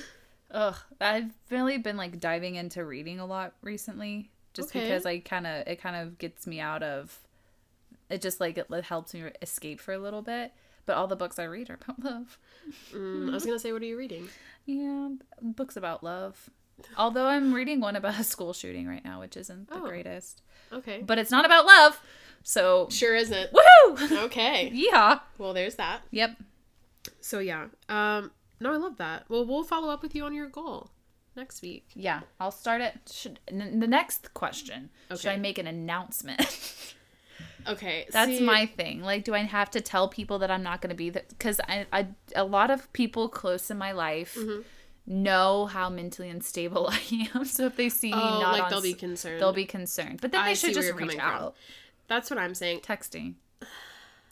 [0.51, 4.81] ugh, I've really been like diving into reading a lot recently, just Okay.
[4.81, 7.19] because I kind of it kind of gets me out of.
[8.09, 10.51] It just like it helps me escape for a little bit.
[10.85, 12.39] But all the books I read are about love.
[12.91, 14.27] Mm, I was going to say, what are you reading?
[14.65, 15.09] Yeah,
[15.41, 16.49] books about love.
[16.97, 19.87] Although I'm reading one about a school shooting right now, which isn't the Oh.
[19.87, 20.41] greatest.
[20.71, 21.03] Okay.
[21.05, 22.01] But it's not about love.
[22.41, 23.51] So, Sure isn't.
[23.51, 24.23] woohoo!
[24.23, 24.69] Okay.
[24.73, 25.19] yeah.
[25.37, 26.01] Well, there's that.
[26.09, 26.37] Yep.
[27.21, 27.67] So, yeah.
[27.89, 29.25] Um, no, I love that.
[29.29, 30.89] Well, we'll follow up with you on your goal
[31.35, 31.85] next week.
[31.95, 32.95] Yeah, I'll start it.
[33.11, 34.89] Should n- the next question?
[35.15, 36.41] Should I make an announcement?
[37.67, 38.05] Okay.
[38.11, 39.01] That's see- my thing.
[39.01, 41.23] Like, do I have to tell people that I'm not going to be there?
[41.27, 44.61] Because I, I, a lot of people close in my life Mm-hmm.
[45.23, 47.43] know how mentally unstable I am.
[47.45, 49.41] So if they see me Oh, not like on, they'll be concerned.
[49.41, 50.19] they'll be concerned.
[50.21, 51.27] But then I they should just reach coming from.
[51.29, 51.55] out,
[52.07, 52.79] That's what I'm saying.
[52.79, 53.33] texting,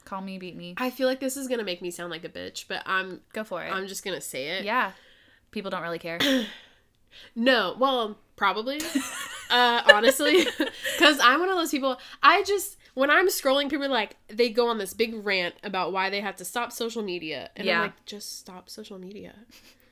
[0.07, 2.29] call me, beat me, I feel like this is gonna make me sound like a
[2.29, 3.71] bitch, but I'm go for it.
[3.71, 4.65] I'm just gonna say it.
[4.65, 4.91] yeah,
[5.51, 6.19] people don't really care.
[7.35, 8.79] No, well, probably.
[9.49, 10.45] uh, honestly,
[10.97, 11.97] because I'm one of those people.
[12.21, 15.93] I just when I'm scrolling, people are like they go on this big rant about
[15.93, 17.77] why they have to stop social media, and Yeah.
[17.77, 19.33] I'm like, just stop social media.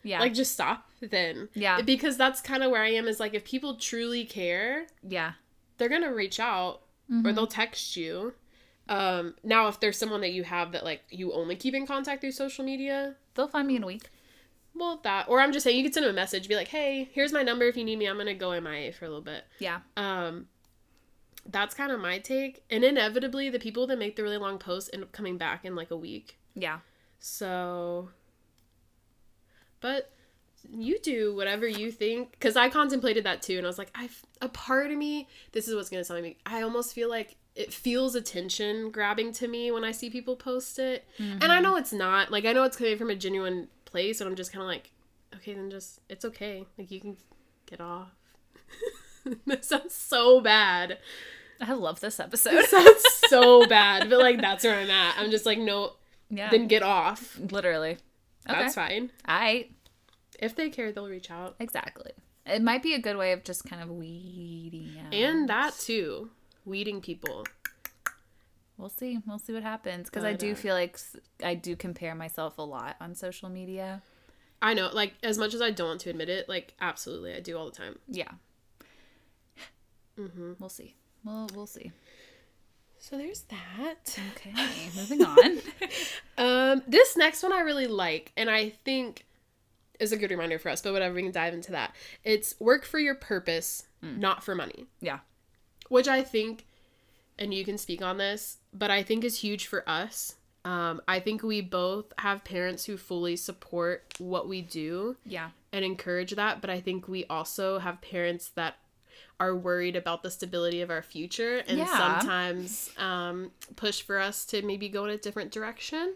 [0.03, 1.49] Yeah, Like, just stop then.
[1.55, 1.81] Yeah.
[1.81, 3.07] Because that's kind of where I am.
[3.07, 5.33] Is like if people truly care, yeah,
[5.77, 6.81] they're gonna reach out
[7.23, 8.33] or they'll text you.
[8.87, 12.21] Um, now, if there's someone that you have that like you only keep in contact
[12.21, 14.09] through social media, they'll find me in a week.
[14.75, 17.09] well, that or I'm just saying you could send them a message, be like, hey,
[17.13, 18.05] here's my number if you need me.
[18.07, 19.43] I'm gonna go MIA for a little bit.
[19.59, 20.47] Yeah, Um,
[21.47, 22.63] that's kind of my take.
[22.69, 25.75] And inevitably, the people that make the really long posts end up coming back in
[25.75, 26.37] like a week.
[26.55, 26.79] yeah,
[27.19, 28.09] So,
[29.81, 30.11] but
[30.69, 32.31] you do whatever you think.
[32.31, 34.09] Because I contemplated that too, and I was like, I
[34.41, 35.27] a part of me.
[35.51, 36.37] This is what's gonna sound like me.
[36.45, 40.77] I almost feel like it feels attention grabbing to me when I see people post
[40.77, 41.63] it, and I mm-hmm.
[41.63, 42.31] know it's not.
[42.31, 44.91] Like I know it's coming from a genuine place, and I'm just kind of like,
[45.35, 46.65] okay, then just it's okay.
[46.77, 47.17] Like you can
[47.65, 48.09] get off.
[49.47, 50.97] that sounds so bad.
[51.61, 52.55] I love this episode.
[52.55, 55.15] It sounds so bad, but like that's where I'm at.
[55.17, 55.93] I'm just like, no,
[56.29, 57.39] yeah, then get off.
[57.39, 57.97] literally.
[58.47, 59.11] Okay, That's fine.
[59.25, 59.69] I
[60.39, 61.55] If they care, they'll reach out.
[61.59, 62.11] exactly.
[62.45, 65.13] It might be a good way of just kind of weeding out.
[65.13, 66.29] And that too,
[66.65, 67.45] weeding people.
[68.77, 69.19] We'll see.
[69.25, 70.99] We'll see what happens because I do feel like
[71.41, 74.01] I do compare myself a lot on social media.
[74.61, 77.39] I know, like as much as I don't want to admit it, like absolutely, I
[77.39, 77.99] do all the time.
[78.07, 78.31] Yeah.
[80.19, 80.53] Mm-hmm.
[80.59, 80.95] We'll see.
[81.23, 81.91] We'll we'll see.
[82.99, 84.17] So there's that.
[84.35, 84.53] Okay,
[84.95, 85.59] moving on.
[86.37, 89.25] Um, this next one I really like, and I think
[90.01, 91.95] is a good reminder for us, but whatever, we can dive into that.
[92.25, 94.85] It's work for your purpose, not for money.
[94.99, 95.19] Yeah.
[95.89, 96.65] Which I think,
[97.37, 100.35] and you can speak on this, but I think is huge for us.
[100.63, 105.51] Um, I think we both have parents who fully support what we do Yeah.
[105.71, 108.77] and encourage that, but I think we also have parents that
[109.39, 111.97] are worried about the stability of our future and Yeah.
[112.19, 116.15] sometimes um, push for us to maybe go in a different direction.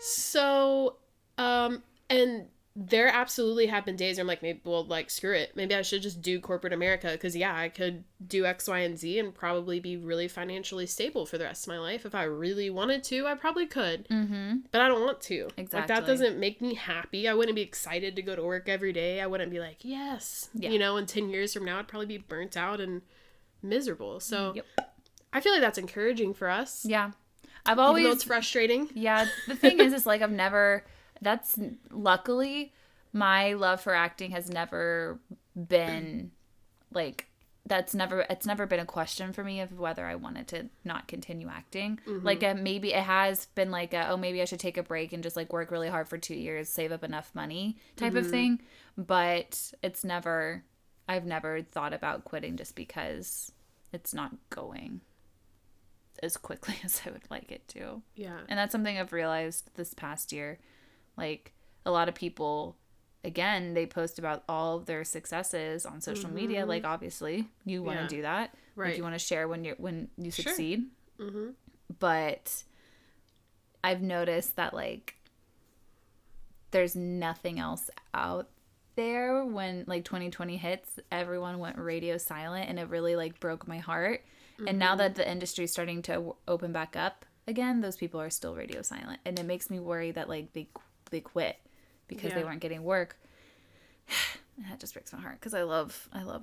[0.00, 0.96] So,
[1.38, 2.48] um, and
[2.78, 5.56] there absolutely have been days where I'm like, maybe, well, like, screw it.
[5.56, 8.98] Maybe I should just do corporate America because, yeah, I could do X, Y, and
[8.98, 12.04] Z and probably be really financially stable for the rest of my life.
[12.04, 14.56] If I really wanted to, I probably could Mm-hmm.
[14.72, 15.48] but I don't want to.
[15.56, 15.78] Exactly.
[15.78, 17.26] Like that doesn't make me happy.
[17.26, 19.22] I wouldn't be excited to go to work every day.
[19.22, 20.50] I wouldn't be like, yes.
[20.52, 20.68] Yeah.
[20.68, 23.00] You know, in 10 years from now I'd probably be burnt out and
[23.62, 24.20] miserable.
[24.20, 24.66] So Yep.
[25.32, 26.84] I feel like that's encouraging for us.
[26.84, 27.12] Yeah.
[27.64, 28.88] I've Even always though it's frustrating.
[28.94, 30.84] Yeah, the thing is, it's like I've never.
[31.20, 31.58] That's
[31.90, 32.72] luckily
[33.12, 35.18] my love for acting has never
[35.54, 36.30] been
[36.92, 37.26] like
[37.64, 41.08] that's never it's never been a question for me of whether I wanted to not
[41.08, 41.98] continue acting.
[42.22, 45.12] Like uh, maybe it has been like a, oh maybe I should take a break
[45.12, 48.26] and just like work really hard for 2 years, save up enough money type of
[48.30, 48.60] thing,
[48.96, 50.62] but it's never
[51.08, 53.50] I've never thought about quitting just because
[53.92, 55.00] it's not going
[56.22, 58.02] as quickly as I would like it to.
[58.14, 58.38] Yeah.
[58.48, 60.58] And that's something I've realized this past year.
[61.16, 61.52] Like
[61.84, 62.76] a lot of people
[63.24, 66.64] again, they post about all of their successes on social media.
[66.66, 68.08] Like obviously, you want to Yeah.
[68.08, 68.50] do that.
[68.76, 68.96] Like Right.
[68.96, 70.44] you want to share when you're when you Sure.
[70.44, 70.86] succeed.
[71.18, 71.50] Mm-hmm.
[71.98, 72.62] But
[73.82, 75.14] I've noticed that like
[76.70, 78.48] there's nothing else out
[78.96, 83.78] there when like 2020 hits everyone went radio silent and it really like broke my
[83.78, 84.24] heart
[84.66, 88.18] and now that the industry is starting to w- open back up again those people
[88.18, 90.66] are still radio silent and it makes me worry that like they
[91.10, 91.56] they quit
[92.08, 93.16] because they weren't getting work
[94.56, 96.42] and that just breaks my heart because i love i love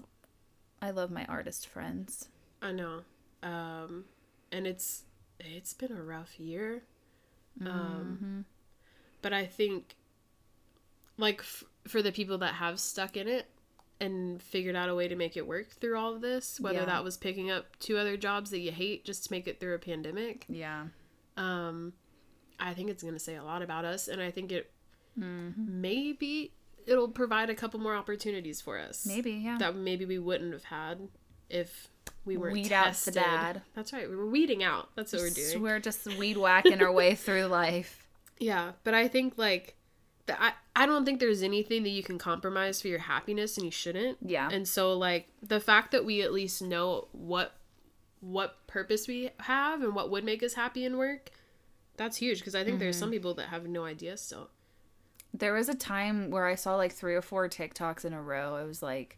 [0.82, 2.28] i love my artist friends
[2.62, 3.02] I know.
[3.42, 4.06] Um
[4.52, 5.04] and it's
[5.40, 6.84] it's been a rough year.
[7.66, 8.46] Um
[9.22, 9.96] but I think
[11.18, 13.48] like f- for the people that have stuck in it
[14.00, 16.86] and figured out a way to make it work through all of this, whether Yeah.
[16.86, 19.76] that was picking up two other jobs that you hate just to make it through
[19.76, 20.86] a pandemic, yeah
[21.38, 21.94] um,
[22.60, 24.08] I think it's going to say a lot about us.
[24.08, 24.72] And I think it
[25.20, 25.82] mm-hmm.
[25.82, 26.54] maybe
[26.86, 29.06] it'll provide a couple more opportunities for us.
[29.06, 31.08] maybe yeah That maybe we wouldn't have had
[31.50, 31.88] if
[32.26, 33.16] we weren't Weed out the tested.
[33.16, 33.62] bad.
[33.76, 34.10] That's right.
[34.10, 34.90] We were weeding out.
[34.96, 35.62] That's what we're doing.
[35.62, 38.08] we're just weed whacking our way through life
[38.40, 39.76] Yeah, but I think like
[40.26, 43.66] the, I I don't think there's anything that you can compromise for your happiness and
[43.66, 44.18] you shouldn't.
[44.22, 44.50] Yeah.
[44.52, 47.54] And so like the fact that we at least know what
[48.22, 51.30] what purpose we have and what would make us happy in work,
[51.98, 53.00] that's huge because I think there's Mm-hmm.
[53.04, 54.50] some people that have no idea still.
[55.34, 58.58] There was a time where I saw like three or four TikToks in a row.
[58.58, 59.18] It was like,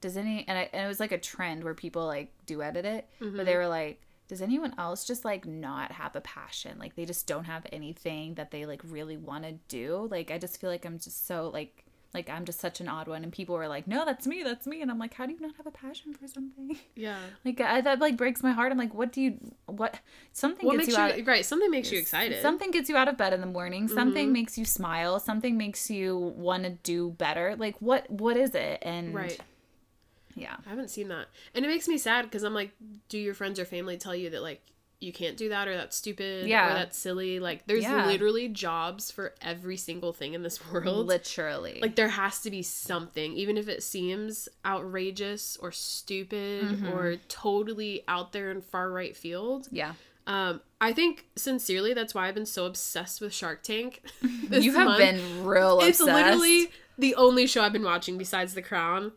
[0.00, 2.84] does any and, I, and it was like a trend where people like do edit
[2.84, 6.78] it, but they were like, does anyone else just like not have a passion?
[6.78, 10.06] Like they just don't have anything that they like really want to do.
[10.10, 11.84] Like I just feel like I'm just so like
[12.18, 14.66] like I'm just such an odd one, and people were like, no, that's me, that's
[14.66, 16.76] me, and I'm like, how do you not have a passion for something?
[16.96, 17.18] Yeah.
[17.44, 18.72] Like I, that like breaks my heart.
[18.72, 20.00] I'm like, what do you what
[20.32, 21.44] something What gets makes you you, out right?
[21.46, 22.42] Something makes you excited.
[22.42, 23.84] Something gets you out of bed in the morning.
[23.84, 23.94] Mm-hmm.
[23.94, 25.20] Something makes you smile.
[25.20, 27.54] Something makes you want to do better.
[27.56, 28.10] Like what?
[28.10, 28.78] What is it?
[28.82, 29.38] And right.
[30.34, 31.26] yeah, I haven't seen that.
[31.54, 32.72] And it makes me sad because I'm like,
[33.08, 34.60] do your friends or family tell you that like
[35.00, 36.70] you can't do that or that's stupid Yeah.
[36.70, 37.38] or that's silly?
[37.38, 38.06] Like there's Yeah.
[38.06, 41.06] literally jobs for every single thing in this world.
[41.06, 41.78] literally.
[41.80, 46.88] like there has to be something even if it seems outrageous or stupid Mm-hmm.
[46.88, 49.68] or totally out there in far right field.
[49.70, 49.94] yeah,
[50.26, 54.02] Um I think sincerely that's why I've been so obsessed with Shark Tank.
[54.50, 54.98] you have month.
[54.98, 56.16] been real It's obsessed.
[56.24, 59.12] literally the only show I've been watching besides The Crown.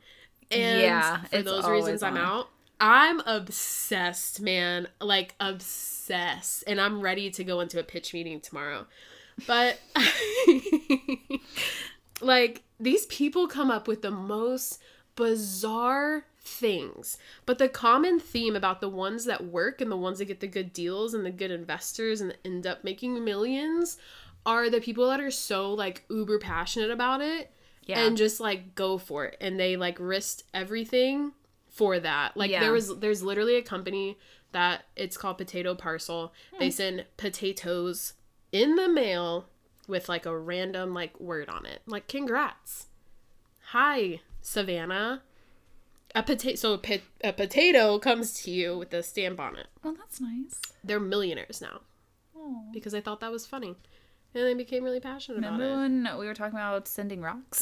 [0.52, 2.50] And Yeah, for it's those reasons I'm out.
[2.82, 4.88] I'm obsessed, man.
[5.00, 6.64] Like obsessed.
[6.68, 8.88] And I'm ready to go into a pitch meeting tomorrow.
[9.48, 9.80] But
[12.22, 14.82] like these people come up with the most
[15.16, 17.18] bizarre things.
[17.46, 20.48] But the common theme about the ones that work and the ones that get the
[20.48, 23.98] good deals and the good investors and end up making millions
[24.46, 27.52] are the people that are so like uber passionate about it
[27.86, 28.04] Yeah.
[28.04, 31.34] and just like go for it and they like risked everything
[31.72, 32.38] for that.
[32.38, 32.60] Like Yeah.
[32.60, 34.18] there was there's literally a company
[34.52, 36.34] that it's called Potato Parcel.
[36.60, 36.72] They Hmm.
[36.72, 38.14] send potatoes
[38.52, 39.48] in the mail
[39.88, 41.82] with like a random like word on it.
[41.88, 42.88] Like congrats.
[43.70, 45.24] Hi, Savannah.
[46.14, 49.68] A potato so a, pit- a potato comes to you with a stamp on it.
[49.82, 50.60] well, that's nice.
[50.84, 51.82] They're millionaires now
[52.36, 52.66] Oh.
[52.74, 53.76] because I thought that was funny.
[54.34, 55.76] and I became really passionate Remember about it.
[55.76, 57.62] Remember when we were talking about sending rocks?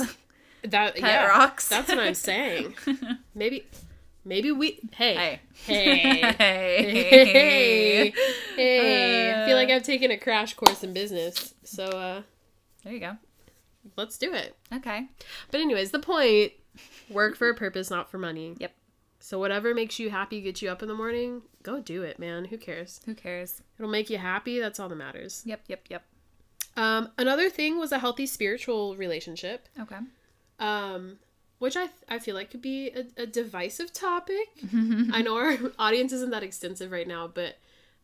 [0.64, 1.68] That Pet yeah, rocks.
[1.68, 2.76] That's what I'm saying.
[3.36, 3.66] Maybe,
[4.26, 4.80] maybe we.
[4.94, 6.20] Hey, hey.
[6.34, 7.24] hey, Hey.
[7.26, 8.14] hey,
[8.56, 9.32] hey.
[9.44, 9.60] I feel Uh.
[9.60, 12.22] like I've taken a crash course in business, so uh,
[12.84, 13.18] There you go.
[13.98, 14.56] let's do it.
[14.74, 15.08] Okay.
[15.52, 16.54] But anyways, the point:
[17.10, 18.56] work for a purpose, not for money.
[18.60, 18.74] Yep.
[19.22, 22.46] So whatever makes you happy, gets you up in the morning, go do it, man.
[22.46, 23.02] Who cares?
[23.06, 23.62] Who cares?
[23.78, 24.60] It'll make you happy.
[24.60, 25.44] That's all that matters.
[25.46, 26.04] Yep, yep, yep.
[26.78, 29.98] Um, another thing was a healthy spiritual relationship, Okay.
[30.60, 31.18] um,
[31.60, 34.48] which I I feel like could be a, a divisive topic.
[35.12, 37.58] I know our audience isn't that extensive right now, but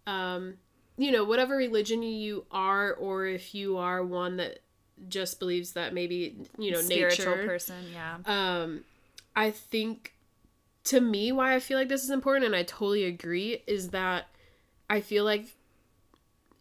[0.05, 0.55] um,
[0.97, 4.59] you know, whatever religion you are, or if you are one that
[5.09, 8.17] just believes that maybe you know Spiritual nature, person, yeah.
[8.25, 8.83] um,
[9.35, 10.13] I think
[10.85, 14.27] to me why I feel like this is important, and I totally agree, is that
[14.89, 15.47] I feel like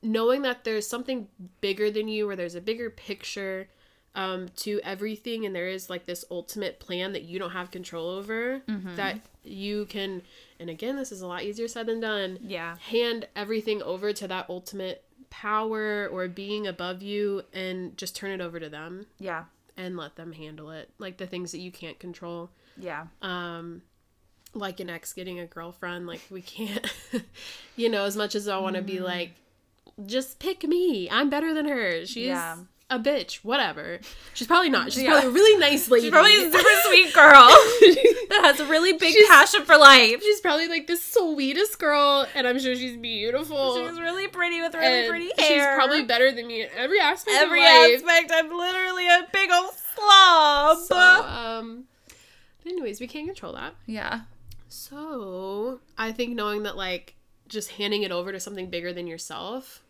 [0.03, 1.29] knowing that there's something
[1.61, 3.69] bigger than you, or there's a bigger picture
[4.15, 8.09] um, to everything, and there is like this ultimate plan that you don't have control
[8.11, 8.63] over,
[8.97, 10.23] that you can,
[10.61, 12.77] and again, this is a lot easier said than done Yeah.
[12.77, 18.41] hand everything over to that ultimate power or being above you and just turn it
[18.41, 19.45] over to them Yeah.
[19.77, 23.07] and let them handle it like the things that you can't control Yeah.
[23.21, 23.83] um
[24.55, 26.87] like an ex getting a girlfriend like we can't
[27.77, 29.33] you know as much as i want to be like
[30.07, 32.59] just pick me i'm better than her she's Yeah.
[32.91, 33.99] A bitch whatever
[34.35, 35.13] she's probably not she's Yeah.
[35.13, 37.49] probably a really nice lady She's probably a super sweet girl
[38.29, 40.23] that has a really big She's- passion for life.
[40.23, 44.75] she's probably like the sweetest girl and i'm sure she's beautiful She's really pretty with
[44.75, 45.49] really and pretty hair.
[45.49, 48.31] she's probably better than me in every aspect every of life aspect.
[48.35, 50.79] I'm literally a big old slob.
[50.79, 51.85] so um
[52.67, 54.21] anyways we can't control that yeah.
[54.69, 57.15] So, I think knowing that like
[57.47, 59.84] just handing it over to something bigger than yourself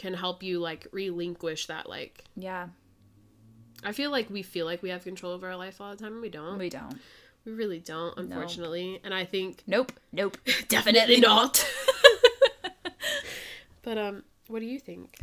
[0.00, 2.68] can help you like relinquish that like Yeah.
[3.84, 6.14] I feel like we feel like we have control over our life all the time
[6.14, 6.52] and we don't.
[6.54, 6.98] We, We don't.
[7.44, 9.00] We really don't, unfortunately.
[9.04, 9.92] And I think Nope.
[10.10, 10.38] Nope.
[10.68, 11.66] definitely not.
[13.82, 15.18] but um what do you think?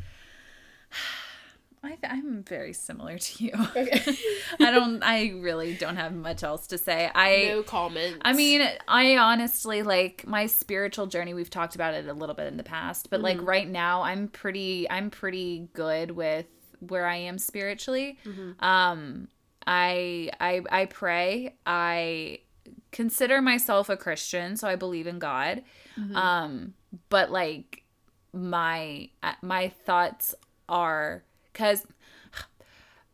[1.84, 3.52] I th- I'm very similar to you.
[3.76, 4.02] Okay.
[4.60, 5.04] I don't.
[5.04, 7.10] I really don't have much else to say.
[7.14, 7.46] I.
[7.50, 8.20] no comments.
[8.24, 11.34] I mean, I honestly like my spiritual journey.
[11.34, 14.28] We've talked about it a little bit in the past, but like right now, I'm
[14.28, 14.90] pretty.
[14.90, 16.48] I'm pretty good with
[16.80, 18.18] where I am spiritually.
[18.60, 19.28] Um,
[19.66, 21.56] I I I pray.
[21.66, 22.40] I
[22.92, 25.64] consider myself a Christian, so I believe in God.
[26.16, 26.74] Um,
[27.10, 27.84] but like
[28.34, 30.36] my uh, my thoughts
[30.70, 31.24] are
[31.58, 31.86] because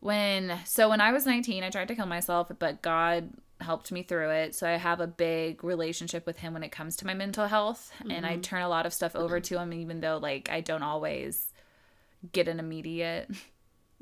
[0.00, 3.30] when so when I was 19, I tried to kill myself, but God
[3.60, 4.54] helped me through it.
[4.54, 7.90] So I have a big relationship with him when it comes to my mental health
[8.10, 8.40] and I mm-hmm.
[8.42, 11.52] turn a lot of stuff over to him even though like I don't always
[12.32, 13.30] get an immediate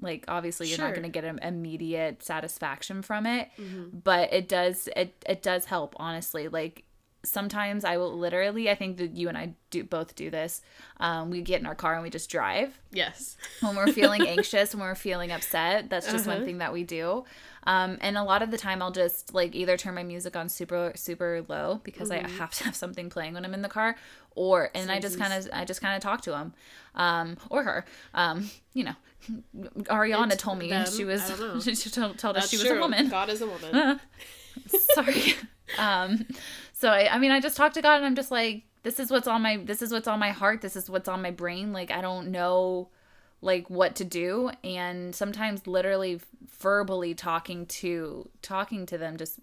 [0.00, 3.98] like obviously you're not going to get an immediate satisfaction from it, mm-hmm.
[4.02, 6.48] but it does it it does help honestly.
[6.48, 6.84] Like
[7.24, 10.60] sometimes I will literally I think that you and I do both do this.
[10.98, 13.36] Um, we get in our car and we just drive yes.
[13.60, 15.88] when we're feeling anxious, when we're feeling upset.
[15.88, 16.44] That's just one Uh-huh.
[16.46, 17.24] thing that we do.
[17.64, 20.48] Um, and a lot of the time, I'll just like either turn my music on
[20.48, 23.94] super super low because I have to have something playing when I'm in the car,
[24.34, 26.54] or and I just kind of I just kind of talk to him,
[26.96, 27.84] um, or her.
[28.14, 28.94] Um, you know,
[29.84, 30.86] Ariana It's told me them.
[30.90, 31.60] she was I don't know.
[31.60, 33.08] she told, told us she was a woman.
[33.08, 34.00] God is a woman.
[34.94, 35.34] Sorry.
[35.78, 36.26] um,
[36.82, 39.08] so I, I mean, I just talk to God and I'm just like, this is
[39.08, 40.62] what's on my, this is what's on my heart.
[40.62, 41.72] This is what's on my brain.
[41.72, 42.88] Like, I don't know
[43.40, 44.50] like what to do.
[44.64, 46.20] And sometimes literally
[46.58, 49.38] verbally talking to, talking to them just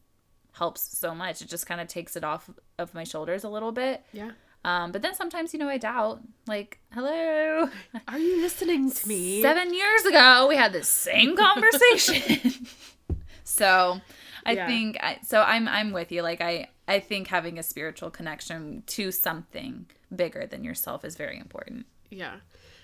[0.51, 1.41] helps so much.
[1.41, 4.03] It just kind of takes it off of my shoulders a little bit.
[4.11, 4.31] yeah.
[4.65, 7.69] Um, but then sometimes, you know, I doubt like, hello,
[8.09, 9.41] Are you listening to me?
[9.41, 12.67] seven years ago we had the same conversation
[13.45, 14.01] so
[14.49, 14.67] i Yeah.
[14.67, 18.83] think I, so i'm i'm with you like i i think having a spiritual connection
[18.95, 19.85] to something
[20.15, 22.35] bigger than yourself is very important Yeah.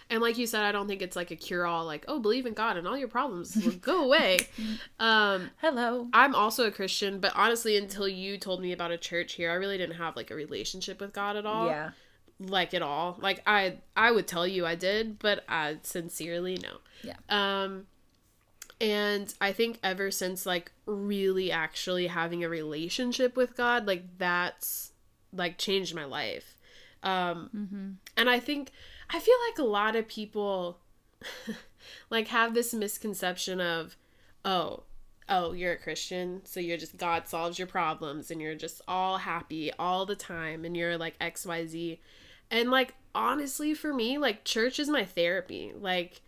[0.08, 2.46] And like you said, I don't think it's like a cure all like, oh, believe
[2.46, 4.38] in God and all your problems will go away.
[5.00, 9.34] um, hello I'm also a Christian, but honestly, until you told me about a church
[9.34, 11.66] here, I really didn't have like a relationship with God at all.
[11.66, 11.90] yeah
[12.40, 13.18] Like at all.
[13.20, 16.74] Like I I would tell you I did, but I sincerely no.
[17.10, 17.18] Yeah.
[17.30, 17.88] Um
[18.82, 24.92] and I think ever since like really actually having a relationship with God, like that's
[25.34, 26.58] like changed my life.
[27.04, 28.72] Um and I think
[29.10, 30.80] I feel like a lot of people
[32.10, 33.96] like have this misconception of
[34.44, 34.84] oh
[35.28, 39.18] oh you're a christian so you're just god solves your problems and you're just all
[39.18, 41.98] happy all the time and you're like xyz
[42.52, 45.72] and like honestly for me like church is my therapy.
[45.80, 46.22] Like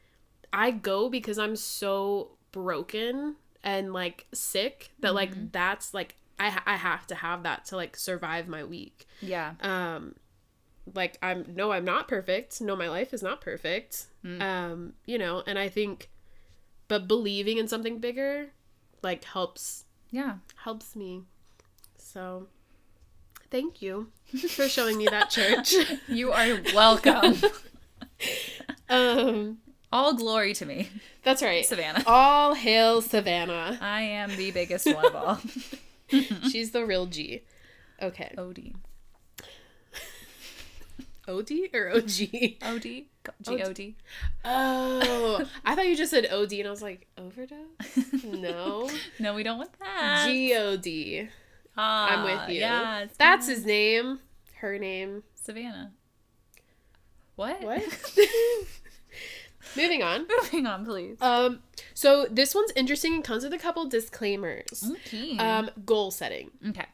[0.51, 6.75] I go because I'm so broken and like sick that like that's like I I
[6.75, 9.07] have to have that to like survive my week.
[9.21, 9.53] Yeah.
[9.61, 10.15] Um
[10.93, 12.61] like I'm no I'm not perfect.
[12.61, 14.07] No my life is not perfect.
[14.23, 16.09] Um you know, and I think
[16.87, 18.47] but believing in something bigger
[19.01, 20.35] like helps Yeah.
[20.63, 21.23] helps me.
[21.97, 22.47] So
[23.51, 24.07] thank you
[24.49, 25.73] for showing me that church.
[26.07, 27.35] You are welcome.
[28.89, 29.57] um
[29.91, 30.89] All glory to me,
[31.23, 31.65] that's right.
[31.65, 32.03] Savannah.
[32.05, 33.77] All hail Savannah.
[33.81, 35.39] I am the biggest one of all.
[36.51, 37.43] She's the real G.
[38.01, 38.33] Okay.
[38.37, 38.73] OD.
[41.27, 42.11] OD or OG?
[42.61, 42.83] OD?
[43.41, 43.95] G O D.
[44.45, 47.57] Oh, I thought you just said OD and I was like, overdose?
[48.23, 48.89] No.
[49.19, 50.25] No, we don't want that.
[50.27, 51.27] G O D.
[51.77, 52.61] Ah, I'm with you.
[52.61, 54.19] Yeah, That's his name.
[54.55, 55.23] Her name.
[55.35, 55.91] Savannah.
[57.35, 57.61] What?
[57.61, 57.83] What?
[59.77, 60.25] Moving on.
[60.43, 61.17] Moving on, please.
[61.21, 61.59] Um,
[61.93, 64.83] so this one's interesting and comes with a couple disclaimers.
[65.07, 65.37] Okay.
[65.37, 66.51] Um, goal setting.
[66.69, 66.85] okay.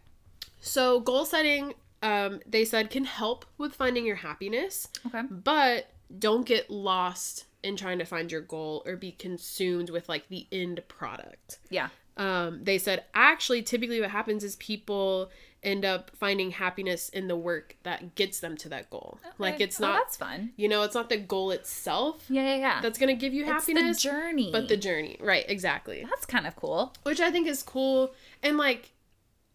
[0.60, 5.22] So goal setting, um, they said can help with finding your happiness, Okay.
[5.30, 5.88] but
[6.20, 10.46] don't get lost in trying to find your goal or be consumed with like the
[10.52, 11.60] end product.
[11.70, 11.90] Yeah.
[12.18, 15.32] Um, they said actually typically what happens is people
[15.64, 19.20] end up finding happiness in the work that gets them to that goal.
[19.38, 20.52] Like it's Oh, not that's fun.
[20.58, 22.82] you know, it's not the goal itself Yeah, yeah, yeah.
[22.82, 23.84] that's gonna give you happiness.
[23.98, 24.50] It's the journey.
[24.52, 25.18] but the journey.
[25.22, 26.06] Right, exactly.
[26.10, 26.94] that's kind of cool.
[27.04, 28.92] Which I think is cool and like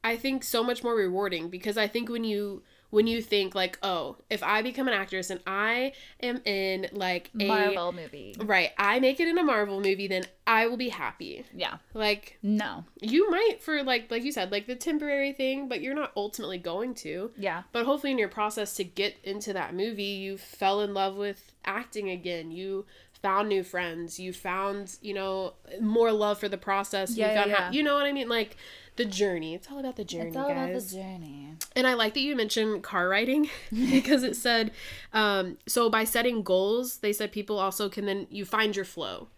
[0.05, 3.79] I think so much more rewarding because I think when you when you think like,
[3.83, 5.93] oh, if I become an actress and I
[6.23, 8.35] am in like a Marvel movie.
[8.39, 11.45] right, I make it in a Marvel movie, then I will be happy.
[11.55, 11.77] Yeah.
[11.93, 12.85] Like No.
[13.01, 16.59] you might for like like you said, like the temporary thing, but you're not ultimately
[16.59, 17.31] going to.
[17.37, 17.65] Yeah.
[17.73, 21.53] But hopefully in your process to get into that movie, you fell in love with
[21.65, 22.51] acting again.
[22.51, 22.87] You
[23.23, 24.19] found new friends.
[24.21, 27.17] You found, you know, more love for the process.
[27.17, 27.71] Yeah, you yeah, how- yeah.
[27.73, 28.29] you know what I mean?
[28.29, 28.57] Like
[28.97, 29.55] the journey.
[29.55, 30.91] It's all about the journey, It's all about guys.
[30.91, 31.55] the journey.
[31.77, 34.73] And I like that you mentioned car riding because it said,
[35.13, 39.29] um, so by setting goals, they said people also can then you find your flow,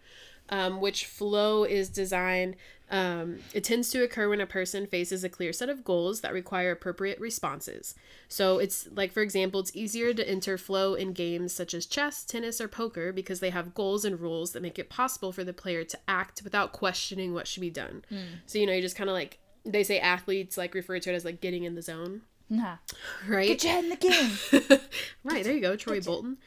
[0.49, 2.55] um, which flow is designed.
[2.91, 6.33] Um, it tends to occur when a person faces a clear set of goals that
[6.33, 7.95] require appropriate responses.
[8.27, 12.25] So it's like, for example, it's easier to enter flow in games such as chess,
[12.25, 15.53] tennis, or poker because they have goals and rules that make it possible for the
[15.53, 18.03] player to act without questioning what should be done.
[18.45, 21.15] So, you know, you just kind of like, they say athletes like refer to it
[21.15, 22.75] as like getting in the zone Nah.
[23.27, 23.47] right?
[23.47, 24.79] Get your head in the game.
[25.23, 26.37] right, there you go, Troy Bolton.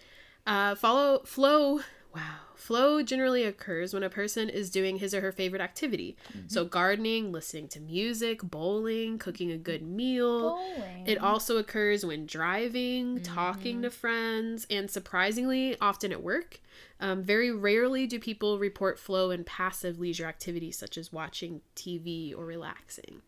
[0.47, 1.81] Uh, follow flow.
[2.15, 6.17] Wow, flow generally occurs when a person is doing his or her favorite activity.
[6.29, 6.49] Mm-hmm.
[6.49, 10.51] So gardening, listening to music, bowling, cooking a good meal.
[10.53, 11.07] Bowling.
[11.07, 13.97] It also occurs when driving, talking to mm-hmm.
[13.97, 16.61] friends, and surprisingly often at work.
[17.01, 22.37] Um, very rarely do people report flow in passive leisure activities such as watching TV
[22.37, 23.23] or relaxing.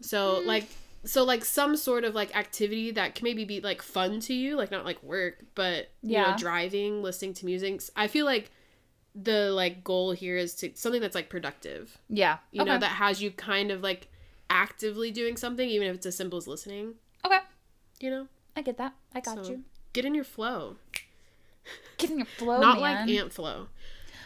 [0.00, 0.46] So hmm.
[0.46, 0.68] like
[1.04, 4.56] so like some sort of like activity that can maybe be like fun to you,
[4.56, 6.36] like not like work, but you know, Yeah.
[6.36, 7.80] driving, listening to music.
[7.96, 8.50] I feel like
[9.14, 11.98] the like goal here is to something that's like productive.
[12.08, 12.38] yeah.
[12.50, 12.70] You okay.
[12.70, 14.08] know, that has you kind of like
[14.48, 16.94] actively doing something, even if it's as simple as listening.
[17.24, 17.38] Okay.
[18.00, 18.28] You know?
[18.56, 18.94] I get that.
[19.14, 19.64] I got So, you.
[19.92, 20.76] Get in your flow.
[21.98, 23.06] Get in your flow, Not man.
[23.06, 23.68] like Aunt Flo.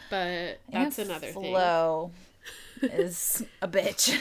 [0.09, 1.33] But that's Ant another thing.
[1.51, 2.11] Flow
[2.81, 4.17] is a bitch.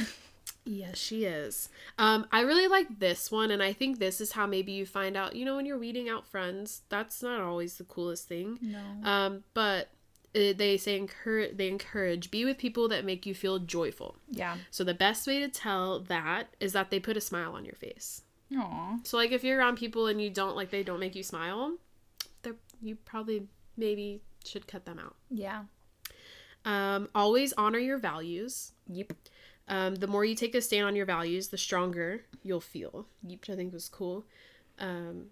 [0.66, 1.68] Yes, she is.
[1.97, 5.16] Um, I really like this one, and I think this is how maybe you find
[5.16, 5.36] out.
[5.36, 8.59] You know, when you're weeding out friends, that's not always the coolest thing.
[8.60, 9.09] No.
[9.09, 9.90] Um, but
[10.34, 11.56] uh, they say encourage.
[11.56, 14.16] They encourage be with people that make you feel joyful.
[14.28, 14.56] Yeah.
[14.70, 17.76] So the best way to tell that is that they put a smile on your
[17.76, 18.22] face.
[18.56, 18.98] Aw.
[19.05, 21.76] So like if you're around people and you don't like they don't make you smile,
[22.43, 25.14] they're you probably maybe should cut them out.
[25.30, 25.62] Yeah.
[26.64, 28.72] Um, always honor your values.
[28.88, 29.12] Yep.
[29.68, 33.51] Um, the more you take a stand on your values, the stronger you'll feel, which
[33.51, 34.24] I think was cool.
[34.78, 35.26] Um,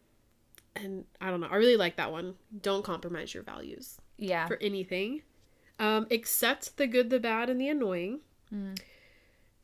[0.75, 2.35] and I don't know, I really like that one.
[2.63, 4.47] Don't compromise your values Yeah.
[4.49, 5.23] for anything.
[5.79, 8.21] Um, accept the good, the bad, and the annoying.
[8.53, 8.79] Mm.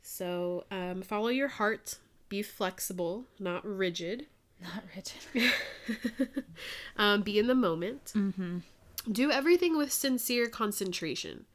[0.02, 1.98] So um, follow your heart.
[2.28, 4.26] Be flexible, not rigid.
[4.62, 5.52] Not rigid.
[6.98, 8.12] um, be in the moment.
[8.14, 8.59] Mm-hmm.
[9.10, 11.47] do everything with sincere concentration.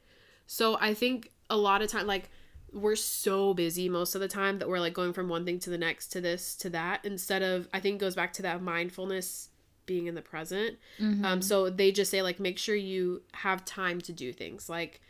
[0.48, 2.28] So I think a lot of time, like
[2.72, 5.70] we're so busy most of the time that we're like going from one thing to
[5.70, 8.60] the next to this to that instead of I think it goes back to that
[8.62, 9.48] mindfulness
[9.86, 10.76] being in the present.
[11.24, 15.00] Um, so they just say like make sure you have time to do things like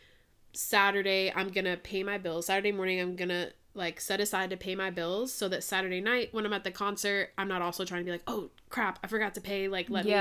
[0.52, 2.46] Saturday I'm gonna pay my bills.
[2.46, 6.32] Saturday morning I'm gonna like set aside to pay my bills so that Saturday night
[6.32, 9.06] when I'm at the concert I'm not also trying to be like oh crap I
[9.06, 10.12] forgot to pay like let me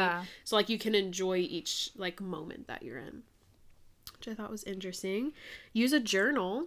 [0.43, 3.23] so like you can enjoy each like moment that you're in.
[4.17, 5.31] which I thought was interesting.
[5.73, 6.65] Use a journal.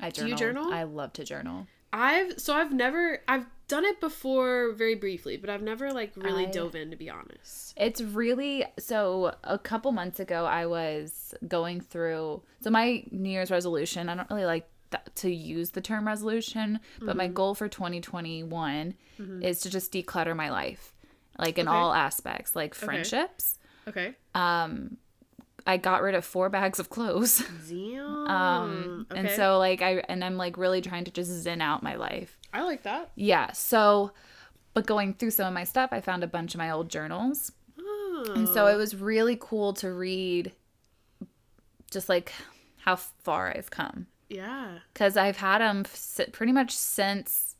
[0.00, 0.64] I Do you journal.
[0.64, 0.74] journal?
[0.74, 1.66] I love to journal.
[1.92, 6.46] I've so I've never I've done it before very briefly, but I've never like really
[6.46, 7.74] I- dove in to be honest.
[7.76, 9.34] It's really so.
[9.44, 12.42] A couple months ago, I was going through.
[12.62, 14.08] So my New Year's resolution.
[14.08, 14.68] I don't really like
[15.16, 18.94] to use the term resolution, but my goal for 2021
[19.40, 20.92] is to just declutter my life,
[21.38, 21.74] like in Okay.
[21.76, 23.58] all aspects, like friendships.
[23.88, 24.14] Okay.
[24.34, 24.98] Um,
[25.66, 27.42] I got rid of four bags of clothes.
[27.68, 28.26] Damn.
[28.28, 31.94] Um, and so like I and I'm like really trying to just zen out my
[31.96, 32.38] life.
[32.52, 33.10] I like that.
[33.14, 33.52] Yeah.
[33.52, 34.12] So,
[34.74, 37.52] but going through some of my stuff, I found a bunch of my old journals.
[38.34, 40.52] And so it was really cool to read
[41.90, 42.32] just like
[42.84, 44.78] how far I've come Yeah.
[44.92, 45.84] because I've had them
[46.32, 47.56] pretty much since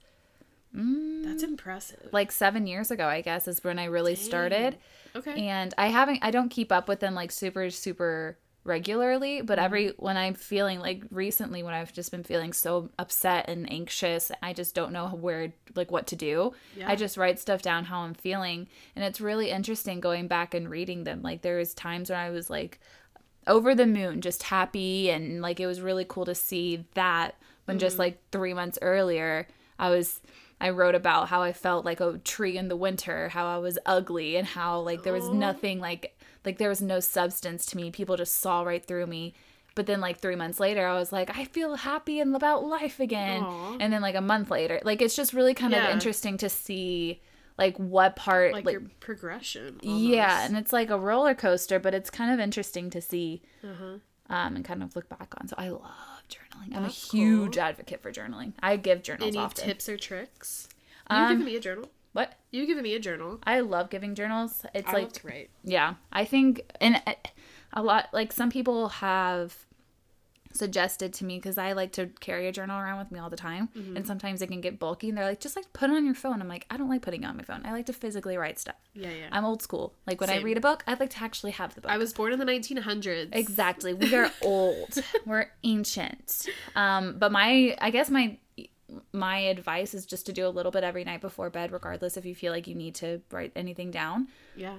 [0.73, 2.09] That's impressive.
[2.13, 4.77] like seven years ago, I guess, is when I really started.
[5.15, 5.49] Okay.
[5.49, 9.65] And I haven't, I don't keep up with them like super, super regularly, but mm-hmm.
[9.65, 14.31] every, when I'm feeling like recently, when I've just been feeling so upset and anxious,
[14.43, 16.53] I just don't know where, like what to do.
[16.77, 16.91] Yeah.
[16.91, 18.69] I just write stuff down how I'm feeling.
[18.95, 21.23] And it's really interesting going back and reading them.
[21.23, 22.81] Like there was times when I was like,
[23.47, 25.11] over the moon, just happy.
[25.11, 27.35] And like it was really cool to see that
[27.65, 28.03] when just mm-hmm.
[28.03, 29.49] like three months earlier,
[29.79, 30.21] I was.
[30.63, 33.79] I wrote about how I felt like a tree in the winter, how I was
[33.85, 37.91] ugly, and how like there was nothing like like there was no substance to me.
[37.91, 39.35] People just saw right through me.
[39.75, 43.01] But then like three months later, I was like, I feel happy and about life
[43.01, 43.43] again.
[43.43, 43.77] Aw.
[43.81, 45.87] And then like a month later, like it's just really kind Yeah.
[45.89, 47.21] of interesting to see
[47.59, 49.79] like what part like, like your progression.
[49.83, 53.99] yeah, and it's like a roller coaster, but it's kind of interesting to see Uh-huh.
[54.29, 55.49] um, and kind of look back on.
[55.49, 56.12] So I love
[56.71, 56.77] journaling.
[56.77, 58.53] I'm That's a huge advocate for journaling.
[58.61, 59.65] I give journals Any often.
[59.67, 60.69] tips or tricks?
[61.11, 61.91] You've Um, given me a journal.
[62.13, 62.35] What?
[62.51, 63.39] You've given me a journal.
[63.45, 64.65] I love giving journals.
[64.75, 65.51] It's I like love to write.
[65.65, 67.15] yeah, I think and uh,
[67.73, 69.57] a lot like some people have
[70.57, 73.37] suggested to me because I like to carry a journal around with me all the
[73.37, 73.97] time, Mm-hmm.
[73.97, 75.09] and sometimes it can get bulky.
[75.09, 76.41] And they're like, just like put it on your phone.
[76.41, 77.63] I'm like, I don't like putting it on my phone.
[77.65, 78.77] I like to physically write stuff.
[78.95, 79.29] Yeah, yeah.
[79.33, 79.95] I'm old school.
[80.07, 81.91] Like when I read a book, I'd like to actually have the book.
[81.91, 83.29] I was born in the 1900s.
[83.33, 83.95] Exactly.
[83.95, 85.03] We are old.
[85.27, 86.47] We're ancient.
[86.77, 88.39] Um, but my I guess my
[89.13, 92.27] my advice is just to do a little bit every night before bed, regardless if
[92.27, 94.29] you feel like you need to write anything down.
[94.55, 94.77] Yeah.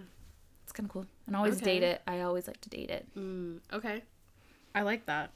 [0.64, 1.06] It's kind of cool.
[1.28, 1.66] And always Okay.
[1.80, 2.02] date it.
[2.08, 3.08] I always like to date it.
[3.18, 4.04] Mm, okay.
[4.76, 5.32] I like that.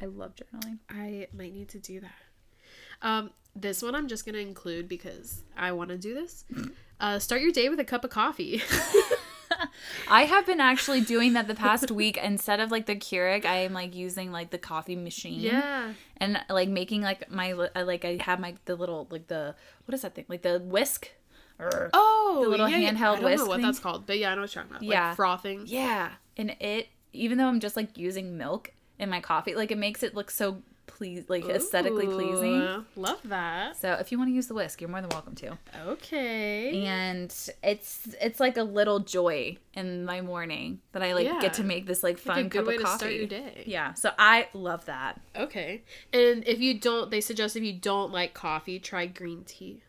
[0.00, 0.78] I love journaling.
[0.88, 2.12] I might need to do that.
[3.02, 6.44] Um, this one I'm just gonna include because I want to do this.
[7.00, 8.60] Uh, start your day with a cup of coffee.
[10.10, 12.16] I have been actually doing that the past week.
[12.16, 15.38] Instead of like the Keurig, I am like using like the coffee machine.
[15.40, 15.92] yeah.
[16.16, 19.54] And like making like my like I have my the little like the
[19.84, 21.10] what is that thing like the whisk.
[21.60, 22.90] Or, Oh, The little yeah, yeah.
[22.90, 23.62] handheld I don't know whisk what thing?
[23.66, 24.82] that's called, but yeah, I know what you're talking about.
[24.88, 25.06] Yeah.
[25.08, 25.62] Like frothing.
[25.66, 29.78] Yeah, and it even though I'm just like using milk in my coffee, like it
[29.78, 32.84] makes it look so please like aesthetically pleasing.
[32.96, 33.76] Love that.
[33.76, 35.56] So if you want to use the whisk, you're more than welcome to.
[35.86, 36.84] Okay.
[36.86, 37.26] And
[37.62, 41.40] it's it's like a little joy in my morning that I like Yeah.
[41.40, 42.98] get to make this like fun Like cup of coffee.
[42.98, 43.62] start your day.
[43.66, 45.20] Yeah, so I love that.
[45.36, 45.82] Okay.
[46.12, 49.82] And if you don't, they suggest if you don't like coffee, try green tea.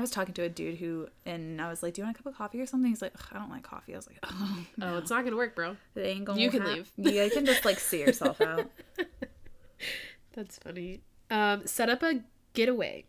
[0.00, 2.22] I was talking to a dude who, and I was like, "Do you want a
[2.22, 4.18] cup of coffee or something?" He's like, "Ugh, "I don't like coffee." I was like,
[4.24, 5.76] "Oh, Oh, it's not gonna work, bro.
[5.94, 6.90] it ain't gonna." You can hap- leave.
[6.96, 8.70] Yeah, you can just like see yourself out.
[10.32, 11.02] That's funny.
[11.30, 12.20] Um, set up a
[12.54, 13.04] getaway.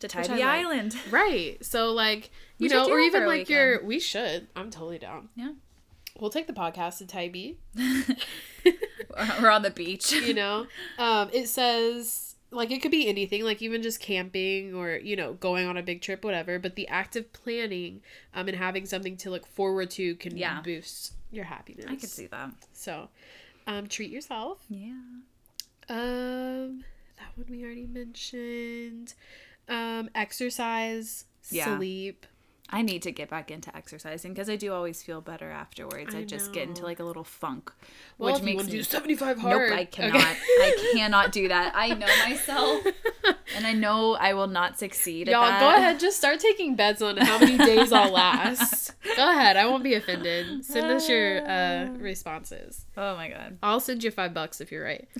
[0.00, 0.48] to Which I Tybee like.
[0.48, 0.96] Island.
[1.10, 1.64] Right.
[1.64, 4.48] So like you We know, or even like your we should.
[4.56, 5.28] I'm totally down.
[5.36, 5.52] Yeah,
[6.18, 7.54] We'll take the podcast to Tybee.
[9.40, 10.12] we're on the beach.
[10.12, 10.66] You know?
[10.98, 15.34] um, it says like it could be anything, like even just camping or, you know,
[15.34, 16.58] going on a big trip, whatever.
[16.58, 18.00] But the act of planning
[18.34, 20.60] um and having something to look forward to can Yeah.
[20.62, 21.84] boost your happiness.
[21.88, 22.50] I could see that.
[22.72, 23.08] So
[23.66, 24.64] um treat yourself.
[24.68, 24.92] Yeah.
[25.90, 26.84] Um,
[27.18, 29.14] that one we already mentioned.
[29.68, 31.76] Um, exercise, Yeah.
[31.76, 32.26] sleep.
[32.70, 36.14] I need to get back into exercising because I do always feel better afterwards.
[36.14, 37.72] I, I just get into like a little funk,
[38.18, 39.72] Well, which makes me do seventy five nope.
[39.72, 40.16] I cannot.
[40.16, 40.36] Okay.
[40.60, 41.72] I cannot do that.
[41.74, 42.86] I know myself,
[43.56, 45.28] and I know I will not succeed.
[45.28, 45.98] Y'all, go ahead.
[45.98, 48.94] Just start taking bets on how many days I'll last.
[49.16, 49.56] go ahead.
[49.56, 50.64] I won't be offended.
[50.64, 52.84] Send us your uh, responses.
[52.96, 53.58] Oh my god.
[53.62, 55.08] I'll send you five bucks if you're right.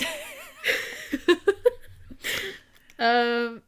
[2.99, 3.63] um,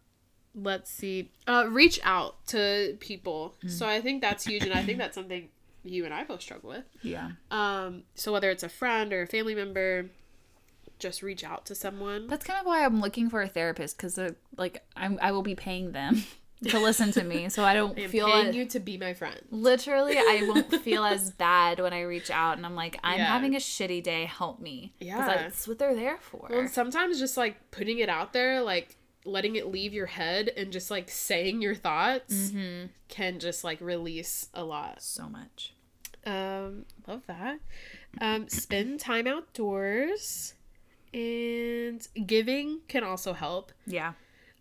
[0.55, 1.31] let's see.
[1.47, 3.55] Uh, reach out to people.
[3.66, 5.48] So I think that's huge, and I think that's something
[5.82, 6.85] you and I both struggle with.
[7.02, 7.31] Yeah.
[7.51, 10.10] Um, so whether it's a friend or a family member,
[10.98, 12.27] just reach out to someone.
[12.27, 14.18] That's kind of why I'm looking for a therapist because
[14.59, 16.22] like I'm I will be paying them
[16.68, 18.55] to listen to me, so I don't I feel paying it.
[18.55, 19.40] you to be my friend.
[19.51, 23.24] Literally, I won't feel as bad when I reach out and I'm like, I'm Yeah.
[23.27, 24.27] having a shitty day.
[24.27, 25.24] Help me Yeah.
[25.27, 26.48] that's what they're there for.
[26.51, 30.72] Well, sometimes just like putting it out there, like letting it leave your head and
[30.72, 32.86] just like saying your thoughts Mm-hmm.
[33.09, 35.02] can just like release a lot.
[35.02, 35.74] so much.
[36.26, 37.60] Um, love that.
[38.20, 40.55] Um, spend time outdoors
[41.14, 43.72] and giving can also help.
[43.86, 44.12] Yeah.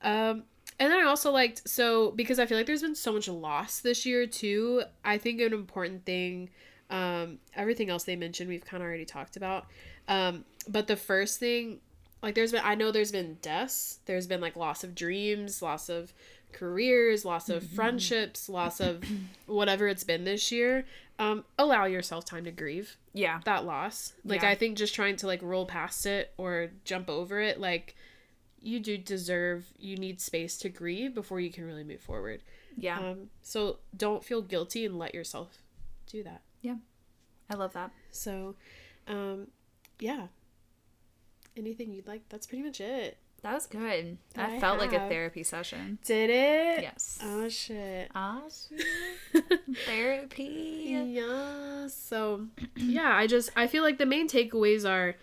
[0.01, 0.43] Um,
[0.79, 3.79] and then I also liked so because I feel like there's been so much loss
[3.81, 4.83] this year too.
[5.03, 6.49] I think an important thing,
[6.89, 9.67] um, everything else they mentioned we've kind of already talked about.
[10.07, 11.81] Um, but the first thing,
[12.21, 13.99] like there's been I know there's been deaths.
[14.05, 16.13] There's been like loss of dreams, loss of
[16.51, 19.03] careers, loss of friendships, loss of
[19.45, 20.85] whatever it's been this year.
[21.19, 23.41] Um, allow yourself time to grieve Yeah.
[23.45, 24.13] that loss.
[24.23, 24.49] Like Yeah.
[24.49, 27.95] I think just trying to like roll past it or jump over it, like
[28.61, 32.41] you do deserve you need space to grieve before you can really move forward.
[32.77, 32.99] Yeah.
[32.99, 35.57] Um so don't feel guilty and let yourself
[36.07, 36.41] do that.
[36.61, 36.75] Yeah.
[37.49, 37.91] I love that.
[38.11, 38.55] So
[39.07, 39.47] um
[39.99, 40.27] yeah.
[41.57, 42.21] Anything you'd like?
[42.29, 43.17] That's pretty much it.
[43.41, 44.17] That was good.
[44.33, 45.97] That I felt like a therapy session.
[46.03, 46.81] Did it?
[46.81, 47.19] Yes.
[47.23, 48.11] Oh shit.
[48.13, 48.41] Ah,
[49.85, 51.07] therapy.
[51.09, 51.87] yeah.
[51.87, 55.15] So, yeah, I just I feel like the main takeaways are,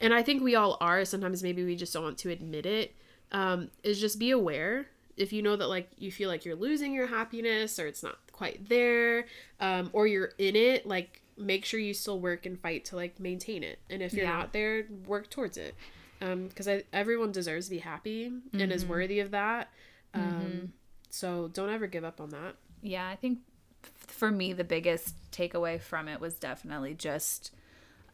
[0.00, 1.04] and I think we all are.
[1.04, 2.94] Sometimes maybe we just don't want to admit it.
[3.32, 6.92] Um, is just be aware if you know that like you feel like you're losing
[6.92, 9.26] your happiness or it's not quite there,
[9.60, 10.86] um, or you're in it.
[10.86, 13.78] Like make sure you still work and fight to like maintain it.
[13.88, 14.36] And if you're Yeah.
[14.38, 15.74] not there, work towards it.
[16.20, 19.70] Um, because I everyone deserves to be happy and is worthy of that.
[20.12, 20.72] Um,
[21.08, 22.56] so don't ever give up on that.
[22.82, 23.38] Yeah, I think
[23.82, 27.52] for me the biggest takeaway from it was definitely just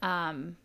[0.03, 0.57] um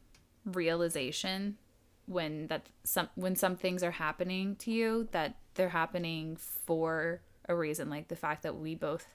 [0.46, 1.58] realization
[2.06, 7.56] when that some when some things are happening to you that they're happening for a
[7.56, 9.06] reason like the fact that we both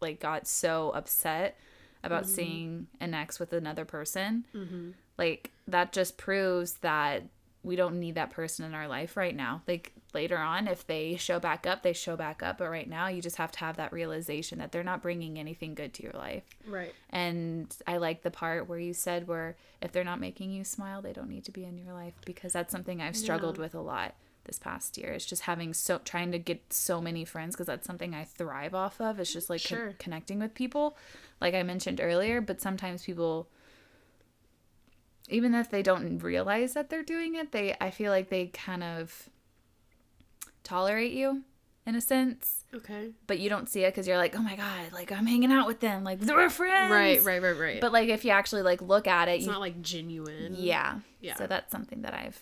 [0.00, 1.58] like got so upset
[2.06, 2.34] about mm-hmm.
[2.34, 4.46] seeing an ex with another person.
[4.54, 4.90] Mm-hmm.
[5.18, 7.24] Like that just proves that
[7.62, 9.62] we don't need that person in our life right now.
[9.66, 12.58] Like later on if they show back up they show back up.
[12.58, 15.74] But right now you just have to have that realization that they're not bringing anything
[15.74, 16.44] good to your life.
[16.66, 16.94] Right.
[17.10, 21.00] and i like the part where you said where if they're not making you smile
[21.00, 23.80] they don't need to be in your life because that's something i've struggled with a
[23.80, 24.14] lot
[24.46, 25.12] this past year.
[25.12, 28.74] It's just having so trying to get so many friends because that's something i thrive
[28.74, 29.20] off of.
[29.20, 30.96] It's just like con- connecting with people
[31.40, 33.48] like i mentioned earlier but sometimes people
[35.28, 38.82] even if they don't realize that they're doing it they i feel like they kind
[38.82, 39.28] of
[40.62, 41.42] tolerate you
[41.86, 43.10] in a sense Okay.
[43.26, 45.66] but you don't see it because you're like oh my god like i'm hanging out
[45.66, 47.80] with them like they're friends Right, right, right, right.
[47.80, 50.54] but like if you actually like look at it it's you, not like genuine.
[50.58, 51.36] yeah Yeah.
[51.36, 52.40] so that's something that i've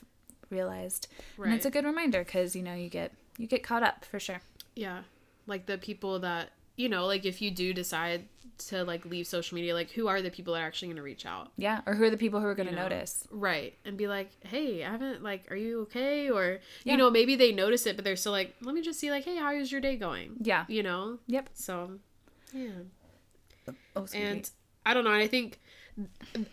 [0.51, 1.47] realized Right.
[1.49, 4.19] and it's a good reminder because you know you get you get caught up for
[4.21, 4.41] sure
[4.77, 5.03] yeah.
[5.47, 8.27] Like the people that you know, like if you do decide
[8.59, 11.27] to like leave social media, like who are the people that are actually gonna reach
[11.27, 11.51] out?
[11.57, 12.83] yeah or who are the people who are going to You know?
[12.85, 13.77] notice Right.
[13.85, 16.31] And be like, Hey, I haven't like are you okay?
[16.31, 16.93] Or Yeah.
[16.93, 19.25] you know, maybe they notice it but they're still like, Let me just see like,
[19.25, 20.37] hey, how is your day going?
[20.41, 21.19] yeah You know?
[21.27, 21.93] yep So
[22.53, 22.71] yeah.
[23.97, 24.07] oh.
[24.15, 24.49] And
[24.87, 25.61] I don't know, and I think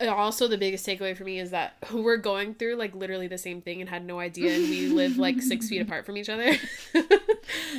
[0.02, 3.38] also the biggest takeaway for me is that who we're going through like literally the
[3.38, 6.30] same thing and had no idea and we live like six feet apart from each
[6.30, 6.54] other.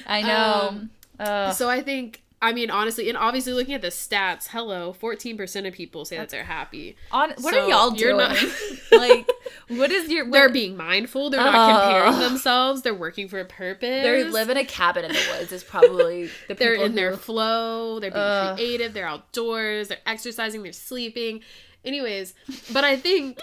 [0.06, 0.80] i know
[1.20, 1.52] um.
[1.52, 5.72] So I think, I mean, honestly, and obviously looking at the stats, hello, 14% of
[5.72, 6.96] people say that they're happy.
[7.12, 8.36] On, what so are y'all doing not-
[8.92, 9.30] like
[9.68, 11.30] what is your They're being mindful.
[11.30, 12.28] They're not comparing oh.
[12.28, 12.82] themselves.
[12.82, 14.02] They're working for a purpose.
[14.02, 18.00] they live in a cabin in the woods is probably the They're in their flow.
[18.00, 18.56] They're being Ugh.
[18.56, 18.92] creative.
[18.92, 19.88] They're outdoors.
[19.88, 20.64] They're exercising.
[20.64, 21.42] They're sleeping.
[21.84, 22.34] Anyways,
[22.72, 23.38] but I think,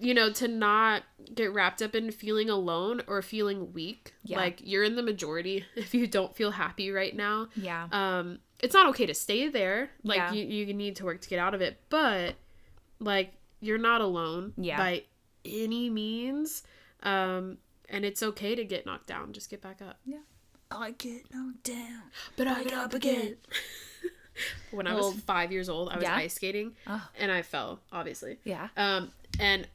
[0.00, 1.02] you know, to not
[1.34, 4.14] get wrapped up in feeling alone or feeling weak.
[4.24, 4.38] Yeah.
[4.38, 7.48] Like you're in the majority if you don't feel happy right now.
[7.56, 10.32] yeah um it's not okay to stay there like Yeah.
[10.32, 12.34] you, you need to work to get out of it but
[13.00, 14.78] like you're not alone Yeah.
[14.78, 15.02] by
[15.44, 16.62] any means
[17.02, 17.58] um
[17.90, 20.18] and it's okay to get knocked down just get back up Yeah.
[20.70, 22.02] i get knocked down
[22.36, 23.36] but I get up again.
[24.70, 26.14] when i was five years old i was yeah?
[26.16, 27.06] ice skating Oh.
[27.18, 29.66] and i fell obviously yeah um and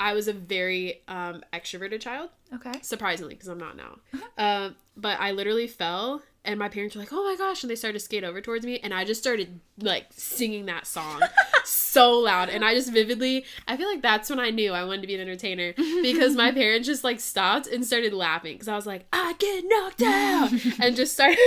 [0.00, 4.44] i was a very um extroverted child okay surprisingly because i'm not now Uh-huh.
[4.66, 7.74] um but i literally fell and my parents were like oh my gosh and they
[7.76, 11.22] started to skate over towards me and i just started like singing that song
[11.64, 15.00] so loud and i just vividly i feel like that's when i knew i wanted
[15.00, 15.72] to be an entertainer
[16.02, 19.64] because my parents just like stopped and started laughing because i was like i get
[19.66, 21.38] knocked out and just started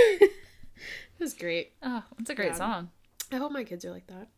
[1.18, 2.54] it was great oh it's a great Yeah.
[2.54, 2.90] song
[3.32, 4.28] i hope my kids are like that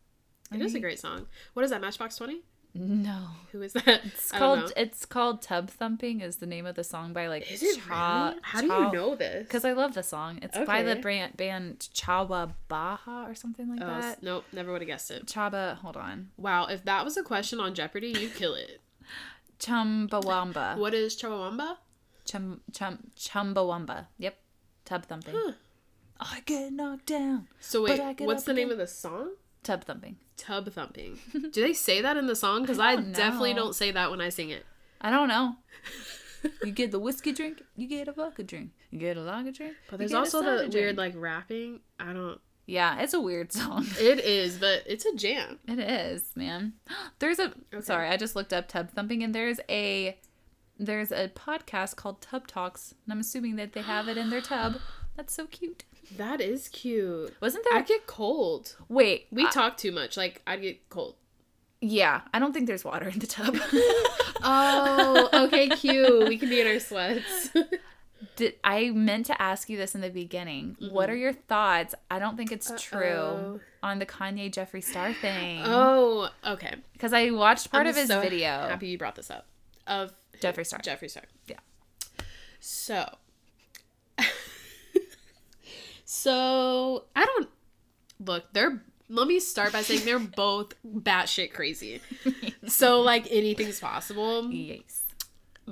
[0.53, 2.41] it is a great song what is that matchbox 20
[2.73, 3.27] No.
[3.51, 4.01] Who is that?
[4.05, 7.61] It's called it's called Tub Thumping is the name of the song by like Is
[7.61, 8.39] it Cha- really?
[8.43, 9.43] How do you know this?
[9.43, 10.39] Because I love the song.
[10.41, 10.65] It's okay.
[10.65, 14.23] by the band, band Chaba Baha or something like oh, that.
[14.23, 15.25] Nope, never would have guessed it.
[15.25, 16.29] Chaba, hold on.
[16.37, 18.79] Wow, if that was a question on Jeopardy, you kill it.
[19.59, 20.77] Chumbawamba.
[20.77, 21.75] What is Chumbawamba?
[22.25, 24.07] Chum chum Chumbawamba.
[24.17, 24.37] Yep.
[24.85, 25.35] Tub thumping.
[25.35, 25.51] Huh.
[26.21, 27.47] I get knocked down.
[27.59, 29.31] So wait, what's the name of the song?
[29.63, 30.17] Tub thumping.
[30.37, 31.19] Tub thumping.
[31.33, 32.61] Do they say that in the song?
[32.61, 34.65] Because I, I definitely don't say that when I sing it.
[34.99, 35.55] I don't know.
[36.63, 39.75] you get the whiskey drink, you get a vodka drink, you get a lager drink.
[39.89, 40.73] But there's also the drink.
[40.73, 41.79] weird like rapping.
[41.99, 42.39] I don't.
[42.67, 43.87] Yeah, it's a weird song.
[43.99, 45.59] It is, but it's a jam.
[45.67, 46.73] It is, man.
[47.19, 47.81] There's a okay.
[47.81, 50.17] sorry, I just looked up tub thumping and there's a
[50.79, 54.41] there's a podcast called Tub Talks, and I'm assuming that they have it in their
[54.41, 54.75] tub.
[55.17, 55.83] That's so cute.
[56.17, 57.33] That is cute.
[57.41, 57.79] Wasn't there?
[57.79, 58.75] I get cold.
[58.89, 59.49] Wait, we I...
[59.49, 60.17] talk too much.
[60.17, 61.15] Like I'd get cold.
[61.81, 63.57] Yeah, I don't think there's water in the tub.
[64.43, 66.27] oh, okay, cute.
[66.27, 67.49] We can be in our sweats.
[68.35, 70.77] Did I meant to ask you this in the beginning?
[70.79, 70.93] Mm-hmm.
[70.93, 71.95] What are your thoughts?
[72.11, 72.77] I don't think it's Uh-oh.
[72.77, 75.63] true on the Kanye Jeffree Star thing.
[75.65, 76.75] Oh, okay.
[76.93, 78.49] Because I watched part I'm of his so video.
[78.49, 79.47] Happy you brought this up.
[79.87, 80.79] Of Jeffree Star.
[80.81, 81.23] Jeffree Star.
[81.47, 81.57] Yeah.
[82.59, 83.09] So
[86.13, 87.47] So I don't
[88.19, 88.43] look.
[88.51, 92.01] They're let me start by saying they're both batshit crazy.
[92.67, 94.51] so like anything's possible.
[94.51, 95.03] Yes.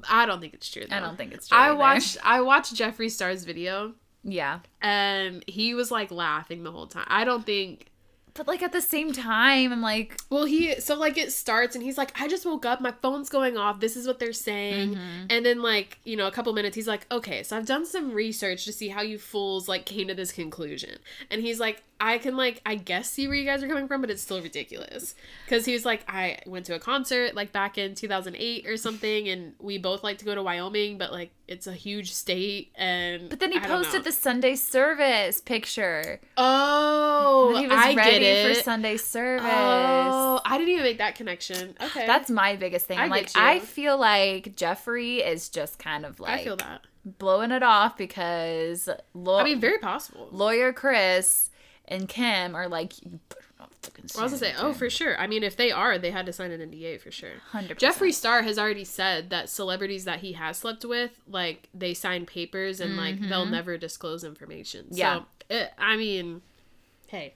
[0.09, 0.85] I don't think it's true.
[0.89, 0.95] Though.
[0.95, 1.57] I don't think it's true.
[1.57, 1.75] I either.
[1.75, 3.95] watched I watched Jeffree Star's video.
[4.23, 4.59] Yeah.
[4.81, 7.07] And he was like laughing the whole time.
[7.07, 7.91] I don't think
[8.39, 11.83] but like at the same time, I'm like, well, he so like it starts and
[11.83, 13.81] he's like, I just woke up, my phone's going off.
[13.81, 15.25] This is what they're saying, mm-hmm.
[15.29, 18.13] and then like you know a couple minutes, he's like, okay, so I've done some
[18.13, 20.99] research to see how you fools like came to this conclusion,
[21.29, 23.99] and he's like, I can like I guess see where you guys are coming from,
[23.99, 25.15] but it's still ridiculous.
[25.49, 29.27] Cause he was like, I went to a concert like back in 2008 or something,
[29.27, 33.27] and we both like to go to Wyoming, but like it's a huge state, and
[33.27, 36.21] but then he posted the Sunday service picture.
[36.37, 38.57] Oh, he was I ready get it.
[38.57, 39.51] for Sunday oh, service.
[39.51, 41.75] Oh, I didn't even make that connection.
[41.81, 42.99] Okay, that's my biggest thing.
[42.99, 47.51] I like I feel like Jeffree is just kind of like I feel that blowing
[47.51, 50.29] it off because lo- I mean, very possible.
[50.31, 51.49] Lawyer Chris
[51.87, 52.93] and Kim are like,
[54.13, 55.17] well, I was gonna say, oh, for sure.
[55.19, 57.35] I mean, if they are, they had to sign an NDA for sure.
[57.51, 57.79] Hundred.
[57.79, 62.25] Jeffree Star has already said that celebrities that he has slept with, like, they sign
[62.25, 62.99] papers and mm-hmm.
[62.99, 63.51] like they'll mm-hmm.
[63.51, 64.87] never disclose information.
[64.91, 65.19] Yeah.
[65.19, 66.41] So, it, I mean,
[67.07, 67.35] hey,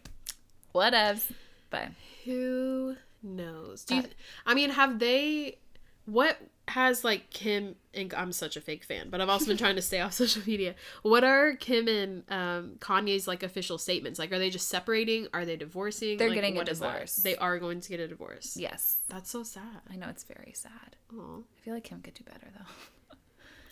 [0.75, 1.31] whatevs.
[1.69, 1.89] But
[2.25, 3.85] who knows?
[3.85, 4.03] Do you,
[4.45, 5.57] I mean, have they?
[6.05, 6.37] What
[6.69, 9.81] has like Kim and I'm such a fake fan, but I've also been trying to
[9.81, 10.76] stay off social media.
[11.02, 14.18] What are Kim and um, Kanye's like official statements?
[14.18, 15.27] Like, are they just separating?
[15.34, 16.18] Are they divorcing?
[16.18, 17.18] They're like, getting a divorce.
[17.18, 18.57] They are going to get a divorce.
[18.57, 19.81] Yes, that's so sad.
[19.91, 20.95] I know it's very sad.
[21.14, 21.44] Aww.
[21.44, 22.65] I feel like Kim could do better though.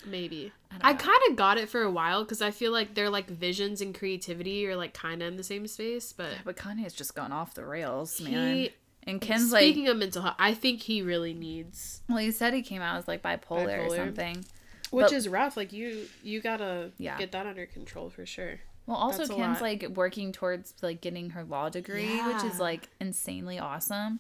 [0.10, 0.52] Maybe
[0.82, 3.30] I, I kind of got it for a while because I feel like their like
[3.30, 6.84] visions and creativity are like kind of in the same space, but yeah, but Kanye
[6.84, 8.56] has just gone off the rails, man.
[8.56, 8.72] He,
[9.04, 12.32] and Ken's Speaking like Speaking of mental health, I think he really needs Well, he
[12.32, 13.88] said he came out as like bipolar, bipolar.
[13.88, 14.46] or something.
[14.92, 15.58] Which but, is rough.
[15.58, 17.18] Like you you gotta yeah.
[17.18, 18.60] get that under control for sure.
[18.86, 22.34] Well also That's Kim's like working towards like getting her law degree, yeah.
[22.34, 24.20] which is like insanely awesome.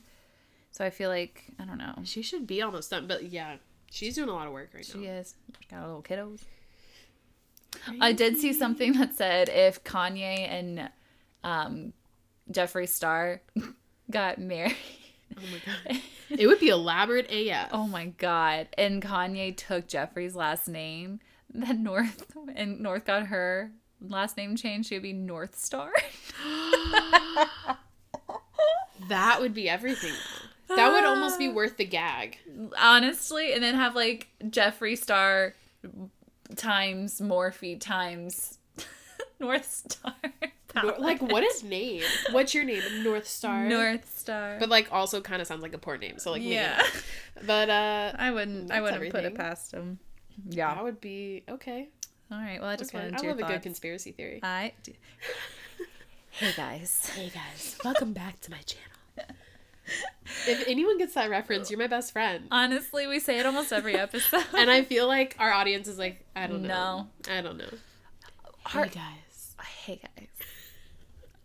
[0.71, 1.95] So I feel like I don't know.
[2.03, 3.57] She should be almost done, but yeah,
[3.91, 5.03] she's doing a lot of work right she now.
[5.03, 5.35] She is.
[5.69, 6.41] Got a little kiddos.
[7.99, 10.89] I did see something that said if Kanye and
[11.43, 11.93] um,
[12.51, 13.41] Jeffree Star
[14.11, 14.75] got married.
[15.38, 16.01] Oh my god.
[16.29, 17.71] It would be elaborate AF.
[17.73, 18.67] Oh my god.
[18.77, 21.19] And Kanye took Jeffree's last name.
[21.53, 22.25] Then North
[22.55, 24.88] and North got her last name changed.
[24.88, 25.91] She would be North Star.
[29.09, 30.13] that would be everything.
[30.69, 32.38] That would almost be worth the gag.
[32.79, 35.53] Honestly, and then have like Jeffree Star
[36.55, 38.57] times Morphe times
[39.39, 40.13] North Star.
[40.76, 42.03] Like what is name?
[42.31, 42.81] What's your name?
[43.03, 43.68] North Star.
[43.68, 44.57] North Star.
[44.60, 46.19] But like also kind of sounds like a poor name.
[46.19, 46.81] So like yeah.
[47.45, 49.22] But uh I wouldn't I wouldn't everything.
[49.22, 49.99] put it past him.
[50.49, 50.73] Yeah.
[50.76, 51.89] That would be okay.
[52.31, 52.61] All right.
[52.61, 53.03] Well, I just okay.
[53.03, 53.26] wanted to.
[53.26, 53.52] I love thoughts.
[53.52, 54.39] a good conspiracy theory.
[54.43, 54.93] I do.
[56.31, 57.10] hey guys.
[57.14, 57.77] Hey guys.
[57.84, 59.35] Welcome back to my channel.
[60.48, 62.45] if anyone gets that reference, you're my best friend.
[62.52, 64.45] Honestly, we say it almost every episode.
[64.57, 67.07] and I feel like our audience is like, I don't know.
[67.27, 67.34] No.
[67.34, 67.69] I don't know.
[68.73, 69.56] Our, hey guys.
[69.85, 70.27] Hey guys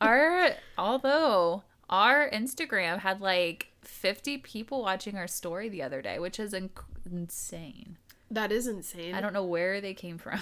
[0.00, 6.38] our although our Instagram had like 50 people watching our story the other day, which
[6.38, 7.96] is inc- insane.
[8.30, 9.14] That is insane.
[9.14, 10.40] I don't know where they came from.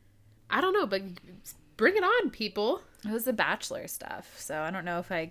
[0.50, 1.02] I don't know, but
[1.76, 2.80] bring it on, people.
[3.04, 5.30] It was the Bachelor stuff, so I don't know if I.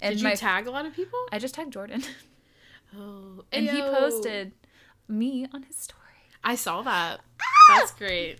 [0.00, 1.18] And Did you my, tag a lot of people?
[1.32, 2.02] I just tagged Jordan.
[2.96, 4.52] Oh, and he posted
[5.08, 6.00] me on his story.
[6.42, 7.20] I saw that.
[7.38, 7.76] Ah!
[7.76, 8.38] That's great.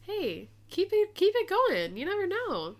[0.00, 1.96] Hey, keep it keep it going.
[1.96, 2.74] You never know.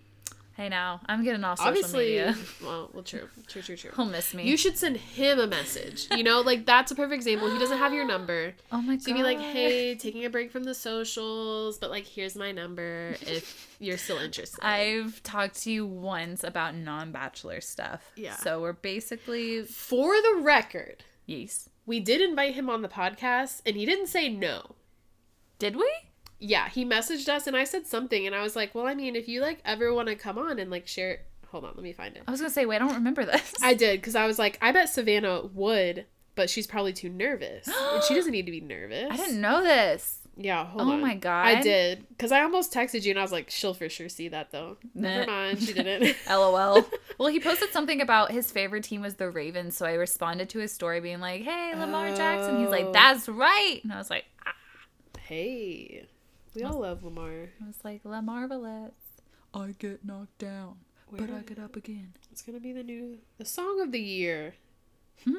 [0.58, 2.36] Hey, now I'm getting off social Obviously, media.
[2.60, 3.92] well, well, true, true, true, true.
[3.94, 4.42] He'll miss me.
[4.42, 6.08] You should send him a message.
[6.10, 7.48] You know, like that's a perfect example.
[7.48, 8.54] He doesn't have your number.
[8.72, 9.02] oh my god.
[9.02, 12.50] So you'd be like, hey, taking a break from the socials, but like, here's my
[12.50, 14.58] number if you're still interested.
[14.64, 18.10] I've talked to you once about non-bachelor stuff.
[18.16, 18.34] Yeah.
[18.34, 21.68] So we're basically For the record, yes.
[21.86, 24.74] we did invite him on the podcast and he didn't say no.
[25.60, 25.88] Did we?
[26.40, 29.16] Yeah, he messaged us and I said something and I was like, well, I mean,
[29.16, 31.92] if you like ever want to come on and like share, hold on, let me
[31.92, 32.22] find it.
[32.28, 33.54] I was gonna say, wait, I don't remember this.
[33.62, 36.06] I did because I was like, I bet Savannah would,
[36.36, 39.08] but she's probably too nervous and she doesn't need to be nervous.
[39.10, 40.14] I didn't know this.
[40.40, 41.00] Yeah, hold Oh on.
[41.00, 41.46] my God.
[41.48, 44.28] I did because I almost texted you and I was like, she'll for sure see
[44.28, 44.76] that though.
[44.94, 46.16] Never mind, she didn't.
[46.30, 46.86] LOL.
[47.18, 50.60] well, he posted something about his favorite team was the Ravens, so I responded to
[50.60, 52.70] his story being like, "Hey, Lamar Jackson." He's Oh.
[52.70, 54.52] like, "That's right," and I was like, ah.
[55.18, 56.06] hey,
[56.54, 57.50] we all love Lamar.
[57.62, 58.94] I was like, "Lamar Valette."
[59.54, 60.76] I get knocked down,
[61.10, 62.12] but I get up again.
[62.30, 64.54] It's gonna be the new the song of the year.
[65.24, 65.34] Hmm?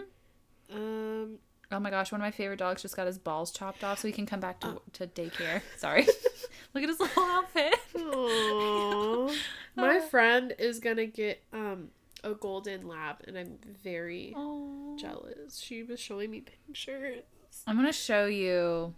[0.73, 1.39] Um,
[1.71, 4.07] Oh my gosh, one of my favorite dogs just got his balls chopped off so
[4.07, 4.81] he can come back to, Oh.
[4.93, 5.61] to daycare.
[5.77, 6.03] Sorry.
[6.73, 7.75] Look at his little outfit.
[7.95, 9.35] Aww.
[9.75, 11.89] my friend is gonna get um
[12.23, 14.97] a golden lab, and I'm very Oh.
[14.99, 15.59] jealous.
[15.59, 17.23] She was showing me pictures.
[17.65, 18.93] I'm going to show you.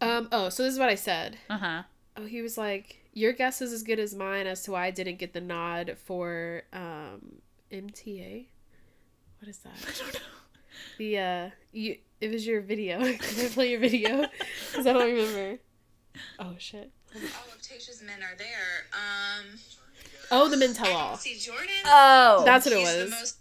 [0.00, 0.28] Um.
[0.32, 1.38] Oh, so this is what I said.
[1.48, 1.82] Uh huh.
[2.16, 4.90] Oh, he was like, "Your guess is as good as mine as to why I
[4.90, 7.40] didn't get the nod for um
[7.72, 8.46] MTA."
[9.40, 9.72] What is that?
[9.88, 10.20] I don't know.
[10.98, 12.98] The uh, you it was your video.
[13.18, 14.26] Can I play your video?
[14.70, 15.58] Because I don't remember.
[16.38, 16.90] Oh shit.
[17.14, 18.86] all of Tayshia's men are there.
[18.92, 19.58] Um,
[20.32, 21.16] Oh, the men tell all.
[21.16, 21.66] see Jordan.
[21.84, 22.42] Oh.
[22.44, 23.34] That's what it He's was.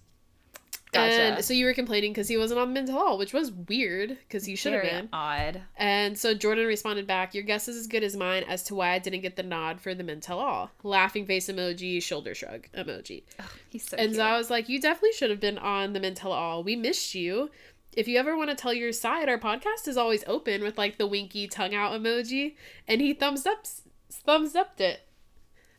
[0.91, 1.21] Gotcha.
[1.21, 4.09] And so you were complaining because he wasn't on men tell all, which was weird
[4.09, 5.09] because he should have Very been.
[5.13, 5.61] odd.
[5.77, 8.91] And so Jordan responded back, Your guess is as good as mine as to why
[8.93, 10.71] I didn't get the nod for the men tell all.
[10.81, 13.21] Laughing face emoji, shoulder shrug emoji.
[13.69, 14.15] He's so and cute.
[14.15, 16.63] so I was like, You definitely should have been on the men tell all.
[16.63, 17.51] We missed you.
[17.95, 20.97] If you ever want to tell your side, our podcast is always open with like
[20.97, 22.55] the winky tongue out emoji.
[22.87, 23.65] And he thumbs up,
[24.09, 25.01] thumbs upped it.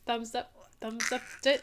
[0.06, 1.62] Thumbs up, thumbs upped it.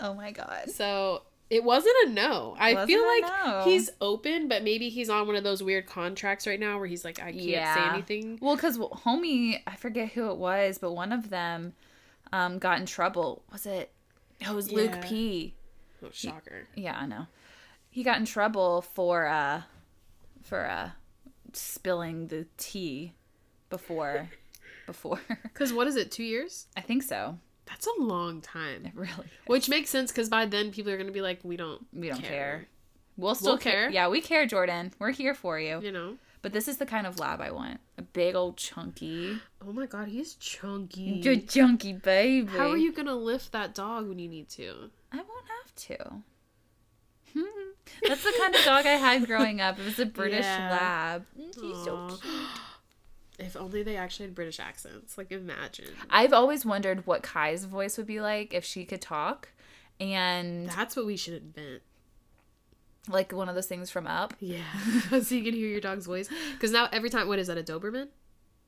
[0.00, 0.70] oh my god.
[0.70, 2.54] So it wasn't a no.
[2.58, 3.62] I feel like no.
[3.64, 7.04] he's open, but maybe he's on one of those weird contracts right now where he's
[7.04, 8.38] like, I can't say anything.
[8.40, 11.74] Well, because homie, I forget who it was, but one of them
[12.32, 13.42] um, got in trouble.
[13.50, 13.90] Was it?
[14.40, 15.54] It was Luke P.
[16.02, 16.68] Oh, shocker.
[16.76, 17.26] Yeah, I know.
[17.90, 19.62] He got in trouble for uh
[20.44, 20.90] for uh
[21.52, 23.14] spilling the tea
[23.68, 24.28] before
[24.86, 25.20] before.
[25.42, 26.68] Because what is it, two years?
[26.76, 27.38] I think so.
[27.70, 28.84] That's a long time.
[28.84, 29.26] It really.
[29.46, 32.08] Which makes sense because by then people are going to be like, we don't, We
[32.08, 32.28] don't care.
[32.30, 32.68] care.
[33.16, 33.84] We'll still care.
[33.84, 33.90] care.
[33.90, 34.92] Yeah, we care, Jordan.
[34.98, 35.80] We're here for you.
[35.80, 36.16] You know?
[36.42, 37.80] But this is the kind of lab I want.
[37.98, 39.38] A big old chunky.
[39.66, 41.20] Oh my god, he's chunky.
[41.20, 42.46] Good chunky baby.
[42.48, 44.90] How are you going to lift that dog when you need to?
[45.12, 46.12] I won't have to.
[47.34, 47.42] Hmm.
[48.08, 49.78] That's the kind of dog I had growing up.
[49.78, 50.70] It was a British Yeah.
[50.70, 51.26] lab.
[51.36, 52.46] He's so cute.
[53.40, 55.16] If only they actually had British accents.
[55.18, 55.86] Like, imagine.
[56.08, 59.48] I've always wondered what Kye's voice would be like if she could talk.
[59.98, 61.82] And That's what we should invent.
[63.08, 64.34] like one of those things from Up.
[64.40, 64.62] Yeah.
[65.22, 66.28] so you can hear your dog's voice.
[66.52, 68.08] Because now every time, what is that, a Doberman?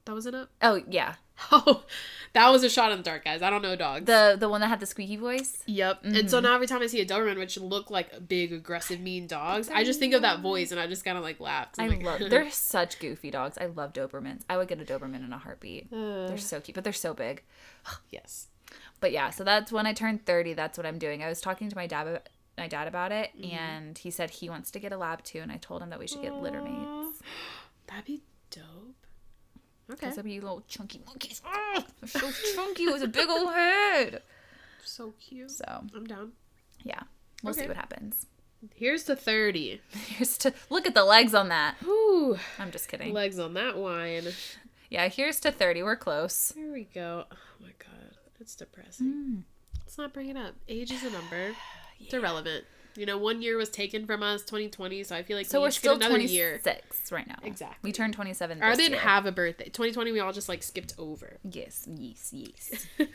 [0.04, 0.50] That was it up?
[0.60, 1.14] Oh yeah,
[1.50, 1.84] Oh,
[2.34, 3.42] that was a shot in the dark, guys.
[3.42, 4.06] I don't know dogs.
[4.06, 5.62] the the one that had the squeaky voice.
[5.66, 6.00] Yep.
[6.04, 9.26] And so now every time I see a Doberman, which look like big, aggressive, mean
[9.26, 11.68] dogs, I just think of that voice and I just kind of like laugh.
[11.78, 12.20] I like, love.
[12.30, 13.58] They're such goofy dogs.
[13.58, 14.42] I love Dobermans.
[14.48, 15.92] I would get a Doberman in a heartbeat.
[15.92, 17.42] Uh, They're so cute, but they're so big.
[18.10, 18.48] yes.
[19.00, 21.22] But yeah, so that's when I turned 30, that's what I'm doing.
[21.22, 22.22] I was talking to my dad
[22.58, 25.50] my dad about it and he said he wants to get a lab too and
[25.50, 27.20] I told him that we should get litter mates.
[27.86, 29.01] That'd be dope.
[29.90, 30.06] Okay.
[30.06, 31.42] Cuz they'd be little chunky monkeys.
[31.74, 34.22] Oh, they're so chunky with a big old head.
[34.84, 35.50] So cute.
[35.50, 36.32] So, I'm down.
[36.84, 37.00] yeah.
[37.42, 38.26] We'll see what happens.
[38.74, 39.80] Here's to 30.
[39.92, 41.76] Here's to look at the legs on that.
[41.82, 42.38] Whew.
[42.58, 43.12] I'm just kidding.
[43.12, 44.28] Legs on that wine.
[44.90, 45.82] Yeah, here's to 30.
[45.82, 46.52] We're close.
[46.54, 47.24] Here we go.
[47.32, 48.14] Oh my god.
[48.38, 49.06] That's depressing.
[49.12, 49.38] Hmm.
[49.80, 50.54] Let's not bring it up.
[50.68, 51.52] Age is a number.
[52.00, 52.64] It's irrelevant.
[52.96, 55.62] You know, one year was taken from us, 2020, so I feel like So we
[55.64, 56.60] we're get still another 26 year.
[57.10, 57.36] right now.
[57.42, 57.78] Exactly.
[57.88, 59.00] We turned 27 Or I didn't year.
[59.00, 59.64] have a birthday.
[59.66, 61.38] 2020, we all just like skipped over.
[61.50, 62.86] Yes, yes, yes.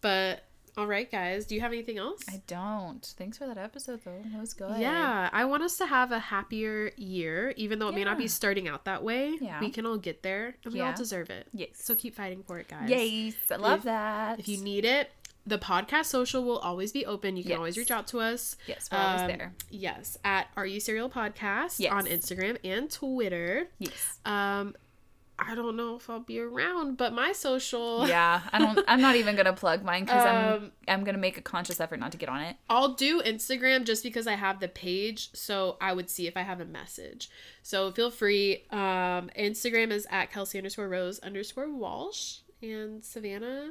[0.00, 0.44] But
[0.76, 2.22] all right, guys, do you have anything else?
[2.28, 3.04] I don't.
[3.18, 4.22] Thanks for that episode though.
[4.32, 4.78] That was good.
[4.80, 8.28] Yeah, I want us to have a happier year, even though it may not be
[8.28, 9.36] starting out that way.
[9.40, 9.60] Yeah.
[9.60, 11.48] We can all get there, and we all deserve it.
[11.52, 11.70] Yes.
[11.74, 12.88] So keep fighting for it, guys.
[12.88, 14.38] Yes, I love If- that.
[14.40, 15.10] If you need it,
[15.50, 17.36] the podcast social will always be open.
[17.36, 18.56] You can always reach out to us.
[18.66, 19.52] Yes, we're always Um, there.
[19.68, 21.92] Yes, at Are You Serial Podcast Yes.
[21.92, 23.68] on Instagram and Twitter.
[23.78, 24.18] Yes.
[24.24, 24.74] Um,
[25.42, 28.78] I don't know if I'll be around, but my social, Yeah, I don't.
[28.86, 31.98] I'm not even gonna plug mine because I'm Um, I'm gonna make a conscious effort
[31.98, 32.56] not to get on it.
[32.68, 36.42] I'll do Instagram just because I have the page, so I would see if I
[36.42, 37.30] have a message.
[37.62, 38.64] So feel free.
[38.70, 43.70] Um, Instagram is at Kelsey underscore Rose underscore Walsh and Savannah.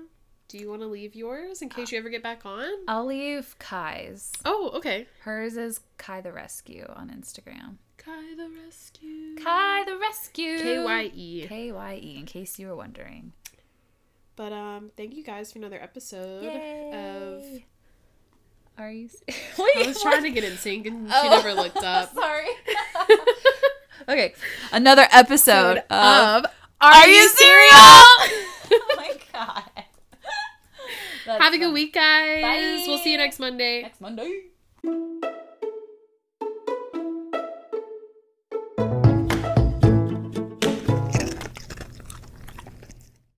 [0.50, 2.68] Do you want to leave yours in case you ever get back on?
[2.88, 4.32] I'll leave Kye's.
[4.44, 5.06] Oh, okay.
[5.22, 7.76] Hers is Kye the Rescue on Instagram.
[7.98, 9.36] Kye the Rescue.
[9.38, 10.58] Kye the Rescue.
[10.58, 11.46] K Y E.
[11.48, 12.18] K Y E.
[12.20, 13.34] In case you were wondering.
[14.36, 17.44] But um, thank you guys for another episode of.
[18.80, 19.06] Are you?
[19.06, 19.22] s-
[19.60, 21.30] I was trying to get in sync and she Oh.
[21.30, 22.12] never looked up.
[22.16, 22.48] Sorry.
[24.10, 24.34] okay,
[24.72, 26.46] another episode of.
[26.46, 26.52] of
[26.82, 27.70] Are you serial?
[27.72, 29.64] oh my god.
[31.30, 32.42] That's Have a good week, guys.
[32.42, 32.84] Bye.
[32.88, 33.84] We'll see you next Monday.
[33.84, 34.46] Next Monday.